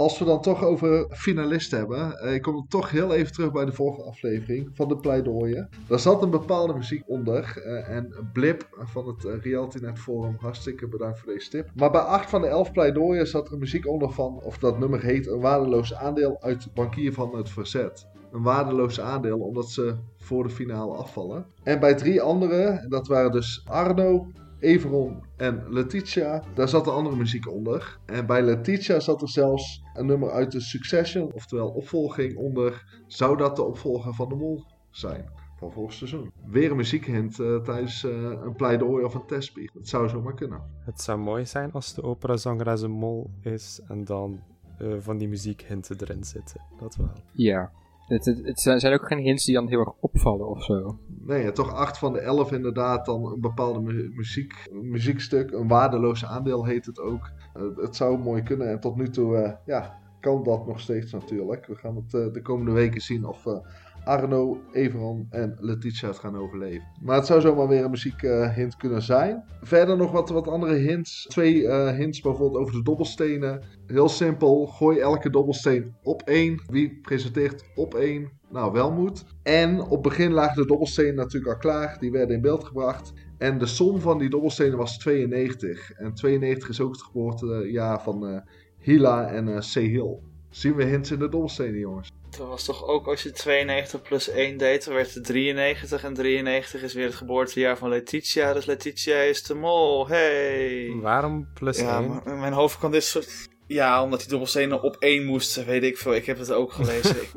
Als 0.00 0.18
we 0.18 0.24
dan 0.24 0.40
toch 0.40 0.64
over 0.64 1.06
finalisten 1.10 1.78
hebben, 1.78 2.18
eh, 2.18 2.34
ik 2.34 2.42
kom 2.42 2.68
toch 2.68 2.90
heel 2.90 3.14
even 3.14 3.32
terug 3.32 3.52
bij 3.52 3.64
de 3.64 3.72
vorige 3.72 4.02
aflevering 4.02 4.70
van 4.74 4.88
de 4.88 4.96
pleidooien. 4.96 5.68
Daar 5.86 5.98
zat 5.98 6.22
een 6.22 6.30
bepaalde 6.30 6.74
muziek 6.74 7.02
onder 7.06 7.62
eh, 7.64 7.96
en 7.96 8.30
Blip 8.32 8.68
van 8.78 9.06
het 9.06 9.24
eh, 9.24 9.32
RealityNet 9.42 9.98
Forum, 9.98 10.36
hartstikke 10.38 10.88
bedankt 10.88 11.18
voor 11.18 11.32
deze 11.32 11.50
tip. 11.50 11.70
Maar 11.74 11.90
bij 11.90 12.00
8 12.00 12.30
van 12.30 12.40
de 12.40 12.46
11 12.46 12.72
pleidooien 12.72 13.26
zat 13.26 13.50
er 13.50 13.58
muziek 13.58 13.86
onder 13.86 14.10
van, 14.10 14.40
of 14.42 14.58
dat 14.58 14.78
nummer 14.78 15.02
heet, 15.02 15.26
een 15.26 15.40
waardeloos 15.40 15.94
aandeel 15.94 16.36
uit 16.40 16.74
Bankier 16.74 17.12
van 17.12 17.36
het 17.36 17.50
Verzet. 17.50 18.06
Een 18.32 18.42
waardeloos 18.42 19.00
aandeel 19.00 19.38
omdat 19.38 19.70
ze 19.70 19.96
voor 20.16 20.42
de 20.42 20.50
finale 20.50 20.94
afvallen. 20.94 21.46
En 21.62 21.80
bij 21.80 21.94
drie 21.94 22.22
andere, 22.22 22.86
dat 22.88 23.06
waren 23.06 23.32
dus 23.32 23.62
Arno, 23.66 24.26
Everon 24.60 25.24
en 25.36 25.64
Letitia, 25.68 26.42
daar 26.54 26.68
zat 26.68 26.84
de 26.84 26.90
andere 26.90 27.16
muziek 27.16 27.50
onder. 27.50 27.98
En 28.06 28.26
bij 28.26 28.42
Letitia 28.42 29.00
zat 29.00 29.22
er 29.22 29.28
zelfs 29.28 29.82
een 29.94 30.06
nummer 30.06 30.30
uit 30.30 30.52
de 30.52 30.60
Succession, 30.60 31.32
oftewel 31.32 31.68
opvolging, 31.68 32.36
onder. 32.36 33.02
Zou 33.06 33.36
dat 33.36 33.56
de 33.56 33.62
opvolger 33.62 34.14
van 34.14 34.28
de 34.28 34.34
Mol 34.34 34.64
zijn? 34.90 35.30
Van 35.56 35.72
vorig 35.72 35.92
seizoen. 35.92 36.32
Weer 36.46 36.70
een 36.70 36.76
muziekhint 36.76 37.40
eh, 37.40 37.56
tijdens 37.56 38.04
eh, 38.04 38.12
een 38.20 38.54
pleidooi 38.56 39.04
of 39.04 39.14
een 39.14 39.26
testbiecht. 39.26 39.74
Dat 39.74 39.88
zou 39.88 40.08
zomaar 40.08 40.34
kunnen. 40.34 40.62
Het 40.84 41.00
zou 41.00 41.18
mooi 41.18 41.46
zijn 41.46 41.72
als 41.72 41.94
de 41.94 42.02
operazangeres 42.02 42.82
een 42.82 42.90
mol 42.90 43.30
is 43.42 43.80
en 43.88 44.04
dan 44.04 44.40
eh, 44.78 44.94
van 44.98 45.18
die 45.18 45.28
muziekhinten 45.28 45.96
erin 46.00 46.24
zitten. 46.24 46.60
Dat 46.78 46.96
wel. 46.96 47.12
ja. 47.32 47.72
Het, 48.10 48.24
het, 48.24 48.46
het 48.46 48.60
zijn 48.60 48.94
ook 48.94 49.06
geen 49.06 49.18
hints 49.18 49.44
die 49.44 49.54
dan 49.54 49.68
heel 49.68 49.78
erg 49.78 49.92
opvallen 50.00 50.48
of 50.48 50.64
zo. 50.64 50.98
Nee, 51.06 51.52
toch 51.52 51.74
8 51.74 51.98
van 51.98 52.12
de 52.12 52.18
11 52.20 52.52
inderdaad 52.52 53.06
dan 53.06 53.32
een 53.32 53.40
bepaalde 53.40 53.80
mu- 53.80 54.10
muziek, 54.14 54.68
muziekstuk. 54.82 55.50
Een 55.52 55.68
waardeloos 55.68 56.24
aandeel 56.24 56.64
heet 56.64 56.86
het 56.86 57.00
ook. 57.00 57.30
Eh, 57.54 57.62
het 57.76 57.96
zou 57.96 58.18
mooi 58.18 58.42
kunnen 58.42 58.68
en 58.70 58.80
tot 58.80 58.96
nu 58.96 59.08
toe 59.08 59.36
eh, 59.36 59.52
ja, 59.66 59.98
kan 60.20 60.42
dat 60.42 60.66
nog 60.66 60.80
steeds 60.80 61.12
natuurlijk. 61.12 61.66
We 61.66 61.74
gaan 61.74 61.96
het 61.96 62.14
eh, 62.14 62.32
de 62.32 62.42
komende 62.42 62.72
weken 62.72 63.00
zien 63.00 63.24
of 63.24 63.46
eh, 63.46 63.58
Arno, 64.04 64.60
Everon 64.72 65.26
en 65.30 65.56
Letitia 65.58 66.08
het 66.08 66.18
gaan 66.18 66.36
overleven. 66.36 66.86
Maar 67.02 67.16
het 67.16 67.26
zou 67.26 67.40
zomaar 67.40 67.68
weer 67.68 67.84
een 67.84 67.90
muziekhint 67.90 68.76
kunnen 68.76 69.02
zijn. 69.02 69.44
Verder 69.62 69.96
nog 69.96 70.12
wat, 70.12 70.28
wat 70.28 70.48
andere 70.48 70.74
hints. 70.74 71.26
Twee 71.28 71.68
eh, 71.68 71.96
hints 71.96 72.20
bijvoorbeeld 72.20 72.62
over 72.62 72.74
de 72.74 72.82
dobbelstenen. 72.82 73.62
Heel 73.86 74.08
simpel, 74.08 74.66
gooi 74.66 74.98
elke 74.98 75.30
dobbelsteen 75.30 75.94
op 76.02 76.22
één. 76.22 76.62
Wie 76.66 76.98
presenteert 77.02 77.64
op 77.74 77.94
één? 77.94 78.30
Nou, 78.50 78.72
Welmoed. 78.72 79.24
En 79.42 79.80
op 79.80 80.02
begin 80.02 80.32
lagen 80.32 80.62
de 80.62 80.68
dobbelstenen 80.68 81.14
natuurlijk 81.14 81.52
al 81.52 81.58
klaar. 81.58 81.96
Die 82.00 82.10
werden 82.10 82.36
in 82.36 82.42
beeld 82.42 82.64
gebracht. 82.64 83.12
En 83.38 83.58
de 83.58 83.66
som 83.66 84.00
van 84.00 84.18
die 84.18 84.30
dobbelstenen 84.30 84.78
was 84.78 84.98
92. 84.98 85.92
En 85.92 86.14
92 86.14 86.68
is 86.68 86.80
ook 86.80 86.92
het 86.92 87.02
geboortejaar 87.02 88.02
van 88.02 88.26
eh, 88.26 88.40
Hila 88.78 89.26
en 89.26 89.48
eh 89.48 89.60
Sehil. 89.60 90.22
Zien 90.50 90.74
we 90.74 90.84
hints 90.84 91.10
in 91.10 91.18
de 91.18 91.28
dobbelstenen, 91.28 91.78
jongens? 91.78 92.12
Dat 92.38 92.48
was 92.48 92.64
toch 92.64 92.86
ook 92.86 93.06
als 93.06 93.22
je 93.22 93.30
92 93.32 94.02
plus 94.02 94.28
1 94.28 94.56
deed, 94.56 94.84
dan 94.84 94.94
werd 94.94 95.14
het 95.14 95.24
93. 95.24 96.04
En 96.04 96.14
93 96.14 96.82
is 96.82 96.94
weer 96.94 97.06
het 97.06 97.14
geboortejaar 97.14 97.78
van 97.78 97.88
Letitia. 97.88 98.52
Dus 98.52 98.64
Letitia 98.64 99.16
is 99.16 99.42
de 99.42 99.54
mol. 99.54 100.08
Hey! 100.08 100.92
Waarom 101.00 101.48
plus 101.54 101.78
Ja, 101.78 101.98
1? 101.98 102.08
maar 102.08 102.26
in 102.26 102.40
mijn 102.40 102.52
hoofd 102.52 102.78
kan 102.78 102.90
dit 102.90 103.04
soort... 103.04 103.48
Ja, 103.66 104.02
omdat 104.02 104.20
die 104.20 104.28
dobbelstenen 104.28 104.82
op 104.82 104.96
één 104.98 105.24
moesten, 105.24 105.66
weet 105.66 105.82
ik 105.82 105.98
veel. 105.98 106.14
Ik 106.14 106.26
heb 106.26 106.38
het 106.38 106.52
ook 106.52 106.72
gelezen. 106.72 107.22
ik... 107.22 107.30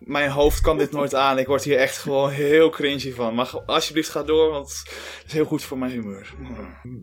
Mijn 0.00 0.30
hoofd 0.30 0.60
kan 0.60 0.78
dit 0.78 0.90
nooit 0.90 1.14
aan. 1.14 1.38
Ik 1.38 1.46
word 1.46 1.64
hier 1.64 1.76
echt 1.76 1.98
gewoon 1.98 2.30
heel 2.30 2.70
cringy 2.70 3.12
van. 3.12 3.34
Maar 3.34 3.62
alsjeblieft 3.66 4.08
ga 4.08 4.22
door, 4.22 4.50
want 4.50 4.68
het 5.18 5.26
is 5.26 5.32
heel 5.32 5.44
goed 5.44 5.62
voor 5.62 5.78
mijn 5.78 5.90
humeur. 5.90 6.34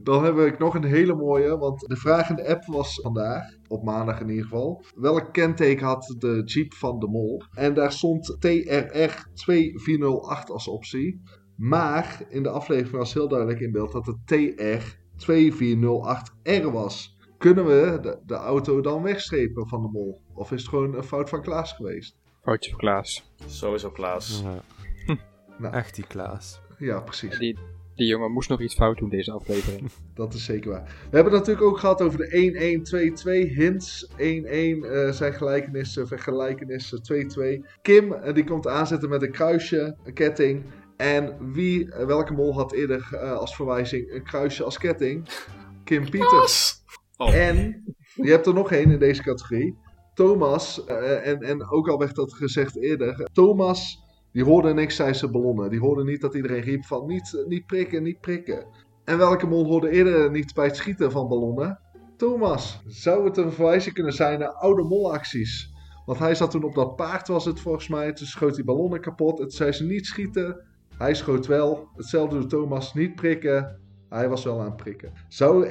Dan 0.03 0.23
heb 0.23 0.37
ik 0.37 0.59
nog 0.59 0.75
een 0.75 0.83
hele 0.83 1.15
mooie, 1.15 1.57
want 1.57 1.79
de 1.79 1.95
vraag 1.95 2.29
in 2.29 2.35
de 2.35 2.47
app 2.47 2.65
was 2.65 2.99
vandaag, 3.01 3.43
op 3.67 3.83
maandag 3.83 4.19
in 4.19 4.29
ieder 4.29 4.43
geval, 4.43 4.83
welk 4.95 5.33
kenteken 5.33 5.85
had 5.85 6.15
de 6.17 6.41
Jeep 6.45 6.73
van 6.73 6.99
de 6.99 7.07
Mol? 7.07 7.43
En 7.53 7.73
daar 7.73 7.91
stond 7.91 8.35
TRR 8.39 9.27
2408 9.33 10.49
als 10.49 10.67
optie. 10.67 11.21
Maar 11.55 12.25
in 12.29 12.43
de 12.43 12.49
aflevering 12.49 12.97
was 12.97 13.13
heel 13.13 13.27
duidelijk 13.27 13.59
in 13.59 13.71
beeld 13.71 13.91
dat 13.91 14.05
het 14.05 14.17
TR 14.25 14.97
2408R 15.17 16.71
was. 16.71 17.17
Kunnen 17.37 17.65
we 17.65 17.97
de, 18.01 18.21
de 18.25 18.35
auto 18.35 18.81
dan 18.81 19.03
wegstrepen 19.03 19.67
van 19.67 19.81
de 19.81 19.89
Mol? 19.89 20.21
Of 20.33 20.51
is 20.51 20.61
het 20.61 20.69
gewoon 20.69 20.95
een 20.95 21.03
fout 21.03 21.29
van 21.29 21.41
Klaas 21.41 21.73
geweest? 21.73 22.17
Foutje 22.47 22.69
voor 22.69 22.79
Klaas. 22.79 23.31
Sowieso 23.45 23.91
Klaas. 23.91 24.43
Ja. 24.43 24.61
Nou. 25.57 25.73
Echt 25.73 25.95
die 25.95 26.07
Klaas. 26.07 26.61
Ja, 26.77 26.99
precies. 26.99 27.37
Die, 27.37 27.57
die 27.95 28.07
jongen 28.07 28.31
moest 28.31 28.49
nog 28.49 28.61
iets 28.61 28.75
fout 28.75 28.97
doen 28.97 29.09
deze 29.09 29.31
aflevering. 29.31 29.89
Dat 30.13 30.33
is 30.33 30.45
zeker 30.45 30.71
waar. 30.71 30.83
We 30.83 31.15
hebben 31.15 31.33
het 31.33 31.41
natuurlijk 31.41 31.67
ook 31.67 31.79
gehad 31.79 32.01
over 32.01 32.17
de 32.19 33.49
1-1-2-2 33.49 33.55
hints. 33.55 34.07
1-1 34.11 34.15
eh, 34.15 35.11
zijn 35.11 35.33
gelijkenissen, 35.33 36.07
vergelijkenissen 36.07 37.01
2-2. 37.63 37.65
Kim 37.81 38.13
eh, 38.13 38.33
die 38.33 38.43
komt 38.43 38.67
aanzetten 38.67 39.09
met 39.09 39.21
een 39.21 39.31
kruisje, 39.31 39.97
een 40.03 40.13
ketting. 40.13 40.63
En 40.97 41.51
wie, 41.53 41.91
eh, 41.91 42.05
welke 42.05 42.33
mol 42.33 42.53
had 42.53 42.71
eerder 42.71 43.07
eh, 43.11 43.31
als 43.31 43.55
verwijzing 43.55 44.11
een 44.11 44.23
kruisje 44.23 44.63
als 44.63 44.77
ketting? 44.77 45.27
Kim 45.83 46.09
Pieters. 46.09 46.83
Oh. 47.17 47.35
En 47.35 47.83
je 48.15 48.29
hebt 48.29 48.45
er 48.45 48.53
nog 48.53 48.71
één 48.71 48.91
in 48.91 48.99
deze 48.99 49.21
categorie. 49.21 49.77
Thomas, 50.17 50.85
eh, 50.85 51.27
en, 51.27 51.41
en 51.41 51.71
ook 51.71 51.89
al 51.89 51.97
werd 51.97 52.15
dat 52.15 52.33
gezegd 52.33 52.77
eerder. 52.77 53.29
Thomas, 53.33 54.03
die 54.31 54.43
hoorde 54.43 54.73
niks 54.73 54.95
tijdens 54.95 55.19
de 55.19 55.29
ballonnen. 55.29 55.69
Die 55.69 55.79
hoorde 55.79 56.03
niet 56.03 56.21
dat 56.21 56.35
iedereen 56.35 56.61
riep 56.61 56.85
van 56.85 57.05
niet, 57.05 57.43
niet 57.47 57.65
prikken, 57.65 58.03
niet 58.03 58.21
prikken. 58.21 58.65
En 59.03 59.17
welke 59.17 59.47
mol 59.47 59.65
hoorde 59.65 59.89
eerder 59.89 60.31
niet 60.31 60.53
bij 60.53 60.65
het 60.65 60.75
schieten 60.75 61.11
van 61.11 61.27
ballonnen? 61.27 61.79
Thomas. 62.15 62.81
Zou 62.85 63.25
het 63.25 63.37
een 63.37 63.51
verwijzing 63.51 63.93
kunnen 63.93 64.13
zijn 64.13 64.39
naar 64.39 64.53
oude 64.53 64.83
molacties? 64.83 65.73
Want 66.05 66.19
hij 66.19 66.35
zat 66.35 66.51
toen 66.51 66.63
op 66.63 66.75
dat 66.75 66.95
paard, 66.95 67.27
was 67.27 67.45
het 67.45 67.59
volgens 67.59 67.87
mij. 67.87 68.13
Toen 68.13 68.27
schoot 68.27 68.55
die 68.55 68.63
ballonnen 68.63 69.01
kapot. 69.01 69.39
Het 69.39 69.53
zei 69.53 69.71
ze 69.71 69.83
niet 69.83 70.05
schieten. 70.05 70.65
Hij 70.97 71.15
schoot 71.15 71.45
wel. 71.45 71.87
Hetzelfde 71.95 72.39
doet 72.39 72.49
Thomas. 72.49 72.93
Niet 72.93 73.15
prikken. 73.15 73.79
Hij 74.09 74.29
was 74.29 74.43
wel 74.43 74.59
aan 74.59 74.65
het 74.65 74.75
prikken. 74.75 75.11
Zou 75.27 75.65
1-1-2-2 75.65 75.69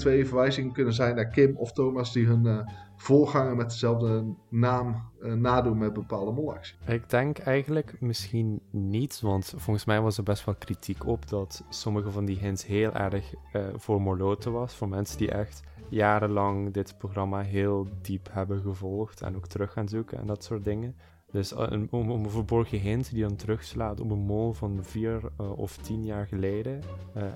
verwijzing 0.00 0.72
kunnen 0.72 0.94
zijn 0.94 1.14
naar 1.14 1.28
Kim 1.28 1.56
of 1.56 1.72
Thomas 1.72 2.12
die 2.12 2.26
hun 2.26 2.46
eh, 2.46 2.58
voorganger 3.06 3.56
met 3.56 3.70
dezelfde 3.70 4.24
naam 4.48 5.02
eh, 5.20 5.32
nadoen 5.32 5.78
met 5.78 5.92
bepaalde 5.92 6.32
molacties? 6.32 6.78
Ik 6.86 7.10
denk 7.10 7.38
eigenlijk 7.38 8.00
misschien 8.00 8.60
niet, 8.70 9.20
want 9.20 9.54
volgens 9.56 9.84
mij 9.84 10.00
was 10.00 10.16
er 10.16 10.22
best 10.22 10.44
wel 10.44 10.54
kritiek 10.54 11.06
op 11.06 11.28
dat 11.28 11.64
sommige 11.68 12.10
van 12.10 12.24
die 12.24 12.38
hints 12.38 12.66
heel 12.66 12.92
erg 12.92 13.34
eh, 13.52 13.62
voor 13.74 14.02
moloten 14.02 14.52
was. 14.52 14.74
Voor 14.74 14.88
mensen 14.88 15.18
die 15.18 15.30
echt 15.30 15.62
jarenlang 15.88 16.72
dit 16.72 16.98
programma 16.98 17.40
heel 17.40 17.86
diep 18.02 18.28
hebben 18.30 18.60
gevolgd 18.60 19.22
en 19.22 19.36
ook 19.36 19.46
terug 19.46 19.72
gaan 19.72 19.88
zoeken 19.88 20.18
en 20.18 20.26
dat 20.26 20.44
soort 20.44 20.64
dingen. 20.64 20.96
Dus 21.30 21.52
eh, 21.52 21.72
om, 21.90 22.10
om 22.10 22.24
een 22.24 22.30
verborgen 22.30 22.80
hint 22.80 23.10
die 23.10 23.22
dan 23.22 23.36
terugslaat 23.36 24.00
op 24.00 24.10
een 24.10 24.26
mol 24.26 24.52
van 24.52 24.78
vier 24.82 25.20
of 25.56 25.76
tien 25.76 26.04
jaar 26.04 26.26
geleden, 26.26 26.80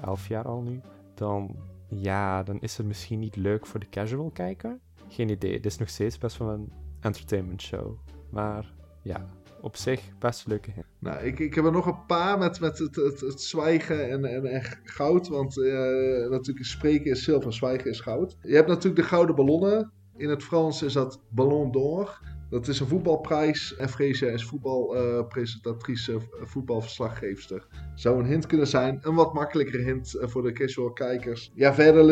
elf 0.02 0.28
jaar 0.28 0.44
al 0.44 0.62
nu, 0.62 0.80
dan 1.14 1.56
ja, 1.90 2.42
dan 2.42 2.60
is 2.60 2.76
het 2.76 2.86
misschien 2.86 3.18
niet 3.18 3.36
leuk 3.36 3.66
voor 3.66 3.80
de 3.80 3.88
casual 3.88 4.30
kijker. 4.30 4.78
Geen 5.10 5.28
idee, 5.28 5.52
het 5.52 5.66
is 5.66 5.78
nog 5.78 5.88
steeds 5.88 6.18
best 6.18 6.36
wel 6.36 6.48
een 6.48 6.72
entertainment 7.00 7.62
show. 7.62 7.98
Maar 8.30 8.72
ja, 9.02 9.26
op 9.60 9.76
zich 9.76 10.00
best 10.18 10.46
leuke 10.46 10.70
hint. 10.70 10.86
Nou, 10.98 11.24
ik, 11.24 11.38
ik 11.38 11.54
heb 11.54 11.64
er 11.64 11.72
nog 11.72 11.86
een 11.86 12.06
paar 12.06 12.38
met, 12.38 12.60
met 12.60 12.78
het, 12.78 12.96
het, 12.96 13.42
zwijgen 13.42 14.10
en, 14.10 14.24
en, 14.24 14.44
en 14.44 14.62
goud. 14.84 15.28
Want 15.28 15.58
eh, 15.58 16.30
natuurlijk 16.30 16.66
spreken 16.66 17.10
is 17.10 17.24
zilver, 17.24 17.52
zwijgen 17.52 17.90
is 17.90 18.00
goud. 18.00 18.36
Je 18.42 18.54
hebt 18.54 18.68
natuurlijk 18.68 18.96
de 18.96 19.08
gouden 19.08 19.34
ballonnen. 19.34 19.92
In 20.16 20.28
het 20.28 20.42
Frans 20.42 20.82
is 20.82 20.92
dat 20.92 21.20
Ballon 21.28 21.70
d'Or. 21.70 22.20
Dat 22.50 22.68
is 22.68 22.80
een 22.80 22.86
voetbalprijs. 22.86 23.76
En 23.76 23.88
Freesia 23.88 24.28
is 24.28 24.44
voetbalpresentatrice, 24.44 26.20
voetbalverslaggeefster. 26.30 27.66
Zou 27.94 28.18
een 28.18 28.26
hint 28.26 28.46
kunnen 28.46 28.66
zijn. 28.66 28.98
Een 29.02 29.14
wat 29.14 29.34
makkelijker 29.34 29.80
hint 29.80 30.14
eh, 30.14 30.28
voor 30.28 30.42
de 30.42 30.52
casual 30.52 30.92
kijkers. 30.92 31.52
Ja, 31.54 31.74
verder 31.74 32.04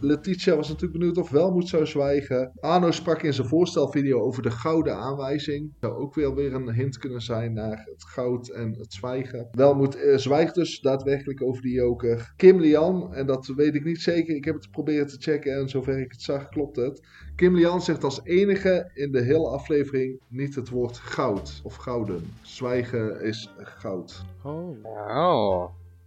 Letitia, 0.00 0.56
was 0.56 0.68
natuurlijk 0.68 0.98
benieuwd 0.98 1.18
of 1.18 1.30
Welmoed 1.30 1.68
zou 1.68 1.86
zwijgen. 1.86 2.52
Arno 2.60 2.90
sprak 2.90 3.22
in 3.22 3.34
zijn 3.34 3.48
voorstelvideo 3.48 4.20
over 4.20 4.42
de 4.42 4.50
gouden 4.50 4.96
aanwijzing. 4.96 5.72
Zou 5.80 5.94
ook 5.94 6.14
weer 6.14 6.34
weer 6.34 6.54
een 6.54 6.72
hint 6.72 6.98
kunnen 6.98 7.20
zijn 7.20 7.52
naar 7.52 7.88
het 7.92 8.04
goud 8.04 8.48
en 8.48 8.74
het 8.78 8.92
zwijgen. 8.92 9.48
Welmoed 9.50 9.94
eh, 9.94 10.16
zwijgt 10.16 10.54
dus 10.54 10.80
daadwerkelijk 10.80 11.42
over 11.42 11.62
die 11.62 11.74
joker. 11.74 12.32
Kim 12.36 12.60
Lian, 12.60 13.14
en 13.14 13.26
dat 13.26 13.46
weet 13.56 13.74
ik 13.74 13.84
niet 13.84 14.00
zeker. 14.00 14.34
Ik 14.34 14.44
heb 14.44 14.54
het 14.54 14.70
proberen 14.70 15.06
te 15.06 15.16
checken 15.18 15.56
en 15.56 15.68
zover 15.68 15.98
ik 15.98 16.12
het 16.12 16.22
zag 16.22 16.48
klopt 16.48 16.76
het. 16.76 17.00
Kim 17.42 17.56
Lian 17.56 17.82
zegt 17.82 18.04
als 18.04 18.20
enige 18.24 18.90
in 18.94 19.12
de 19.12 19.22
hele 19.22 19.48
aflevering 19.48 20.20
niet 20.28 20.54
het 20.54 20.68
woord 20.68 20.98
goud 20.98 21.60
of 21.64 21.74
gouden. 21.74 22.34
Zwijgen 22.42 23.20
is 23.20 23.50
goud. 23.58 24.24
Oh, 24.42 24.84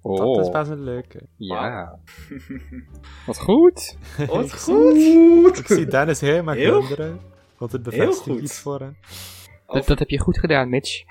Oh. 0.01 0.17
dat 0.17 0.39
is 0.39 0.45
Oh. 0.47 0.51
best 0.51 0.69
een 0.69 0.83
leuke. 0.83 1.21
Ja. 1.38 1.99
Wat 3.25 3.39
goed. 3.39 3.97
Wat 4.27 4.53
goed! 4.63 5.57
Ik 5.57 5.65
zie 5.67 5.86
Dennis 5.95 6.21
helemaal 6.21 6.55
Heel- 6.55 6.81
glunderen. 6.81 7.19
Want 7.57 7.71
het 7.71 7.83
bevestigt 7.83 8.41
iets 8.41 8.59
voor 8.59 8.79
hem. 8.79 8.97
Dat, 9.67 9.86
dat 9.86 9.99
heb 9.99 10.09
je 10.09 10.19
goed 10.19 10.39
gedaan, 10.39 10.69
Mitch. 10.69 11.03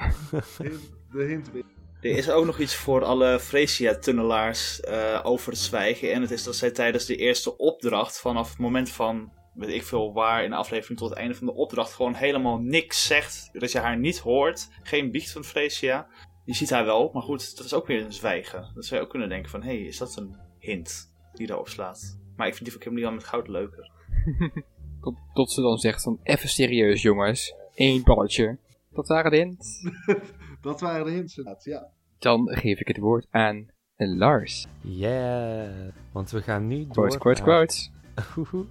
De 1.13 1.23
hint 1.25 1.53
weer. 1.53 1.65
Er 2.01 2.17
is 2.17 2.31
ook 2.31 2.45
nog 2.45 2.59
iets 2.59 2.75
voor 2.77 3.05
alle 3.05 3.41
Freesia-tunnelaars 3.41 4.81
eh, 4.81 5.21
over 5.23 5.53
het 5.53 5.61
zwijgen. 5.61 6.13
En 6.13 6.21
het 6.21 6.31
is 6.31 6.43
dat 6.45 6.57
zij 6.57 6.71
tijdens 6.71 7.05
de 7.07 7.17
eerste 7.17 7.57
opdracht, 7.57 8.21
vanaf 8.21 8.49
het 8.49 8.59
moment 8.59 8.91
van, 8.91 9.33
weet 9.55 9.75
ik 9.75 9.83
veel 9.83 10.13
waar, 10.13 10.45
in 10.45 10.51
de 10.51 10.57
aflevering 10.57 10.99
tot 10.99 11.09
het 11.09 11.19
einde 11.19 11.35
van 11.35 11.47
de 11.47 11.55
opdracht, 11.55 11.93
gewoon 11.93 12.15
helemaal 12.15 12.59
niks 12.59 13.07
zegt. 13.07 13.49
Dat 13.53 13.73
je 13.73 13.79
haar 13.79 13.99
niet 13.99 14.19
hoort. 14.19 14.69
Geen 14.83 15.11
biecht 15.11 15.33
van 15.33 15.45
Freesia. 15.45 16.07
Je 16.45 16.55
ziet 16.55 16.71
haar 16.71 16.85
wel, 16.85 17.11
maar 17.13 17.23
goed, 17.23 17.57
dat 17.57 17.67
is 17.67 17.75
ook 17.75 17.87
weer 17.87 18.05
een 18.05 18.13
zwijgen. 18.13 18.71
Dat 18.75 18.85
zou 18.85 18.97
je 19.01 19.05
ook 19.07 19.11
kunnen 19.11 19.29
denken 19.29 19.51
van, 19.51 19.63
hé, 19.63 19.77
hey, 19.77 19.87
is 19.87 19.99
dat 19.99 20.17
een 20.17 20.37
hint 20.59 21.13
die 21.33 21.47
daarop 21.47 21.69
slaat? 21.69 22.19
Maar 22.37 22.47
ik 22.47 22.55
vind 22.55 22.65
die 22.65 22.73
van 22.79 22.83
Kim 22.83 22.99
Lian 22.99 23.15
met 23.15 23.25
goud 23.25 23.49
leuker. 23.49 23.91
Tot, 25.01 25.15
tot 25.33 25.51
ze 25.53 25.61
dan 25.61 25.79
zegt 25.79 26.03
van, 26.03 26.21
even 26.23 26.49
serieus 26.49 27.03
jongens. 27.03 27.55
Eén 27.75 28.03
balletje. 28.03 28.59
Dat 28.91 29.09
waren 29.09 29.31
de 29.31 29.37
hint. 29.37 29.93
Dat 30.61 30.81
waren 30.81 31.05
de 31.05 31.11
hints 31.11 31.37
inderdaad, 31.37 31.65
ja. 31.65 31.89
Dan 32.19 32.49
geef 32.49 32.81
ik 32.81 32.89
het 32.89 32.99
woord 32.99 33.27
aan 33.31 33.71
Lars. 33.97 34.67
Yeah. 34.81 35.89
Want 36.13 36.31
we 36.31 36.43
gaan 36.43 36.67
nu 36.67 36.87
door 36.87 36.93
Quotes, 36.93 37.19
quotes, 37.19 37.41
naar- 37.41 37.49
quotes. 37.49 37.91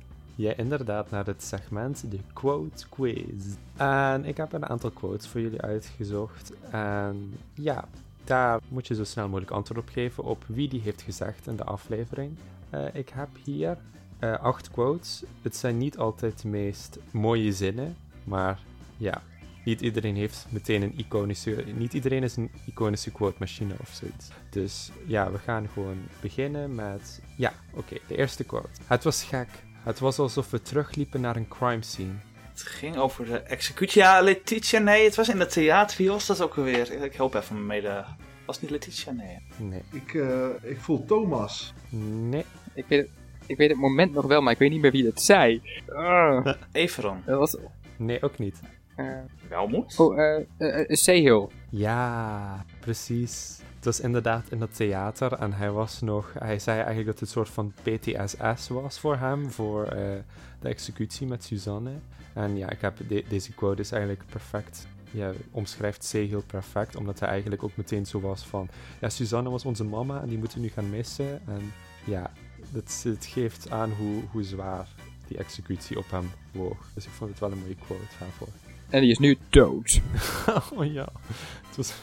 Ja, 0.35 0.53
inderdaad, 0.55 1.09
naar 1.09 1.25
het 1.25 1.43
segment 1.43 2.11
de 2.11 2.19
Quote 2.33 2.89
Quiz. 2.89 3.55
En 3.75 4.25
ik 4.25 4.37
heb 4.37 4.53
een 4.53 4.65
aantal 4.69 4.91
quotes 4.91 5.27
voor 5.27 5.41
jullie 5.41 5.61
uitgezocht. 5.61 6.51
En 6.71 7.33
ja, 7.53 7.87
daar 8.23 8.59
moet 8.67 8.87
je 8.87 8.95
zo 8.95 9.03
snel 9.03 9.27
mogelijk 9.27 9.51
antwoord 9.51 9.79
op 9.79 9.89
geven 9.89 10.23
op 10.23 10.43
wie 10.47 10.69
die 10.69 10.81
heeft 10.81 11.01
gezegd 11.01 11.47
in 11.47 11.55
de 11.55 11.63
aflevering. 11.63 12.37
Eh, 12.69 12.85
ik 12.93 13.09
heb 13.09 13.29
hier 13.43 13.77
eh, 14.19 14.39
acht 14.39 14.71
quotes. 14.71 15.23
Het 15.41 15.55
zijn 15.55 15.77
niet 15.77 15.97
altijd 15.97 16.41
de 16.41 16.47
meest 16.47 16.99
mooie 17.11 17.51
zinnen, 17.51 17.95
maar 18.23 18.59
ja, 18.97 19.21
niet 19.63 19.81
iedereen 19.81 20.15
heeft 20.15 20.45
meteen 20.49 20.81
een 20.81 20.99
iconische... 20.99 21.63
Niet 21.75 21.93
iedereen 21.93 22.23
is 22.23 22.35
een 22.35 22.51
iconische 22.65 23.11
quote 23.11 23.35
machine 23.39 23.73
of 23.81 23.89
zoiets. 23.89 24.29
Dus 24.49 24.91
ja, 25.05 25.31
we 25.31 25.37
gaan 25.37 25.69
gewoon 25.73 25.97
beginnen 26.21 26.75
met... 26.75 27.21
Ja, 27.37 27.53
oké, 27.73 27.97
de 28.07 28.17
eerste 28.17 28.43
quote. 28.43 28.69
Het 28.87 29.03
was 29.03 29.23
gek. 29.23 29.47
Het 29.83 29.99
was 29.99 30.19
alsof 30.19 30.51
we 30.51 30.61
terugliepen 30.61 31.21
naar 31.21 31.35
een 31.35 31.47
crime 31.47 31.83
scene. 31.83 32.13
Het 32.49 32.61
ging 32.61 32.97
over 32.97 33.25
de 33.25 33.37
executie. 33.37 34.01
Ja, 34.01 34.21
Letitia, 34.21 34.79
nee, 34.79 35.03
het 35.05 35.15
was 35.15 35.29
in 35.29 35.39
het 35.39 35.51
theater. 35.51 35.97
Wie 35.97 36.09
was 36.09 36.25
dat 36.25 36.41
ook 36.41 36.57
alweer? 36.57 37.03
Ik 37.03 37.13
help 37.13 37.33
even 37.33 37.65
mee 37.65 37.81
de... 37.81 38.03
Was 38.45 38.55
het 38.55 38.61
niet 38.61 38.71
Letitia? 38.71 39.11
Nee. 39.11 39.39
Nee. 39.57 39.81
Ik, 39.91 40.13
eh, 40.13 40.47
ik 40.71 40.79
voel 40.79 41.05
Thomas. 41.05 41.73
Nee. 42.29 42.45
Ik 42.73 42.85
weet, 42.87 42.99
het, 43.01 43.09
ik 43.45 43.57
weet 43.57 43.69
het 43.69 43.77
moment 43.79 44.13
nog 44.13 44.25
wel, 44.25 44.41
maar 44.41 44.53
ik 44.53 44.59
weet 44.59 44.69
niet 44.69 44.81
meer 44.81 44.91
wie 44.91 45.05
het 45.05 45.21
zei. 45.21 45.61
Ah, 45.87 46.45
Everon. 46.71 47.21
dat 47.25 47.39
was... 47.39 47.57
Nee, 47.97 48.21
ook 48.21 48.37
niet. 48.37 48.59
eh, 48.95 49.05
Welmoed? 49.49 49.99
oh, 49.99 50.19
eh, 50.57 50.85
Sehil. 50.87 51.51
Ja, 51.69 52.65
precies. 52.79 53.59
Het 53.83 53.95
was 53.95 54.03
inderdaad 54.05 54.45
in 54.49 54.61
het 54.61 54.75
theater 54.75 55.33
en 55.33 55.53
hij 55.53 55.71
was 55.71 56.01
nog... 56.01 56.33
Hij 56.39 56.59
zei 56.59 56.77
eigenlijk 56.77 57.05
dat 57.05 57.19
het 57.19 57.21
een 57.21 57.33
soort 57.33 57.49
van 57.49 57.73
PTSS 57.83 58.67
was 58.67 58.99
voor 58.99 59.17
hem, 59.17 59.51
voor 59.51 59.83
eh, 59.85 60.19
de 60.59 60.67
executie 60.67 61.27
met 61.27 61.43
Suzanne. 61.43 61.91
En 62.33 62.57
ja, 62.57 62.69
ik 62.69 62.81
heb 62.81 62.97
de- 63.07 63.23
deze 63.29 63.51
quote 63.53 63.81
is 63.81 63.91
eigenlijk 63.91 64.23
perfect. 64.29 64.87
Ja, 65.11 65.31
omschrijft 65.51 66.09
C 66.11 66.11
heel 66.11 66.43
perfect, 66.47 66.95
omdat 66.95 67.19
hij 67.19 67.29
eigenlijk 67.29 67.63
ook 67.63 67.75
meteen 67.75 68.05
zo 68.05 68.19
was 68.21 68.45
van... 68.45 68.69
Ja, 69.01 69.09
Suzanne 69.09 69.49
was 69.49 69.65
onze 69.65 69.83
mama 69.83 70.21
en 70.21 70.27
die 70.27 70.37
moeten 70.37 70.57
we 70.57 70.63
nu 70.63 70.69
gaan 70.69 70.89
missen. 70.89 71.47
En 71.47 71.73
ja, 72.03 72.31
het, 72.71 73.01
het 73.03 73.25
geeft 73.25 73.71
aan 73.71 73.91
hoe, 73.91 74.21
hoe 74.31 74.43
zwaar 74.43 74.87
die 75.27 75.37
executie 75.37 75.97
op 75.97 76.11
hem 76.11 76.31
woog. 76.51 76.77
Dus 76.93 77.05
ik 77.05 77.11
vond 77.11 77.29
het 77.29 77.39
wel 77.39 77.51
een 77.51 77.59
mooie 77.59 77.75
quote 77.85 78.03
daarvoor. 78.19 78.47
En 78.89 79.01
die 79.01 79.11
is 79.11 79.19
nu 79.19 79.37
dood. 79.49 80.01
oh 80.75 80.93
ja, 80.93 81.07
het 81.67 81.75
was 81.75 81.93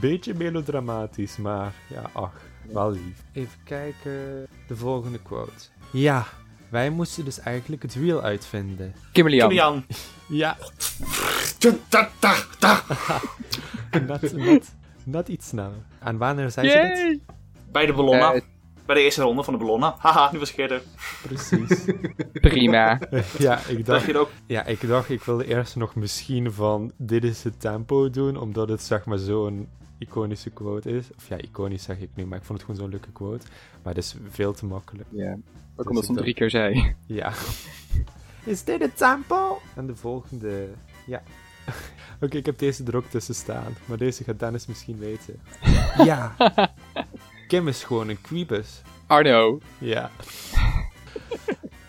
beetje 0.00 0.34
melodramatisch, 0.34 1.36
maar 1.36 1.72
ja, 1.88 2.02
ach, 2.12 2.40
wel 2.72 2.90
lief. 2.90 3.22
Even 3.32 3.58
kijken, 3.64 4.46
de 4.66 4.76
volgende 4.76 5.18
quote. 5.22 5.64
Ja, 5.90 6.26
wij 6.68 6.90
moesten 6.90 7.24
dus 7.24 7.40
eigenlijk 7.40 7.82
het 7.82 7.94
wiel 7.94 8.22
uitvinden. 8.22 8.94
Kimberly 9.12 9.54
Jan. 9.54 9.84
Ja, 10.28 10.56
net, 14.06 14.32
net, 14.32 14.74
net 15.04 15.28
iets 15.28 15.48
sneller. 15.48 15.84
En 15.98 16.16
wanneer 16.18 16.50
zei 16.50 16.68
ze 16.68 16.74
dit? 16.76 16.98
Yay! 16.98 17.20
Bij 17.72 17.86
de 17.86 17.92
ballonnen. 17.92 18.34
Eh, 18.34 18.40
bij 18.86 18.94
de 18.94 19.00
eerste 19.02 19.22
ronde 19.22 19.42
van 19.42 19.52
de 19.52 19.58
ballonnen. 19.58 19.94
Haha, 19.98 20.32
nu 20.32 20.38
was 20.38 20.50
ik 20.50 20.56
eerder. 20.56 20.82
Precies. 21.22 21.84
Prima. 22.32 23.00
ja, 23.38 23.58
ik 23.58 23.76
Dacht 23.76 23.86
dacht, 23.86 24.04
je 24.06 24.18
ook? 24.18 24.30
ja, 24.46 24.64
ik 24.64 24.86
dacht, 24.88 25.10
ik 25.10 25.22
wilde 25.22 25.46
eerst 25.46 25.76
nog 25.76 25.94
misschien 25.94 26.52
van 26.52 26.92
dit 26.96 27.24
is 27.24 27.42
het 27.44 27.60
tempo 27.60 28.10
doen, 28.10 28.36
omdat 28.36 28.68
het 28.68 28.82
zeg 28.82 29.04
maar 29.04 29.18
zo'n 29.18 29.68
iconische 29.98 30.50
quote 30.50 30.90
is. 30.90 31.04
Of 31.16 31.28
ja, 31.28 31.36
iconisch 31.40 31.82
zeg 31.82 31.98
ik 31.98 32.10
nu, 32.14 32.26
maar 32.26 32.38
ik 32.38 32.44
vond 32.44 32.58
het 32.58 32.68
gewoon 32.68 32.82
zo'n 32.82 32.90
leuke 32.90 33.12
quote. 33.12 33.46
Maar 33.82 33.94
het 33.94 34.04
is 34.04 34.16
veel 34.28 34.52
te 34.52 34.66
makkelijk. 34.66 35.08
Ja. 35.10 35.32
Ook 35.32 35.40
Dus 35.76 35.86
omdat 35.86 35.96
ik 35.96 36.04
ze 36.04 36.12
hem 36.12 36.22
drie 36.22 36.34
keer 36.34 36.50
zei. 36.50 36.94
Ja. 37.06 37.32
Is 38.52 38.64
dit 38.64 38.80
het 38.80 38.96
tempo? 38.96 39.60
En 39.74 39.86
de 39.86 39.96
volgende, 39.96 40.68
ja. 41.06 41.22
Oké, 42.20 42.36
ik 42.36 42.46
heb 42.46 42.58
deze 42.58 42.84
er 42.84 42.96
ook 42.96 43.06
tussen 43.06 43.34
staan, 43.34 43.76
maar 43.84 43.96
deze 43.96 44.24
gaat 44.24 44.38
Dennis 44.38 44.66
misschien 44.66 44.98
weten. 44.98 45.40
Ja. 46.04 46.34
Kim 47.48 47.68
is 47.68 47.84
gewoon 47.84 48.08
een 48.08 48.20
quibus. 48.20 48.82
Arno. 49.06 49.58
Ja. 49.78 50.10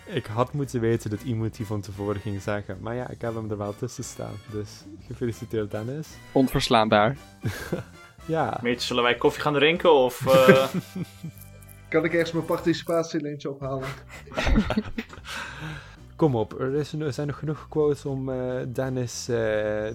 Ik 0.08 0.26
had 0.26 0.52
moeten 0.52 0.80
weten 0.80 1.10
dat 1.10 1.22
iemand 1.22 1.56
die 1.56 1.66
van 1.66 1.80
tevoren 1.80 2.20
ging 2.20 2.42
zeggen, 2.42 2.78
maar 2.80 2.94
ja, 2.94 3.08
ik 3.08 3.20
heb 3.20 3.34
hem 3.34 3.50
er 3.50 3.58
wel 3.58 3.76
tussen 3.76 4.04
staan. 4.04 4.34
Dus 4.52 4.84
gefeliciteerd 5.06 5.70
Dennis. 5.70 6.08
Onverslaanbaar. 6.32 7.16
Ja. 8.26 8.58
Meertje, 8.62 8.86
zullen 8.86 9.02
wij 9.02 9.14
koffie 9.14 9.42
gaan 9.42 9.52
drinken? 9.52 9.92
Of, 9.92 10.26
eh, 10.48 10.68
Kan 11.88 12.04
ik 12.04 12.12
ergens 12.12 12.32
mijn 12.32 12.44
participatielintje 12.44 13.50
ophalen? 13.50 13.88
Kom 16.16 16.36
op, 16.36 16.60
er, 16.60 16.74
is, 16.74 16.92
er 16.92 17.12
zijn 17.12 17.26
nog 17.26 17.38
genoeg 17.38 17.66
quotes 17.68 18.04
om 18.04 18.28
eh, 18.28 18.38
Dennis, 18.72 19.28
eh, 19.28 19.36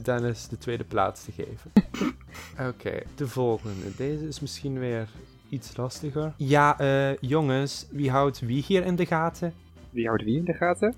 Dennis 0.03 0.47
de 0.47 0.57
tweede 0.57 0.83
plaats 0.83 1.23
te 1.23 1.31
geven. 1.31 1.71
Oké, 2.69 2.99
de 3.15 3.27
volgende. 3.27 3.95
Deze 3.97 4.27
is 4.27 4.39
misschien 4.39 4.79
weer 4.79 5.07
iets 5.49 5.77
lastiger. 5.77 6.33
Ja, 6.37 6.79
eh, 6.79 7.17
jongens, 7.17 7.87
wie 7.91 8.11
houdt 8.11 8.39
wie 8.39 8.63
hier 8.67 8.85
in 8.85 8.95
de 8.95 9.05
gaten? 9.05 9.53
Wie 9.93 10.07
houdt 10.07 10.23
wie 10.23 10.37
in 10.37 10.45
de 10.45 10.53
gaten? 10.53 10.93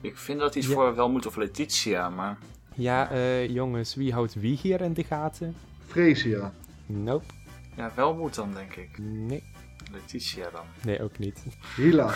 ik 0.00 0.16
vind 0.16 0.38
dat 0.40 0.54
iets 0.54 0.66
Ja. 0.66 0.72
voor 0.72 0.94
Welmoed 0.94 1.26
of 1.26 1.36
Letitia, 1.36 2.10
maar... 2.10 2.38
Ja, 2.74 3.10
eh, 3.10 3.48
jongens, 3.48 3.94
wie 3.94 4.12
houdt 4.12 4.34
wie 4.34 4.58
hier 4.62 4.80
in 4.80 4.92
de 4.92 5.04
gaten? 5.04 5.54
Freesia. 5.86 6.52
Nope. 6.86 7.24
Ja, 7.76 7.92
Welmoed 7.94 8.34
dan, 8.34 8.52
denk 8.54 8.74
ik. 8.76 8.98
Nee. 8.98 9.42
Letitia 9.92 10.50
dan. 10.52 10.64
Nee, 10.84 11.02
ook 11.02 11.18
niet. 11.18 11.42
Hila. 11.76 12.12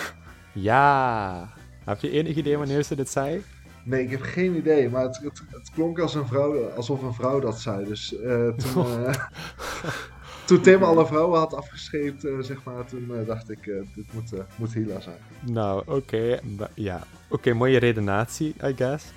Ja. 0.52 1.48
Heb 1.84 2.00
je 2.00 2.10
enig 2.10 2.36
idee 2.36 2.56
wanneer 2.56 2.82
ze 2.82 2.94
dit 2.96 3.08
zei? 3.10 3.42
Nee, 3.84 4.02
ik 4.02 4.10
heb 4.10 4.20
geen 4.22 4.56
idee, 4.56 4.88
maar 4.90 5.02
het, 5.02 5.16
het, 5.18 5.42
het 5.50 5.70
klonk 5.74 5.98
als 5.98 6.14
een 6.14 6.26
vrouw, 6.26 6.68
alsof 6.70 7.02
een 7.02 7.14
vrouw 7.14 7.40
dat 7.40 7.60
zei. 7.60 7.84
Dus 7.84 8.18
eh, 8.20 8.48
toen, 8.48 8.86
eh, 9.06 9.14
toen 10.47 10.61
Tim 10.61 10.82
alle 10.82 11.07
vrouwen 11.07 11.38
had 11.38 11.55
afgescheept, 11.55 12.24
eh, 12.24 12.38
zeg 12.40 12.64
maar, 12.64 12.84
toen 12.86 13.14
eh, 13.14 13.26
dacht 13.26 13.51
ik, 13.51 13.66
eh, 13.66 13.74
dit 13.94 14.12
moet, 14.12 14.32
moet 14.57 14.74
Hila 14.74 15.01
zijn. 15.01 15.16
Nou, 15.40 15.82
oké. 15.86 16.40
Ja. 16.74 17.03
Oké, 17.28 17.53
mooie 17.53 17.78
redenatie, 17.78 18.55
I 18.64 18.74
guess. 18.76 19.12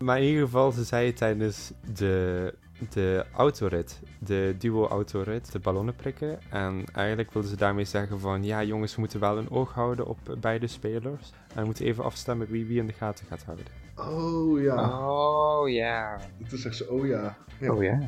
Maar, 0.00 0.18
in 0.20 0.28
ieder 0.28 0.44
geval, 0.44 0.70
ze 0.70 0.84
zei 0.84 1.12
tijdens 1.12 1.72
de, 1.94 2.54
de 2.90 3.24
autorit, 3.36 4.00
de 4.18 4.54
duo-autorit, 4.58 5.52
de 5.52 5.58
ballonnen 5.58 5.96
prikken. 5.96 6.38
En 6.50 6.84
eigenlijk 6.92 7.32
wilden 7.32 7.50
ze 7.50 7.56
daarmee 7.56 7.84
zeggen 7.84 8.20
van, 8.20 8.44
ja 8.44 8.62
jongens, 8.62 8.94
we 8.94 9.00
moeten 9.00 9.20
wel 9.20 9.38
een 9.38 9.50
oog 9.50 9.72
houden 9.74 10.06
op 10.06 10.18
beide 10.40 10.66
spelers. 10.66 11.32
En 11.54 11.60
we 11.60 11.64
moeten 11.64 11.84
even 11.84 12.04
afstemmen 12.04 12.46
wie 12.50 12.66
wie 12.66 12.78
in 12.78 12.86
de 12.86 12.92
gaten 12.92 13.26
gaat 13.26 13.44
houden. 13.44 13.66
Oh 13.96 14.60
ja, 14.60 15.08
Oh 15.08 15.68
ja. 15.68 16.20
toen 16.48 16.58
zegt 16.58 16.76
ze, 16.76 16.90
oh 16.90 17.06
ja. 17.06 17.36
ja. 17.58 17.72
Oh 17.72 17.82
ja. 17.82 17.98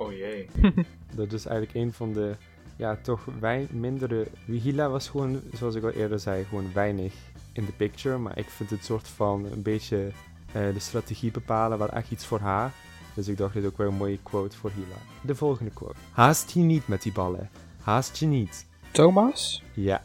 Oh 0.00 0.12
jee. 0.12 0.46
Dat 1.14 1.32
is 1.32 1.46
eigenlijk 1.46 1.76
een 1.76 1.92
van 1.92 2.12
de, 2.12 2.34
ja, 2.76 2.96
toch 3.02 3.24
wij 3.40 3.66
mindere... 3.70 4.26
Wihila 4.44 4.88
was 4.88 5.08
gewoon, 5.08 5.40
zoals 5.52 5.74
ik 5.74 5.82
al 5.82 5.90
eerder 5.90 6.20
zei, 6.20 6.44
gewoon 6.44 6.72
weinig 6.72 7.14
in 7.52 7.64
de 7.64 7.72
picture. 7.72 8.18
Maar 8.18 8.38
ik 8.38 8.48
vind 8.48 8.70
het 8.70 8.84
soort 8.84 9.08
van 9.08 9.44
een 9.44 9.62
beetje 9.62 10.10
eh, 10.52 10.72
de 10.72 10.78
strategie 10.78 11.30
bepalen, 11.30 11.78
wel 11.78 11.88
echt 11.88 12.10
iets 12.10 12.26
voor 12.26 12.38
haar. 12.38 12.72
Dus 13.14 13.28
ik 13.28 13.36
dacht, 13.36 13.54
dit 13.54 13.64
ook 13.64 13.76
weer 13.76 13.86
een 13.86 13.94
mooie 13.94 14.18
quote 14.22 14.56
voor 14.56 14.70
Hila. 14.70 14.98
De 15.22 15.34
volgende 15.34 15.70
quote. 15.70 15.98
Haast 16.12 16.50
je 16.50 16.60
niet 16.60 16.88
met 16.88 17.02
die 17.02 17.12
ballen. 17.12 17.50
Haast 17.82 18.16
je 18.16 18.26
niet. 18.26 18.66
Thomas? 18.90 19.62
Ja, 19.74 20.02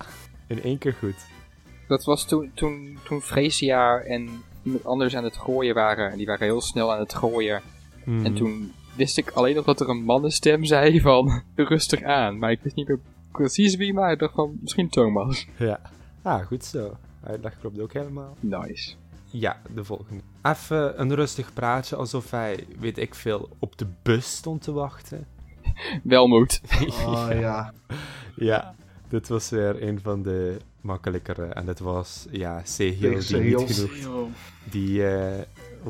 in 0.48 0.62
één 0.62 0.78
keer 0.78 0.94
goed. 0.94 1.26
Dat 1.88 2.04
was 2.04 2.28
toen, 2.28 2.52
toen, 2.54 2.98
toen 3.04 3.22
Freesia 3.22 4.00
en 4.00 4.44
iemand 4.64 4.86
anders 4.86 5.16
aan 5.16 5.24
het 5.24 5.38
gooien 5.38 5.76
waren. 5.76 6.12
En 6.12 6.18
die 6.18 6.26
waren 6.26 6.46
heel 6.46 6.62
snel 6.62 6.94
aan 6.94 7.00
het 7.00 7.14
gooien. 7.14 7.62
En 8.06 8.34
toen 8.34 8.74
wist 8.96 9.18
ik 9.18 9.30
alleen 9.30 9.56
nog 9.56 9.66
dat 9.66 9.80
er 9.80 9.90
een 9.90 10.04
mannenstem 10.04 10.66
zei 10.66 11.02
van 11.02 11.42
rustig 11.56 12.04
aan. 12.04 12.38
Maar 12.38 12.52
ik 12.52 12.60
wist 12.62 12.76
niet 12.76 12.88
meer 12.88 13.00
precies 13.32 13.76
wie, 13.76 13.94
maar 13.94 14.12
ik 14.12 14.20
dacht 14.20 14.34
van 14.34 14.58
misschien 14.62 14.90
Thomas. 14.90 15.48
Ja. 15.58 15.80
Ah, 16.22 16.46
goed 16.46 16.66
zo. 16.66 16.98
Uitleg 17.24 17.60
klopt 17.60 17.80
ook 17.80 17.94
helemaal. 17.94 18.38
Nice. 18.40 18.94
Ja, 19.26 19.62
de 19.74 19.84
volgende. 19.84 20.22
Even 20.42 21.02
een 21.02 21.16
rustig 21.16 21.54
praatje, 21.54 21.96
alsof 21.96 22.32
hij, 22.32 22.66
weet 22.80 22.98
ik 22.98 23.16
veel, 23.16 23.50
op 23.60 23.78
de 23.78 23.88
bus 24.04 24.36
stond 24.36 24.62
te 24.62 24.72
wachten. 24.72 25.28
Welmoed. 26.04 26.62
Oh 27.06 27.28
ja. 27.32 27.74
Ja, 28.36 28.76
dit 29.10 29.28
was 29.28 29.50
weer 29.50 29.84
een 29.84 30.00
van 30.02 30.24
de 30.24 30.58
makkelijkere. 30.82 31.46
En 31.46 31.66
dat 31.66 31.80
was, 31.80 32.26
ja, 32.32 32.62
Sehil 32.64 33.20
die 33.20 33.38
niet 33.38 33.76
genoeg, 33.76 34.28
die 34.64 35.08
eh, 35.08 35.42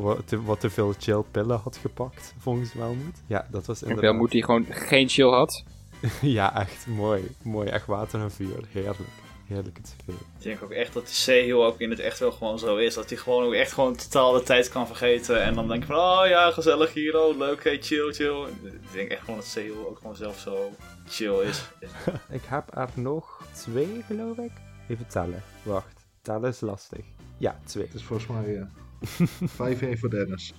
wat, 0.02 0.28
te, 0.28 0.44
wat 0.44 0.60
te 0.60 0.70
veel 0.70 0.94
chill 1.00 1.24
pillen 1.32 1.60
had 1.60 1.78
gepakt, 1.78 2.34
volgens 2.38 2.74
Welmoed. 2.74 3.22
Ja, 3.28 3.48
dat 3.52 3.66
was 3.66 3.82
En 3.82 3.88
inderdaad... 3.88 4.12
Welmoed 4.12 4.32
die 4.32 4.44
gewoon 4.44 4.66
geen 4.70 5.10
chill 5.10 5.30
had. 5.30 5.64
ja, 6.22 6.60
echt 6.60 6.88
mooi. 6.88 7.36
Mooi, 7.42 7.70
echt 7.70 7.86
water 7.86 8.22
en 8.22 8.32
vuur. 8.32 8.64
Heerlijk. 8.72 9.10
Heerlijk 9.48 9.78
het 9.78 9.96
veel. 10.06 10.14
Ik 10.14 10.44
denk 10.44 10.64
ook 10.64 10.72
echt 10.72 10.94
dat 10.94 11.06
die 11.06 11.14
Sehil 11.14 11.66
ook 11.66 11.80
in 11.80 11.90
het 11.90 12.00
echt 12.00 12.20
wel 12.20 12.32
gewoon 12.32 12.60
zo 12.60 12.76
is. 12.76 12.94
Dat 12.94 13.10
hij 13.10 13.18
gewoon 13.18 13.44
ook 13.44 13.54
echt 13.54 13.74
gewoon 13.74 13.96
totaal 13.96 14.32
de 14.32 14.44
tijd 14.44 14.70
kan 14.70 14.88
vergeten. 14.88 15.44
En 15.44 15.54
dan 15.54 15.68
denk 15.68 15.82
je 15.82 15.88
van, 15.88 15.96
oh 15.96 16.28
ja, 16.28 16.52
gezellig 16.52 16.94
hier, 16.94 17.20
oh 17.20 17.38
leuk, 17.38 17.64
hey, 17.64 17.82
chill, 17.82 18.14
chill. 18.14 18.46
Ik 18.64 18.92
denk 18.92 19.10
echt 19.10 19.20
gewoon 19.20 19.36
dat 19.36 19.46
Sehil 19.46 19.88
ook 19.88 19.98
gewoon 19.98 20.16
zelf 20.16 20.40
zo 20.40 20.70
chill 21.08 21.40
is. 21.40 21.70
Ik 22.30 22.42
heb 22.46 22.78
er 22.78 22.90
nog 22.94 23.42
twee, 23.54 24.04
geloof 24.08 24.38
ik. 24.38 24.52
Even 24.88 25.08
tellen. 25.08 25.44
Wacht. 25.64 26.06
Tellen 26.22 26.50
is 26.50 26.60
lastig. 26.60 27.06
Ja, 27.38 27.60
twee. 27.66 27.86
Het 27.86 27.94
is 27.94 28.04
volgens 28.04 28.30
mij 28.30 28.56
eh 28.56 28.85
5-1 29.02 30.00
voor 30.00 30.10
Dennis. 30.10 30.54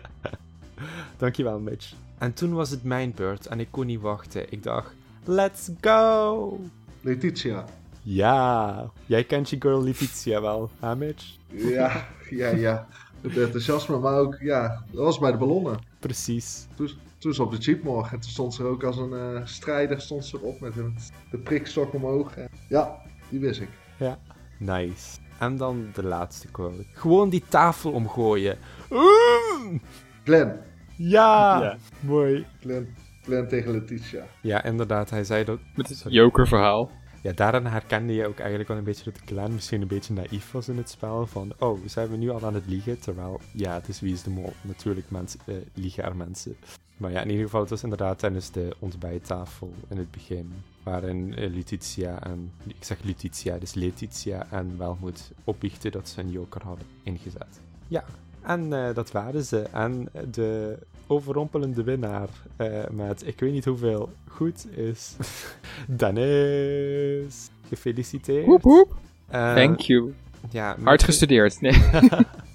Dankjewel, 1.16 1.60
Mitch. 1.60 1.94
En 2.18 2.32
toen 2.32 2.52
was 2.52 2.70
het 2.70 2.84
mijn 2.84 3.12
beurt 3.14 3.46
en 3.46 3.60
ik 3.60 3.68
kon 3.70 3.86
niet 3.86 4.00
wachten. 4.00 4.52
Ik 4.52 4.62
dacht, 4.62 4.94
let's 5.24 5.70
go! 5.80 6.60
Letitia. 7.00 7.64
Ja, 8.02 8.90
jij 9.06 9.24
kent 9.24 9.50
je 9.50 9.56
girl 9.58 9.82
Letitia 9.82 10.40
wel, 10.40 10.70
hè 10.80 10.96
Mitch? 10.96 11.36
Ja, 11.46 12.08
ja, 12.30 12.48
ja. 12.48 12.86
Het 13.20 13.36
enthousiasme, 13.36 13.98
maar 13.98 14.18
ook, 14.18 14.36
ja, 14.40 14.84
dat 14.90 15.04
was 15.04 15.18
bij 15.18 15.32
de 15.32 15.38
ballonnen. 15.38 15.78
Precies. 15.98 16.66
Toen, 16.74 16.90
toen 17.18 17.34
ze 17.34 17.42
op 17.42 17.50
de 17.50 17.56
jeep 17.56 17.82
morgen. 17.82 18.12
En 18.12 18.20
toen 18.20 18.30
stond 18.30 18.54
ze 18.54 18.62
er 18.62 18.68
ook 18.68 18.84
als 18.84 18.96
een 18.96 19.12
eh, 19.12 19.40
strijder 19.44 20.00
stond 20.00 20.24
ze 20.24 20.36
erop 20.36 20.60
met 20.60 20.76
een, 20.76 20.96
de 21.30 21.38
prikstok 21.38 21.94
omhoog. 21.94 22.36
En, 22.36 22.48
ja, 22.68 23.02
die 23.28 23.40
wist 23.40 23.60
ik. 23.60 23.68
Ja, 23.96 24.18
nice. 24.58 25.18
En 25.42 25.56
dan 25.56 25.90
de 25.94 26.04
laatste 26.04 26.48
quote. 26.48 26.84
Gewoon 26.92 27.28
die 27.28 27.42
tafel 27.48 27.92
omgooien. 27.92 28.58
Mm! 28.90 29.80
Glenn. 30.24 30.60
Ja! 30.96 31.60
Ja. 31.62 31.76
Mooi. 32.00 32.46
Glenn, 32.60 32.94
Glenn 33.22 33.48
tegen 33.48 33.72
Letitia. 33.72 34.24
Ja, 34.40 34.64
inderdaad, 34.64 35.10
hij 35.10 35.24
zei 35.24 35.44
dat... 35.44 35.58
Met 35.74 35.88
het 35.88 36.04
jokerverhaal. 36.08 36.90
Ja, 37.22 37.32
daarin 37.32 37.66
herkende 37.66 38.14
je 38.14 38.26
ook 38.26 38.38
eigenlijk 38.38 38.68
wel 38.68 38.78
een 38.78 38.84
beetje 38.84 39.04
dat 39.04 39.20
Glenn 39.24 39.52
misschien 39.52 39.80
een 39.82 39.88
beetje 39.88 40.14
naïef 40.14 40.52
was 40.52 40.68
in 40.68 40.76
het 40.76 40.90
spel. 40.90 41.26
Van, 41.26 41.52
oh, 41.58 41.80
zijn 41.86 42.10
we 42.10 42.16
nu 42.16 42.30
al 42.30 42.44
aan 42.44 42.54
het 42.54 42.66
liegen? 42.66 43.00
Terwijl, 43.00 43.40
ja, 43.52 43.74
het 43.74 43.88
is 43.88 44.00
Wie 44.00 44.12
is 44.12 44.22
de 44.22 44.30
Mol. 44.30 44.52
Natuurlijk 44.60 45.10
mensen, 45.10 45.40
eh, 45.46 45.54
liegen 45.74 46.04
er 46.04 46.16
mensen. 46.16 46.56
Maar 47.02 47.12
ja, 47.12 47.20
in 47.20 47.30
ieder 47.30 47.44
geval, 47.44 47.60
het 47.60 47.70
was 47.70 47.82
inderdaad 47.82 48.18
tijdens 48.18 48.50
de 48.50 48.76
ontbijttafel 48.78 49.72
in 49.88 49.96
het 49.96 50.10
begin. 50.10 50.52
Waarin 50.82 51.34
eh, 51.36 51.50
Letitia 51.50 52.22
en, 52.22 52.52
ik 52.66 52.84
zeg 52.84 52.98
Letitia, 53.02 53.58
dus 53.58 53.74
Letitia 53.74 54.46
en 54.50 54.78
Welmoed 54.78 55.30
opbiechten 55.44 55.92
dat 55.92 56.08
ze 56.08 56.20
een 56.20 56.30
joker 56.30 56.62
hadden 56.62 56.86
ingezet. 57.02 57.60
Ja, 57.88 58.04
en 58.42 58.72
eh, 58.72 58.94
dat 58.94 59.12
waren 59.12 59.44
ze. 59.44 59.60
En 59.60 60.08
de 60.30 60.78
overrompelende 61.06 61.82
winnaar 61.82 62.28
eh, 62.56 62.88
met 62.90 63.26
ik 63.26 63.40
weet 63.40 63.52
niet 63.52 63.64
hoeveel 63.64 64.12
goed 64.28 64.66
is 64.76 65.16
Dennis. 66.02 67.50
Gefeliciteerd. 67.68 68.46
Woep 68.46 68.62
woep. 68.62 68.94
Eh, 69.28 69.54
Thank 69.54 69.80
you. 69.80 70.14
Ja, 70.50 70.76
Hard 70.82 71.02
gestudeerd. 71.02 71.60
Nee. 71.60 71.82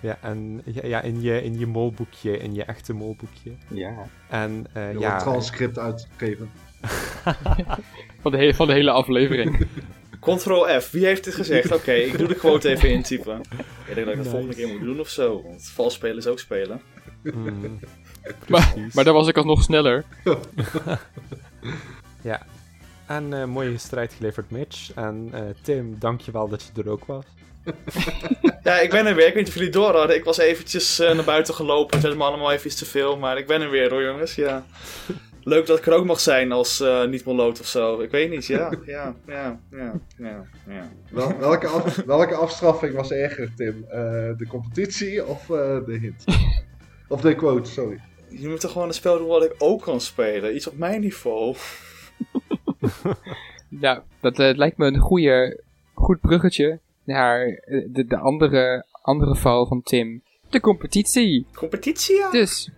Ja, 0.00 0.18
en 0.22 0.62
ja, 0.64 0.86
ja, 0.86 1.00
in, 1.00 1.20
je, 1.22 1.42
in 1.42 1.58
je 1.58 1.66
molboekje, 1.66 2.38
in 2.38 2.54
je 2.54 2.64
echte 2.64 2.92
molboekje. 2.92 3.52
Ja. 3.68 3.94
En 4.28 4.66
eh, 4.72 4.90
wil 4.90 5.00
ja, 5.00 5.14
een 5.14 5.20
transcript 5.20 5.78
uitgeven. 5.78 6.50
Van 8.22 8.30
de, 8.32 8.38
hele, 8.38 8.54
van 8.54 8.66
de 8.66 8.72
hele 8.72 8.90
aflevering. 8.90 9.66
Ctrl 10.20 10.80
F, 10.80 10.90
wie 10.90 11.04
heeft 11.06 11.24
dit 11.24 11.34
gezegd? 11.34 11.72
Oké, 11.72 11.92
ik 11.92 12.18
doe 12.18 12.28
de 12.28 12.34
quote 12.34 12.68
even 12.68 12.90
intypen. 12.90 13.40
Ik 13.86 13.94
denk 13.94 13.96
dat 13.96 13.98
ik 13.98 14.06
dat 14.06 14.16
Nice. 14.16 14.30
volgende 14.30 14.54
keer 14.54 14.68
moet 14.68 14.80
doen 14.80 15.00
of 15.00 15.08
zo. 15.08 15.42
Want 15.42 15.68
vals 15.68 15.94
spelen 15.94 16.16
is 16.16 16.26
ook 16.26 16.38
spelen. 16.38 16.80
mm, 17.22 17.78
maar, 18.48 18.74
maar 18.92 19.04
dan 19.04 19.14
was 19.14 19.28
ik 19.28 19.36
alsnog 19.36 19.62
sneller. 19.62 20.04
Ja. 22.22 22.46
En 23.06 23.32
eh 23.40 23.44
mooie 23.44 23.78
strijd 23.78 24.12
geleverd, 24.12 24.50
Mitch. 24.50 24.92
En 24.94 25.28
eh, 25.32 25.42
Tim, 25.62 25.96
dankjewel 25.98 26.48
dat 26.48 26.70
je 26.74 26.82
er 26.82 26.90
ook 26.90 27.04
was. 27.04 27.24
Ja, 28.62 28.78
ik 28.78 28.90
ben 28.90 29.06
er 29.06 29.14
weer. 29.14 29.26
Ik 29.26 29.34
weet 29.34 29.42
niet 29.44 29.48
of 29.48 29.54
jullie 29.54 29.70
door 29.70 29.96
hadden. 29.96 30.16
Ik 30.16 30.24
was 30.24 30.38
eventjes 30.38 30.98
eh, 30.98 31.14
naar 31.14 31.24
buiten 31.24 31.54
gelopen. 31.54 31.94
Het 31.96 32.06
werd 32.06 32.16
me 32.18 32.24
allemaal 32.24 32.52
even 32.52 32.66
iets 32.66 32.76
te 32.78 32.84
veel. 32.86 33.16
Maar 33.18 33.38
ik 33.38 33.46
ben 33.46 33.60
er 33.60 33.70
weer 33.70 33.90
hoor, 33.90 34.02
jongens. 34.02 34.34
Ja. 34.34 34.64
Leuk 35.42 35.66
dat 35.66 35.78
ik 35.78 35.86
er 35.86 35.92
ook 35.92 36.04
mag 36.04 36.20
zijn 36.20 36.52
als 36.52 36.80
eh 36.80 37.04
niet 37.06 37.24
moloot 37.24 37.60
of 37.60 37.66
zo. 37.66 38.00
Ik 38.00 38.10
weet 38.10 38.30
niet, 38.30 38.46
ja. 38.46 38.72
Ja, 38.86 39.14
ja, 39.26 39.60
ja, 39.70 40.00
ja. 40.18 40.44
ja. 40.68 40.92
Wel- 41.10 41.38
welke, 41.38 41.66
af- 41.66 41.96
welke 42.06 42.34
afstraffing 42.34 42.94
was 42.94 43.10
erger, 43.10 43.52
Tim? 43.56 43.84
Eh, 43.88 43.98
de 44.36 44.46
competitie 44.48 45.26
of 45.26 45.50
eh, 45.50 45.78
de 45.86 45.98
hint? 46.00 46.24
Of 47.08 47.20
de 47.20 47.34
quote, 47.34 47.70
sorry. 47.70 48.00
Je 48.28 48.48
moet 48.48 48.60
toch 48.60 48.72
gewoon 48.72 48.88
een 48.88 48.94
spel 48.94 49.18
doen 49.18 49.26
wat 49.26 49.44
ik 49.44 49.54
ook 49.58 49.82
kan 49.82 50.00
spelen. 50.00 50.54
Iets 50.54 50.66
op 50.68 50.76
mijn 50.78 51.00
niveau. 51.00 51.56
Nou, 53.68 54.00
dat 54.20 54.38
eh, 54.38 54.54
lijkt 54.56 54.76
me 54.78 54.86
een 54.86 54.98
goede, 54.98 55.60
goed 55.94 56.20
bruggetje 56.20 56.78
naar 57.10 57.46
eh, 57.46 57.86
de, 57.92 58.04
de 58.06 58.16
andere, 58.16 58.84
andere 59.02 59.36
val 59.36 59.66
van 59.66 59.82
Tim. 59.82 60.22
De 60.48 60.60
competitie. 60.60 61.46
Competitie, 61.54 62.16
ja? 62.16 62.30
Dus. 62.30 62.70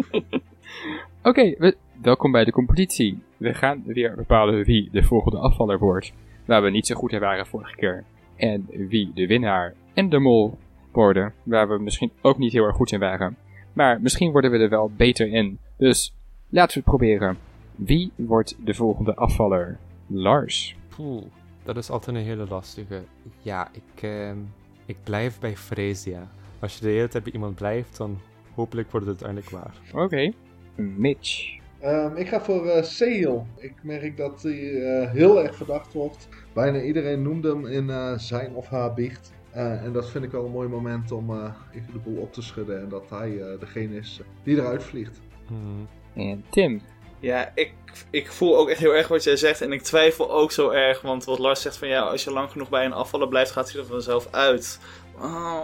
Oké, 1.22 1.54
we- 1.58 1.76
welkom 2.02 2.32
bij 2.32 2.44
de 2.44 2.52
competitie. 2.52 3.18
We 3.36 3.54
gaan 3.54 3.82
weer 3.86 4.14
bepalen 4.16 4.64
wie 4.64 4.88
de 4.92 5.02
volgende 5.02 5.38
afvaller 5.38 5.78
wordt. 5.78 6.12
Waar 6.44 6.62
we 6.62 6.70
niet 6.70 6.86
zo 6.86 6.94
goed 6.94 7.12
in 7.12 7.20
waren 7.20 7.46
vorige 7.46 7.76
keer. 7.76 8.04
En 8.36 8.66
wie 8.88 9.10
de 9.14 9.26
winnaar 9.26 9.74
en 9.94 10.08
de 10.08 10.18
mol 10.18 10.58
worden. 10.92 11.32
Waar 11.42 11.68
we 11.68 11.78
misschien 11.78 12.10
ook 12.20 12.38
niet 12.38 12.52
heel 12.52 12.64
erg 12.64 12.76
goed 12.76 12.92
in 12.92 12.98
waren. 13.00 13.36
Maar 13.72 14.00
misschien 14.00 14.32
worden 14.32 14.50
we 14.50 14.58
er 14.58 14.68
wel 14.68 14.90
beter 14.96 15.28
in. 15.32 15.58
Dus 15.76 16.14
laten 16.48 16.74
we 16.74 16.80
het 16.80 16.88
proberen. 16.98 17.38
Wie 17.76 18.12
wordt 18.16 18.56
de 18.64 18.74
volgende 18.74 19.14
afvaller? 19.14 19.78
Lars. 20.06 20.76
Poeh, 20.96 21.22
dat 21.62 21.76
is 21.76 21.90
altijd 21.90 22.16
een 22.16 22.22
hele 22.22 22.46
lastige. 22.46 23.02
Ja, 23.42 23.68
ik, 23.72 24.02
ehm, 24.02 24.38
ik 24.86 24.96
blijf 25.04 25.38
bij 25.38 25.56
Freesia. 25.56 26.30
Als 26.58 26.74
je 26.74 26.80
de 26.80 26.90
hele 26.90 27.08
tijd 27.08 27.24
bij 27.24 27.32
iemand 27.32 27.54
blijft, 27.54 27.96
dan 27.96 28.18
hopelijk 28.54 28.90
wordt 28.90 29.06
het 29.06 29.22
uiteindelijk 29.22 29.64
waar. 29.64 30.02
Oké. 30.04 30.32
Mitch. 30.76 31.58
Ehm, 31.78 32.16
ik 32.16 32.28
ga 32.28 32.40
voor 32.40 32.66
eh 32.66 32.82
Sehil. 32.82 33.46
Ik 33.56 33.74
merk 33.82 34.16
dat 34.16 34.42
hij 34.42 34.82
eh, 34.82 35.10
heel 35.10 35.42
erg 35.42 35.56
verdacht 35.56 35.92
wordt. 35.92 36.28
Bijna 36.52 36.82
iedereen 36.82 37.22
noemde 37.22 37.48
hem 37.48 37.66
in 37.66 37.90
eh, 37.90 38.18
zijn 38.18 38.54
of 38.54 38.68
haar 38.68 38.94
biecht. 38.94 39.32
Eh, 39.50 39.84
en 39.84 39.92
dat 39.92 40.10
vind 40.10 40.24
ik 40.24 40.30
wel 40.30 40.44
een 40.44 40.50
mooi 40.50 40.68
moment 40.68 41.12
om 41.12 41.30
eh, 41.30 41.54
even 41.74 41.92
de 41.92 41.98
boel 41.98 42.16
op 42.20 42.32
te 42.32 42.42
schudden. 42.42 42.80
En 42.80 42.88
dat 42.88 43.10
hij 43.10 43.40
eh, 43.40 43.60
degene 43.60 43.96
is 43.96 44.20
die 44.42 44.56
eruit 44.56 44.82
vliegt. 44.82 45.20
Hmm. 45.46 45.88
En 46.14 46.44
Tim. 46.50 46.80
Ja, 47.20 47.52
ik, 47.54 47.72
ik 48.10 48.32
voel 48.32 48.56
ook 48.56 48.68
echt 48.68 48.80
heel 48.80 48.94
erg 48.94 49.08
wat 49.08 49.24
jij 49.24 49.36
zegt. 49.36 49.60
En 49.60 49.72
ik 49.72 49.82
twijfel 49.82 50.30
ook 50.30 50.52
zo 50.52 50.70
erg. 50.70 51.00
Want 51.00 51.24
wat 51.24 51.38
Lars 51.38 51.62
zegt 51.62 51.76
van 51.76 51.88
ja, 51.88 52.00
als 52.00 52.24
je 52.24 52.32
lang 52.32 52.50
genoeg 52.50 52.68
bij 52.68 52.84
een 52.84 52.92
afvaller 52.92 53.28
blijft, 53.28 53.50
gaat 53.50 53.72
hij 53.72 53.80
er 53.80 53.86
vanzelf 53.86 54.28
uit. 54.30 54.80
Oh, 55.20 55.62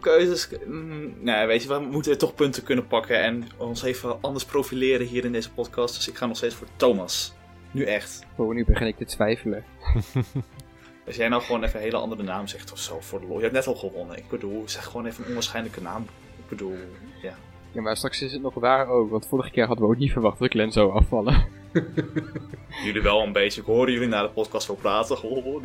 keuzes. 0.00 0.48
Mm, 0.66 1.14
nee, 1.20 1.46
weet 1.46 1.62
je, 1.62 1.68
we 1.68 1.78
moeten 1.78 2.18
toch 2.18 2.34
punten 2.34 2.62
kunnen 2.62 2.86
pakken. 2.86 3.20
En 3.20 3.48
ons 3.56 3.82
even 3.82 4.20
anders 4.20 4.44
profileren 4.44 5.06
hier 5.06 5.24
in 5.24 5.32
deze 5.32 5.52
podcast. 5.52 5.94
Dus 5.94 6.08
ik 6.08 6.16
ga 6.16 6.26
nog 6.26 6.36
steeds 6.36 6.54
voor 6.54 6.66
Thomas. 6.76 7.32
Nu 7.70 7.84
echt. 7.84 8.26
Oh, 8.36 8.54
nu 8.54 8.64
begin 8.64 8.86
ik 8.86 8.96
te 8.96 9.04
twijfelen. 9.04 9.64
Als 11.06 11.16
jij 11.16 11.28
nou 11.28 11.42
gewoon 11.42 11.64
even 11.64 11.76
een 11.76 11.84
hele 11.84 11.96
andere 11.96 12.22
naam 12.22 12.46
zegt 12.46 12.72
of 12.72 12.78
zo 12.78 13.00
voor 13.00 13.20
de 13.20 13.26
lol. 13.26 13.36
Je 13.36 13.42
hebt 13.42 13.54
net 13.54 13.66
al 13.66 13.74
gewonnen. 13.74 14.16
Ik 14.16 14.28
bedoel, 14.28 14.62
zeg 14.68 14.84
gewoon 14.84 15.06
even 15.06 15.22
een 15.22 15.28
onwaarschijnlijke 15.28 15.80
naam. 15.80 16.02
Ik 16.38 16.48
bedoel, 16.48 16.76
ja. 17.22 17.36
Ja, 17.72 17.80
maar 17.80 17.96
straks 17.96 18.22
is 18.22 18.32
het 18.32 18.42
nog 18.42 18.54
waar 18.54 18.88
ook. 18.88 19.10
Want 19.10 19.26
vorige 19.26 19.50
keer 19.50 19.66
hadden 19.66 19.86
we 19.86 19.92
ook 19.92 19.98
niet 19.98 20.12
verwacht 20.12 20.38
dat 20.38 20.50
Glenn 20.50 20.72
zou 20.72 20.92
afvallen. 20.92 21.44
Jullie 22.84 23.02
wel 23.02 23.22
een 23.22 23.32
beetje. 23.32 23.60
Ik 23.60 23.66
hoorde 23.66 23.92
jullie 23.92 24.08
na 24.08 24.22
de 24.22 24.28
podcast 24.28 24.66
wel 24.66 24.76
praten. 24.76 25.22
Oh, 25.22 25.46
oh. 25.46 25.62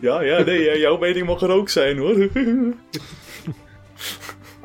Ja, 0.00 0.22
ja, 0.22 0.42
nee, 0.42 0.78
jouw 0.78 0.98
mening 0.98 1.26
mag 1.26 1.40
er 1.40 1.50
ook 1.50 1.68
zijn 1.68 1.98
hoor. 1.98 2.16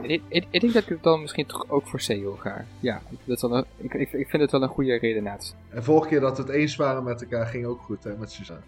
Ik, 0.02 0.22
ik, 0.28 0.46
ik 0.50 0.62
denk 0.62 0.74
dat 0.74 0.84
ik 0.84 0.90
het 0.90 1.04
dan 1.04 1.22
misschien 1.22 1.46
toch 1.46 1.70
ook 1.70 1.88
voor 1.88 2.00
Seo 2.00 2.36
ga. 2.36 2.66
Ja, 2.80 3.02
dat 3.26 3.36
is 3.36 3.42
wel 3.42 3.58
een, 3.58 3.66
ik, 3.78 3.94
ik, 3.94 4.12
ik 4.12 4.30
vind 4.30 4.42
het 4.42 4.52
wel 4.52 4.62
een 4.62 4.68
goede 4.68 4.98
redenatie. 4.98 5.54
En 5.70 5.84
vorige 5.84 6.08
keer 6.08 6.20
dat 6.20 6.38
we 6.38 6.44
het 6.44 6.52
eens 6.52 6.76
waren 6.76 7.04
met 7.04 7.22
elkaar 7.22 7.46
ging 7.46 7.66
ook 7.66 7.82
goed 7.82 8.04
hè, 8.04 8.18
met 8.18 8.32
Suzanne. 8.32 8.64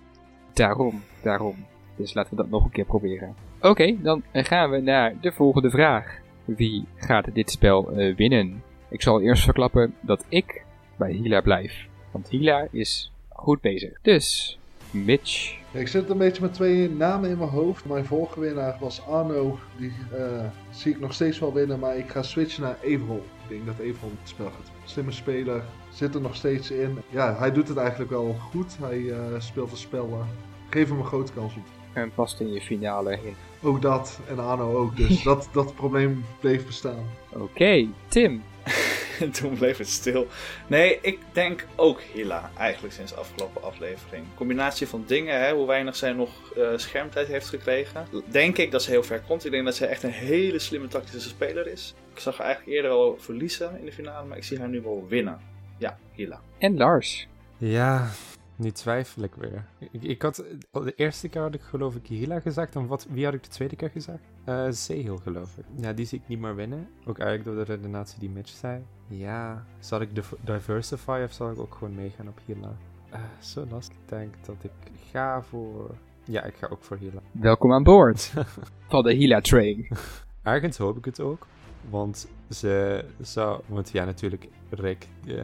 Daarom, 0.54 1.04
daarom. 1.22 1.66
Dus 1.96 2.14
laten 2.14 2.32
we 2.32 2.42
dat 2.42 2.50
nog 2.50 2.64
een 2.64 2.72
keer 2.72 2.86
proberen. 2.86 3.36
Oké, 3.62 3.96
dan 4.02 4.24
gaan 4.34 4.70
we 4.70 4.78
naar 4.78 5.16
de 5.22 5.32
volgende 5.32 5.70
vraag. 5.70 6.20
Wie 6.56 6.86
gaat 6.96 7.34
dit 7.34 7.52
spel 7.52 7.92
eh, 7.92 8.16
winnen? 8.16 8.64
Ik 8.90 9.02
zal 9.02 9.22
eerst 9.22 9.44
verklappen 9.44 9.94
dat 10.02 10.26
ik 10.30 10.64
bij 10.96 11.12
Hila 11.12 11.42
blijf. 11.42 11.88
Want 12.12 12.30
Hila 12.30 12.68
is 12.72 13.12
goed 13.30 13.62
bezig. 13.62 14.00
Dus, 14.02 14.58
Mitch. 14.92 15.58
Ik 15.72 15.88
zit 15.88 16.10
een 16.10 16.18
beetje 16.18 16.42
met 16.42 16.54
twee 16.54 16.90
namen 16.90 17.30
in 17.30 17.38
mijn 17.38 17.50
hoofd. 17.50 17.86
Mijn 17.86 18.06
vorige 18.06 18.40
winnaar 18.40 18.78
was 18.80 19.06
Arno. 19.08 19.60
Die 19.78 19.92
eh, 20.14 20.46
zie 20.70 20.92
ik 20.92 21.00
nog 21.00 21.14
steeds 21.14 21.40
wel 21.40 21.54
winnen. 21.54 21.80
Maar 21.80 21.98
ik 21.98 22.10
ga 22.10 22.22
switchen 22.24 22.64
naar 22.64 22.78
Everol. 22.82 23.24
Ik 23.44 23.50
denk 23.50 23.66
dat 23.66 23.80
Everol 23.80 24.12
het 24.20 24.30
spel 24.30 24.46
gaat. 24.46 24.72
Slimme 24.86 25.12
speler. 25.12 25.64
Zit 25.94 26.16
er 26.16 26.22
nog 26.22 26.36
steeds 26.36 26.72
in. 26.72 26.98
Ja, 27.10 27.36
hij 27.38 27.52
doet 27.52 27.68
het 27.68 27.78
eigenlijk 27.78 28.10
wel 28.10 28.34
goed. 28.40 28.78
Hij 28.82 29.10
eh, 29.12 29.40
speelt 29.40 29.70
het 29.70 29.80
spel. 29.80 30.08
eh, 30.12 30.26
geef 30.70 30.90
hem 30.90 30.98
een 31.00 31.06
grote 31.06 31.34
kans 31.34 31.56
op. 31.56 31.79
En 31.94 32.12
past 32.14 32.40
in 32.40 32.54
je 32.54 32.62
finale 32.62 33.12
in. 33.12 33.36
Ook 33.62 33.82
dat. 33.82 34.20
En 34.28 34.40
Arno 34.40 34.76
ook. 34.76 34.98
Dus 34.98 35.24
dat, 35.30 35.50
dat 35.52 35.76
probleem 35.76 36.26
bleef 36.40 36.66
bestaan. 36.66 37.06
Oké, 37.34 37.88
Tim. 38.08 38.44
En 39.20 39.32
toen 39.42 39.54
bleef 39.58 39.78
het 39.78 39.88
stil. 39.88 40.28
Nee, 40.68 41.00
ik 41.02 41.20
denk 41.32 41.66
ook 41.76 42.02
Hila, 42.02 42.52
eigenlijk 42.58 42.94
sinds 42.94 43.12
de 43.12 43.18
afgelopen 43.18 43.64
aflevering. 43.64 44.26
Combinatie 44.36 44.88
van 44.88 45.04
dingen, 45.08 45.42
hè, 45.42 45.54
hoe 45.54 45.68
weinig 45.68 45.96
zij 45.96 46.14
nog 46.14 46.30
eh, 46.58 46.68
schermtijd 46.76 47.28
heeft 47.28 47.50
gekregen. 47.50 48.08
Denk 48.26 48.58
ik 48.58 48.72
dat 48.72 48.84
ze 48.84 48.90
heel 48.90 49.04
ver 49.04 49.22
komt. 49.28 49.46
Ik 49.46 49.52
denk 49.52 49.66
dat 49.66 49.76
zij 49.76 49.88
echt 49.88 50.04
een 50.04 50.10
hele 50.10 50.60
slimme 50.60 50.88
tactische 50.88 51.30
speler 51.30 51.68
is. 51.68 51.94
Ik 52.14 52.20
zag 52.20 52.38
haar 52.38 52.46
eigenlijk 52.46 52.76
eerder 52.76 52.92
wel 52.92 53.18
verliezen 53.20 53.80
in 53.80 53.86
de 53.86 53.92
finale, 53.92 54.28
maar 54.28 54.38
ik 54.38 54.44
zie 54.44 54.60
haar 54.60 54.70
nu 54.70 54.82
wel 54.82 55.06
winnen. 55.10 55.40
Ja, 55.78 55.98
Hila. 56.12 56.42
En 56.58 56.78
Lars. 56.78 57.28
Ja, 57.58 58.10
nu 58.60 58.72
twijfel 58.72 59.24
ik 59.24 59.36
weer. 59.36 59.66
Ik, 59.92 60.04
ik 60.04 60.22
had, 60.22 60.44
de 60.72 60.94
eerste 60.96 61.28
keer 61.30 61.42
had 61.42 61.54
ik 61.54 61.62
geloof 61.62 61.96
ik 61.96 62.08
Hila 62.08 62.40
gezegd. 62.40 62.76
En 62.76 62.88
wat, 62.88 63.08
wie 63.10 63.26
had 63.26 63.34
ik 63.34 63.44
de 63.44 63.50
tweede 63.50 63.76
keer 63.76 63.90
gezegd? 63.90 64.20
Eh 64.44 64.66
Sehil 64.70 65.18
geloof 65.18 65.58
ik. 65.58 65.64
Ja, 65.76 65.94
die 65.94 66.06
zie 66.06 66.20
ik 66.20 66.28
niet 66.28 66.40
meer 66.40 66.56
winnen. 66.56 66.88
Ook 67.06 67.20
eigenlijk 67.20 67.56
door 67.56 67.66
de 67.66 67.72
redenatie 67.74 68.20
die 68.20 68.30
Mitch 68.30 68.52
zei. 68.52 68.84
Ja, 69.08 69.66
zal 69.80 70.02
ik 70.02 70.16
div- 70.16 70.34
diversify 70.42 71.22
of 71.26 71.32
zal 71.32 71.52
ik 71.52 71.60
ook 71.60 71.74
gewoon 71.76 71.96
meegaan 71.96 72.28
op 72.28 72.40
Hila? 72.46 72.76
Eh, 73.10 73.20
zo 73.40 73.66
lastig. 73.70 73.96
Ik 73.96 74.10
denk 74.10 74.34
dat 74.46 74.56
ik 74.62 74.72
ga 75.12 75.42
voor... 75.42 75.96
Ja, 76.24 76.44
ik 76.44 76.56
ga 76.56 76.68
ook 76.68 76.84
voor 76.84 76.98
Hila. 76.98 77.22
Welkom 77.32 77.74
aan 77.74 77.84
boord 77.84 78.34
van 78.90 79.04
de 79.04 79.14
Hila 79.14 79.42
Train. 79.42 79.88
Ergens 80.44 80.78
hoop 80.78 80.98
ik 80.98 81.06
het 81.06 81.20
ook. 81.20 81.48
Want 81.90 82.28
ze 82.50 83.06
zou... 83.22 83.62
Want 83.68 83.90
ja, 83.92 84.06
natuurlijk, 84.06 84.48
Rick... 84.70 85.08
eh, 85.28 85.44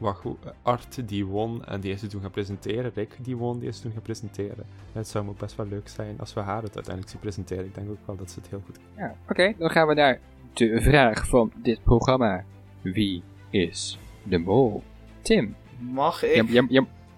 wacht, 0.00 0.22
hoe- 0.22 0.36
Art 0.62 1.08
die 1.08 1.26
won 1.26 1.64
en 1.64 1.80
die 1.80 1.92
is 1.92 2.00
het 2.00 2.10
toen 2.10 2.20
gaan 2.20 2.30
presenteren. 2.30 2.90
Rick 2.94 3.16
die 3.20 3.36
won, 3.36 3.58
die 3.58 3.68
is 3.68 3.74
het 3.74 3.82
toen 3.84 3.92
gaan 3.92 4.02
presenteren. 4.02 4.64
Het 4.92 5.08
zou 5.08 5.24
me 5.24 5.30
ook 5.30 5.38
best 5.38 5.56
wel 5.56 5.66
leuk 5.66 5.88
zijn 5.88 6.20
als 6.20 6.34
we 6.34 6.40
haar 6.40 6.62
het 6.62 6.74
uiteindelijk 6.74 7.08
zien 7.12 7.20
presenteren. 7.20 7.64
Ik 7.64 7.74
denk 7.74 7.90
ook 7.90 8.06
wel 8.06 8.16
dat 8.16 8.30
ze 8.30 8.38
het 8.40 8.48
heel 8.48 8.62
goed 8.64 8.78
Ja, 8.96 9.14
oké, 9.28 9.54
dan 9.58 9.70
gaan 9.70 9.86
we 9.86 9.94
naar 9.94 10.20
de 10.52 10.80
vraag 10.82 11.28
van 11.28 11.52
dit 11.62 11.82
programma. 11.82 12.44
Wie 12.82 13.22
is 13.50 13.98
de 14.22 14.38
mol? 14.38 14.82
Tim, 15.22 15.54
Mag 15.78 16.22
ik? 16.24 16.34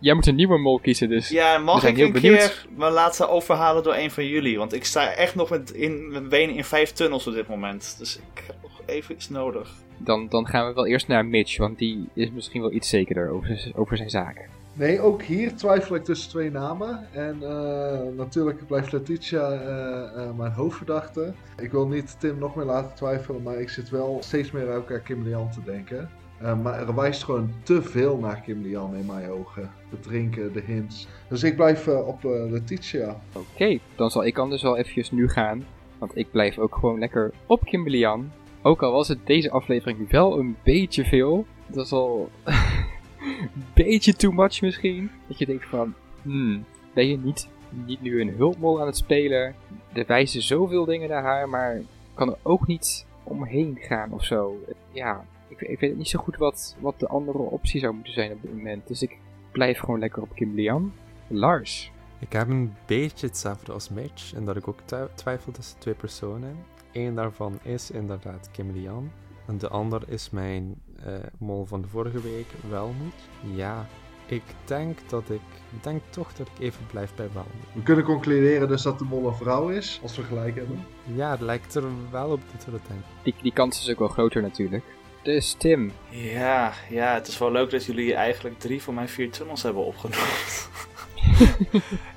Jij 0.03 0.15
moet 0.15 0.27
een 0.27 0.35
nieuwe 0.35 0.59
mol 0.59 0.79
kiezen, 0.79 1.09
dus 1.09 1.29
Ja, 1.29 1.59
mag 1.59 1.85
ik 1.85 1.99
een 1.99 2.13
benieuwd. 2.13 2.37
keer 2.37 2.67
me 2.77 2.91
laten 2.91 3.29
overhalen 3.31 3.83
door 3.83 3.95
een 3.95 4.11
van 4.11 4.27
jullie? 4.27 4.59
Want 4.59 4.73
ik 4.73 4.85
sta 4.85 5.13
echt 5.15 5.35
nog 5.35 5.51
met 5.51 5.71
in, 5.71 6.11
mijn 6.11 6.29
benen 6.29 6.55
in 6.55 6.65
vijf 6.65 6.93
tunnels 6.93 7.27
op 7.27 7.35
dit 7.35 7.49
moment. 7.49 7.95
Dus 7.99 8.17
ik 8.17 8.43
heb 8.47 8.57
nog 8.63 8.81
even 8.87 9.15
iets 9.15 9.29
nodig. 9.29 9.71
dan, 9.99 10.29
dan 10.29 10.47
gaan 10.47 10.67
we 10.67 10.75
wel 10.75 10.87
eerst 10.87 11.09
naar 11.09 11.27
Mitch, 11.27 11.57
want 11.57 11.79
die 11.79 12.09
is 12.15 12.31
misschien 12.31 12.61
wel 12.61 12.73
iets 12.73 12.89
zekerder 12.89 13.31
over, 13.31 13.73
over 13.75 13.97
zijn 13.97 14.11
zaak. 14.11 14.49
Nee, 14.75 15.01
ook 15.01 15.23
hier 15.23 15.55
twijfel 15.57 15.95
ik 15.95 16.05
tussen 16.05 16.31
twee 16.31 16.51
namen. 16.51 17.07
En 17.13 17.37
eh, 17.43 17.99
natuurlijk 18.17 18.67
blijft 18.67 18.93
Letitia 18.93 19.51
eh, 19.51 20.23
eh, 20.25 20.37
mijn 20.37 20.53
hoofdverdachte. 20.53 21.33
Ik 21.61 21.71
wil 21.71 21.87
niet 21.87 22.21
Tim 22.21 22.39
nog 22.39 22.55
meer 22.55 22.65
laten 22.65 22.95
twijfelen, 22.95 23.43
maar 23.43 23.61
ik 23.61 23.69
zit 23.69 23.91
wel 23.91 24.19
steeds 24.23 24.51
meer 24.51 24.69
aan 24.69 24.75
elkaar 24.75 25.01
Kim 25.01 25.23
Lian 25.23 25.51
te 25.51 25.63
denken. 25.65 26.11
Eh, 26.43 26.63
maar 26.63 26.89
er 26.89 26.95
wijst 26.95 27.25
gewoon 27.25 27.53
te 27.63 27.83
veel 27.83 28.19
naar 28.19 28.41
Kim 28.41 28.63
Lian 28.63 28.97
in 28.97 29.07
mijn 29.07 29.31
ogen. 29.31 29.71
Het 29.91 30.03
drinken, 30.03 30.53
de 30.53 30.61
hints. 30.61 31.09
Dus 31.29 31.43
ik 31.43 31.57
blijf 31.57 31.87
eh, 31.87 32.07
op 32.07 32.25
eh, 32.25 32.51
Letitia. 32.51 33.21
Oké, 33.33 33.79
dan 33.97 34.11
zal 34.11 34.25
ik 34.25 34.39
anders 34.39 34.63
wel 34.63 34.77
eventjes 34.77 35.11
nu 35.11 35.29
gaan, 35.29 35.65
want 35.99 36.17
ik 36.17 36.31
blijf 36.31 36.59
ook 36.59 36.75
gewoon 36.75 36.99
lekker 36.99 37.33
op 37.47 37.65
Kimberly 37.65 38.05
Ann. 38.05 38.33
Ook 38.63 38.83
al 38.83 38.93
was 38.93 39.09
het 39.09 39.27
deze 39.27 39.51
aflevering 39.51 40.11
wel 40.11 40.39
een 40.39 40.57
beetje 40.63 41.05
veel. 41.05 41.47
Dat 41.67 41.85
is 41.85 41.93
al 41.93 42.31
een 42.45 43.65
beetje 43.75 44.15
too 44.15 44.33
much 44.33 44.61
misschien. 44.61 45.11
Dat 45.27 45.39
je 45.39 45.47
denkt 45.47 45.67
van, 45.67 45.95
hmm, 46.23 46.65
ben 46.95 47.09
je 47.09 47.19
niet, 47.19 47.49
niet 47.87 48.03
nu 48.03 48.21
een 48.21 48.35
hulpmol 48.37 48.81
aan 48.81 48.87
het 48.87 48.97
spelen? 48.97 49.55
Er 49.93 50.07
wijzen 50.07 50.43
zoveel 50.43 50.85
dingen 50.85 51.09
naar 51.09 51.23
haar, 51.23 51.49
maar 51.49 51.81
kan 52.15 52.29
er 52.29 52.39
ook 52.43 52.67
niet 52.67 53.07
omheen 53.23 53.79
gaan 53.81 54.13
of 54.13 54.25
zo. 54.25 54.65
Ja, 54.93 55.25
ik, 55.53 55.69
ik 55.69 55.81
weet 55.81 55.97
niet 55.97 56.09
zo 56.09 56.19
goed 56.19 56.37
wat, 56.37 56.77
wat 56.81 57.01
de 57.01 57.09
andere 57.09 57.39
optie 57.39 57.81
zou 57.81 57.95
moeten 57.95 58.13
zijn 58.13 58.33
op 58.33 58.43
dit 58.43 58.55
moment. 58.55 58.87
Dus 58.87 59.03
ik 59.03 59.19
blijf 59.53 59.79
gewoon 59.79 59.99
lekker 59.99 60.23
op 60.23 60.35
Kim 60.35 60.55
Lian. 60.55 60.93
Lars. 61.27 61.93
Ik 62.19 62.33
heb 62.33 62.49
een 62.49 62.75
beetje 62.87 63.27
hetzelfde 63.27 63.73
als 63.73 63.89
Mitch, 63.89 64.35
en 64.35 64.45
dat 64.45 64.57
ik 64.57 64.69
ook 64.69 64.81
twijfel 65.15 65.53
tussen 65.53 65.79
twee 65.79 65.95
personen. 65.95 66.57
Eén 66.93 67.15
daarvan 67.15 67.59
is 67.63 67.91
inderdaad 67.91 68.51
Kim 68.51 68.71
Lian. 68.71 69.11
En 69.47 69.59
de 69.59 69.69
ander 69.69 70.03
is 70.09 70.31
mijn 70.31 70.75
uh, 71.07 71.15
mol 71.39 71.65
van 71.65 71.83
de 71.83 71.89
vorige 71.89 72.21
week, 72.21 72.47
Welmoed. 72.71 73.15
Ja, 73.55 73.87
ik 74.27 74.43
denk 74.65 74.99
dat 75.09 75.31
ik, 75.31 75.41
ik 75.77 75.83
denk 75.83 76.03
toch 76.11 76.33
dat 76.35 76.49
ik 76.49 76.59
even 76.59 76.87
blijf 76.87 77.15
bij 77.15 77.29
Welmoed. 77.33 77.75
We 77.75 77.83
kunnen 77.83 78.05
concluderen 78.05 78.69
dus 78.69 78.83
dat 78.83 78.99
de 78.99 79.05
mol 79.05 79.27
een 79.27 79.35
vrouw 79.35 79.69
is, 79.69 80.01
als 80.03 80.17
we 80.17 80.23
gelijk 80.23 80.55
hebben. 80.55 80.85
Ja, 81.15 81.31
het 81.31 81.41
lijkt 81.41 81.75
er 81.75 81.85
wel 82.11 82.31
op 82.31 82.41
dat 82.53 82.65
we 82.65 82.71
dat 82.71 82.87
denken. 82.89 83.07
Die, 83.23 83.35
die 83.43 83.53
kans 83.53 83.81
is 83.81 83.91
ook 83.91 83.99
wel 83.99 84.09
groter 84.09 84.43
natuurlijk. 84.43 84.85
Dus 85.23 85.55
Tim. 85.59 85.93
Ja, 86.09 86.73
ja, 86.91 87.15
het 87.15 87.27
is 87.29 87.39
wel 87.39 87.53
leuk 87.53 87.71
dat 87.71 87.85
jullie 87.85 88.15
eigenlijk 88.15 88.59
drie 88.59 88.83
van 88.83 88.95
mijn 88.95 89.09
vier 89.09 89.31
tunnels 89.31 89.63
hebben 89.63 89.85
opgenomen. 89.85 90.27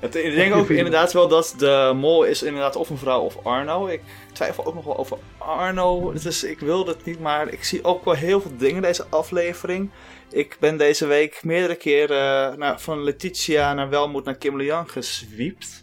ik 0.00 0.34
denk 0.34 0.54
ook 0.54 0.68
inderdaad 0.80 1.12
wel 1.12 1.28
dat 1.28 1.54
de 1.58 1.92
mol 1.94 2.24
is 2.24 2.42
inderdaad 2.42 2.76
of 2.76 2.90
een 2.90 2.98
vrouw 2.98 3.20
of 3.20 3.44
Arno. 3.44 3.86
Ik 3.86 4.00
twijfel 4.32 4.66
ook 4.66 4.74
nog 4.74 4.84
wel 4.84 4.98
over 4.98 5.18
Arno. 5.38 6.12
Dus 6.12 6.44
ik 6.44 6.60
wil 6.60 6.86
het 6.86 7.04
niet, 7.04 7.20
maar 7.20 7.48
ik 7.48 7.64
zie 7.64 7.84
ook 7.84 8.04
wel 8.04 8.14
heel 8.14 8.40
veel 8.40 8.56
dingen 8.56 8.76
in 8.76 8.82
deze 8.82 9.06
aflevering. 9.10 9.90
Ik 10.30 10.56
ben 10.60 10.76
deze 10.76 11.06
week 11.06 11.40
meerdere 11.44 11.74
keren 11.74 12.58
naar, 12.58 12.80
van 12.80 13.02
Letitia 13.02 13.74
naar 13.74 13.88
Welmoed 13.88 14.24
naar 14.24 14.36
Kim 14.36 14.56
Lian 14.56 14.88
geswiept 14.88 15.82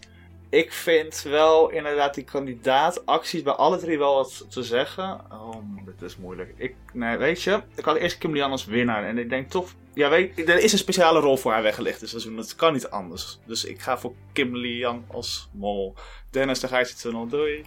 ik 0.53 0.73
vind 0.73 1.21
wel 1.21 1.69
inderdaad 1.69 2.13
die 2.13 2.23
kandidaatacties 2.23 3.41
bij 3.41 3.53
alle 3.53 3.77
drie 3.77 3.97
wel 3.97 4.15
wat 4.15 4.45
te 4.49 4.63
zeggen. 4.63 5.21
Oh, 5.31 5.55
dit 5.85 6.01
is 6.01 6.17
moeilijk. 6.17 6.53
Ik, 6.57 6.75
nee, 6.93 7.17
weet 7.17 7.41
je, 7.41 7.61
ik 7.75 7.85
had 7.85 7.95
eerst 7.95 8.17
Kim 8.17 8.33
Lian 8.33 8.51
als 8.51 8.65
winnaar. 8.65 9.03
En 9.03 9.17
ik 9.17 9.29
denk 9.29 9.49
toch, 9.49 9.73
ja, 9.93 10.09
weet 10.09 10.49
er 10.49 10.59
is 10.59 10.71
een 10.71 10.77
speciale 10.77 11.19
rol 11.19 11.37
voor 11.37 11.51
haar 11.51 11.63
weggelegd 11.63 11.99
dit 11.99 12.09
seizoen. 12.09 12.35
Dat 12.35 12.55
kan 12.55 12.73
niet 12.73 12.89
anders. 12.89 13.39
Dus 13.45 13.65
ik 13.65 13.81
ga 13.81 13.97
voor 13.97 14.13
Kim 14.33 14.55
Lian 14.55 15.05
als 15.07 15.49
mol. 15.51 15.95
Dennis, 16.29 16.59
dan 16.59 16.69
ga 16.69 16.79
je 16.79 16.93
tunnel. 16.93 17.27
Doei. 17.27 17.65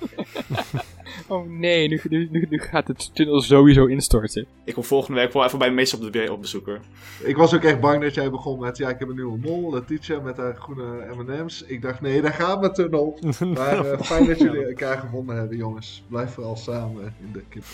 oh 1.30 1.48
nee, 1.48 1.88
nu, 1.88 2.00
nu, 2.08 2.46
nu, 2.48 2.58
gaat 2.58 2.88
het 2.88 3.14
tunnel 3.14 3.40
sowieso 3.40 3.86
instorten. 3.86 4.46
Ik 4.64 4.74
kom 4.74 4.84
volgende 4.84 5.20
week 5.20 5.32
wel 5.32 5.44
even 5.44 5.58
bij 5.58 5.70
Miss 5.70 5.94
op, 5.94 6.12
de, 6.12 6.32
op 6.32 6.40
bezoek 6.40 6.78
Ik 7.22 7.36
was 7.36 7.54
ook 7.54 7.62
echt 7.62 7.80
bang 7.80 8.02
dat 8.02 8.14
jij 8.14 8.30
begon 8.30 8.58
met, 8.58 8.76
ja, 8.76 8.88
ik 8.88 8.98
heb 8.98 9.08
een 9.08 9.14
nieuwe 9.14 9.38
mol, 9.38 9.72
Letitia 9.72 10.20
met 10.20 10.36
haar 10.36 10.56
groene 10.56 11.14
M&M's. 11.16 11.64
Ik 11.66 11.82
dacht, 11.82 12.00
nee, 12.00 12.22
daar 12.22 12.32
gaat 12.32 12.60
mijn 12.60 12.72
tunnel. 12.72 13.18
Maar 13.54 13.86
uh, 13.86 14.00
fijn 14.00 14.26
dat 14.26 14.38
jullie 14.38 14.66
elkaar 14.66 14.98
gevonden 14.98 15.36
hebben, 15.36 15.56
jongens. 15.56 16.02
Blijf 16.08 16.30
vooral 16.30 16.56
samen 16.56 17.14
in 17.20 17.32
de 17.32 17.42
kip. 17.48 17.64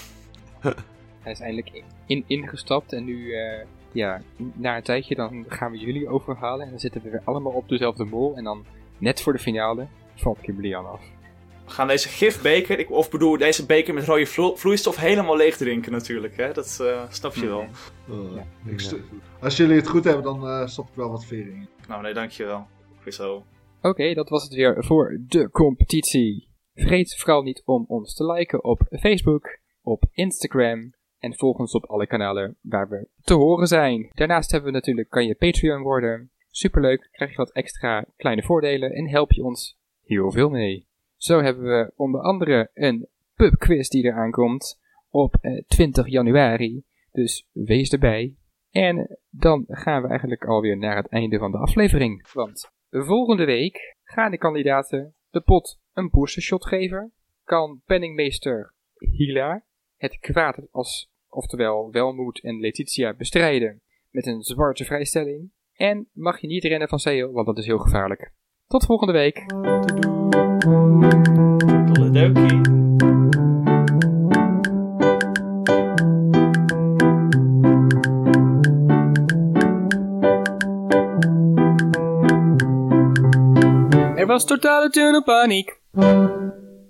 Hij 1.20 1.32
is 1.32 1.40
eindelijk 1.40 1.82
in, 2.06 2.24
ingestapt 2.26 2.92
en 2.92 3.04
nu, 3.04 3.16
uh, 3.16 3.64
ja, 3.92 4.22
na 4.54 4.76
een 4.76 4.82
tijdje 4.82 5.14
dan 5.14 5.44
gaan 5.48 5.70
we 5.70 5.78
jullie 5.78 6.08
overhalen. 6.08 6.64
En 6.64 6.70
dan 6.70 6.80
zitten 6.80 7.02
we 7.02 7.10
weer 7.10 7.22
allemaal 7.24 7.52
op 7.52 7.68
dezelfde 7.68 8.04
mol. 8.04 8.36
En 8.36 8.44
dan, 8.44 8.64
net 8.98 9.20
voor 9.20 9.32
de 9.32 9.38
finale, 9.38 9.86
valt 10.14 10.40
Kimberly 10.40 10.74
aan 10.74 10.90
af. 10.90 11.00
We 11.66 11.72
gaan 11.72 11.86
deze 11.86 12.08
gifbeker, 12.08 12.78
ik, 12.78 12.90
of 12.90 13.10
bedoel 13.10 13.38
deze 13.38 13.66
beker 13.66 13.94
met 13.94 14.04
rode 14.04 14.26
vloeistof 14.56 14.96
helemaal 14.96 15.36
leeg 15.36 15.56
drinken 15.56 15.92
natuurlijk. 15.92 16.36
Hè? 16.36 16.52
Dat 16.52 16.78
uh, 16.82 17.02
snap 17.10 17.34
je 17.34 17.46
wel. 17.46 17.66
Uh, 18.10 18.42
ja. 18.76 18.96
Als 19.40 19.56
jullie 19.56 19.76
het 19.76 19.88
goed 19.88 20.04
hebben, 20.04 20.22
dan 20.22 20.44
uh, 20.44 20.66
stop 20.66 20.88
ik 20.88 20.94
wel 20.94 21.10
wat 21.10 21.24
vering 21.24 21.54
in. 21.54 21.68
Nou 21.88 22.02
nee, 22.02 22.14
dankjewel. 22.14 22.66
zo. 23.08 23.34
Oké, 23.34 23.88
okay, 23.88 24.14
dat 24.14 24.28
was 24.28 24.42
het 24.42 24.54
weer 24.54 24.84
voor 24.84 25.18
de 25.26 25.50
competitie. 25.50 26.48
Vergeet 26.74 27.16
vooral 27.16 27.42
niet 27.42 27.62
om 27.64 27.84
ons 27.88 28.14
te 28.14 28.32
liken 28.32 28.64
op 28.64 28.80
Facebook, 28.90 29.58
op 29.82 30.04
Instagram 30.12 30.94
en 31.18 31.34
volg 31.34 31.58
ons 31.58 31.72
op 31.72 31.84
alle 31.84 32.06
kanalen 32.06 32.56
waar 32.60 32.88
we 32.88 33.08
te 33.22 33.34
horen 33.34 33.66
zijn. 33.66 34.10
Daarnaast 34.14 34.50
hebben 34.50 34.70
we 34.70 34.76
natuurlijk, 34.76 35.10
kan 35.10 35.26
je 35.26 35.34
Patreon 35.34 35.82
worden. 35.82 36.30
Superleuk, 36.50 37.08
krijg 37.12 37.30
je 37.30 37.36
wat 37.36 37.52
extra 37.52 38.04
kleine 38.16 38.42
voordelen 38.42 38.90
en 38.92 39.08
help 39.08 39.32
je 39.32 39.44
ons 39.44 39.78
heel 40.02 40.32
veel 40.32 40.48
mee. 40.48 40.86
Zo 41.26 41.42
hebben 41.42 41.64
we 41.64 41.92
onder 41.96 42.20
andere 42.20 42.70
een 42.74 43.08
pubquiz 43.34 43.88
die 43.88 44.04
eraan 44.04 44.30
komt 44.30 44.80
op 45.08 45.34
20 45.66 46.04
eh, 46.04 46.12
januari. 46.12 46.82
Dus 47.12 47.48
wees 47.52 47.90
erbij. 47.90 48.36
En 48.70 49.18
dan 49.30 49.64
gaan 49.68 50.02
we 50.02 50.08
eigenlijk 50.08 50.44
alweer 50.44 50.76
naar 50.76 50.96
het 50.96 51.08
einde 51.08 51.38
van 51.38 51.50
de 51.50 51.58
aflevering. 51.58 52.32
Want 52.32 52.70
volgende 52.90 53.44
week 53.44 53.96
gaan 54.02 54.30
de 54.30 54.38
kandidaten 54.38 55.14
de 55.30 55.40
pot 55.40 55.78
een 55.92 56.10
boostershot 56.10 56.66
geven. 56.66 57.12
Kan 57.44 57.82
penningmeester 57.84 58.74
Hila 58.94 59.64
het 59.96 60.18
kwaad 60.18 60.66
als, 60.70 61.10
oftewel 61.28 61.90
Welmoed 61.90 62.42
en 62.42 62.60
Letitia 62.60 63.14
bestrijden 63.14 63.80
met 64.10 64.26
een 64.26 64.42
zwarte 64.42 64.84
vrijstelling. 64.84 65.50
En 65.72 66.08
mag 66.12 66.40
je 66.40 66.46
niet 66.46 66.64
rennen 66.64 66.88
van 66.88 66.98
Seo, 66.98 67.32
want 67.32 67.46
dat 67.46 67.58
is 67.58 67.66
heel 67.66 67.78
gevaarlijk. 67.78 68.32
Tot 68.66 68.84
volgende 68.84 69.12
week. 69.12 69.44
Er 70.66 70.72
was 84.26 84.44
totale 84.44 84.90
tunnelpaniek. 84.90 85.78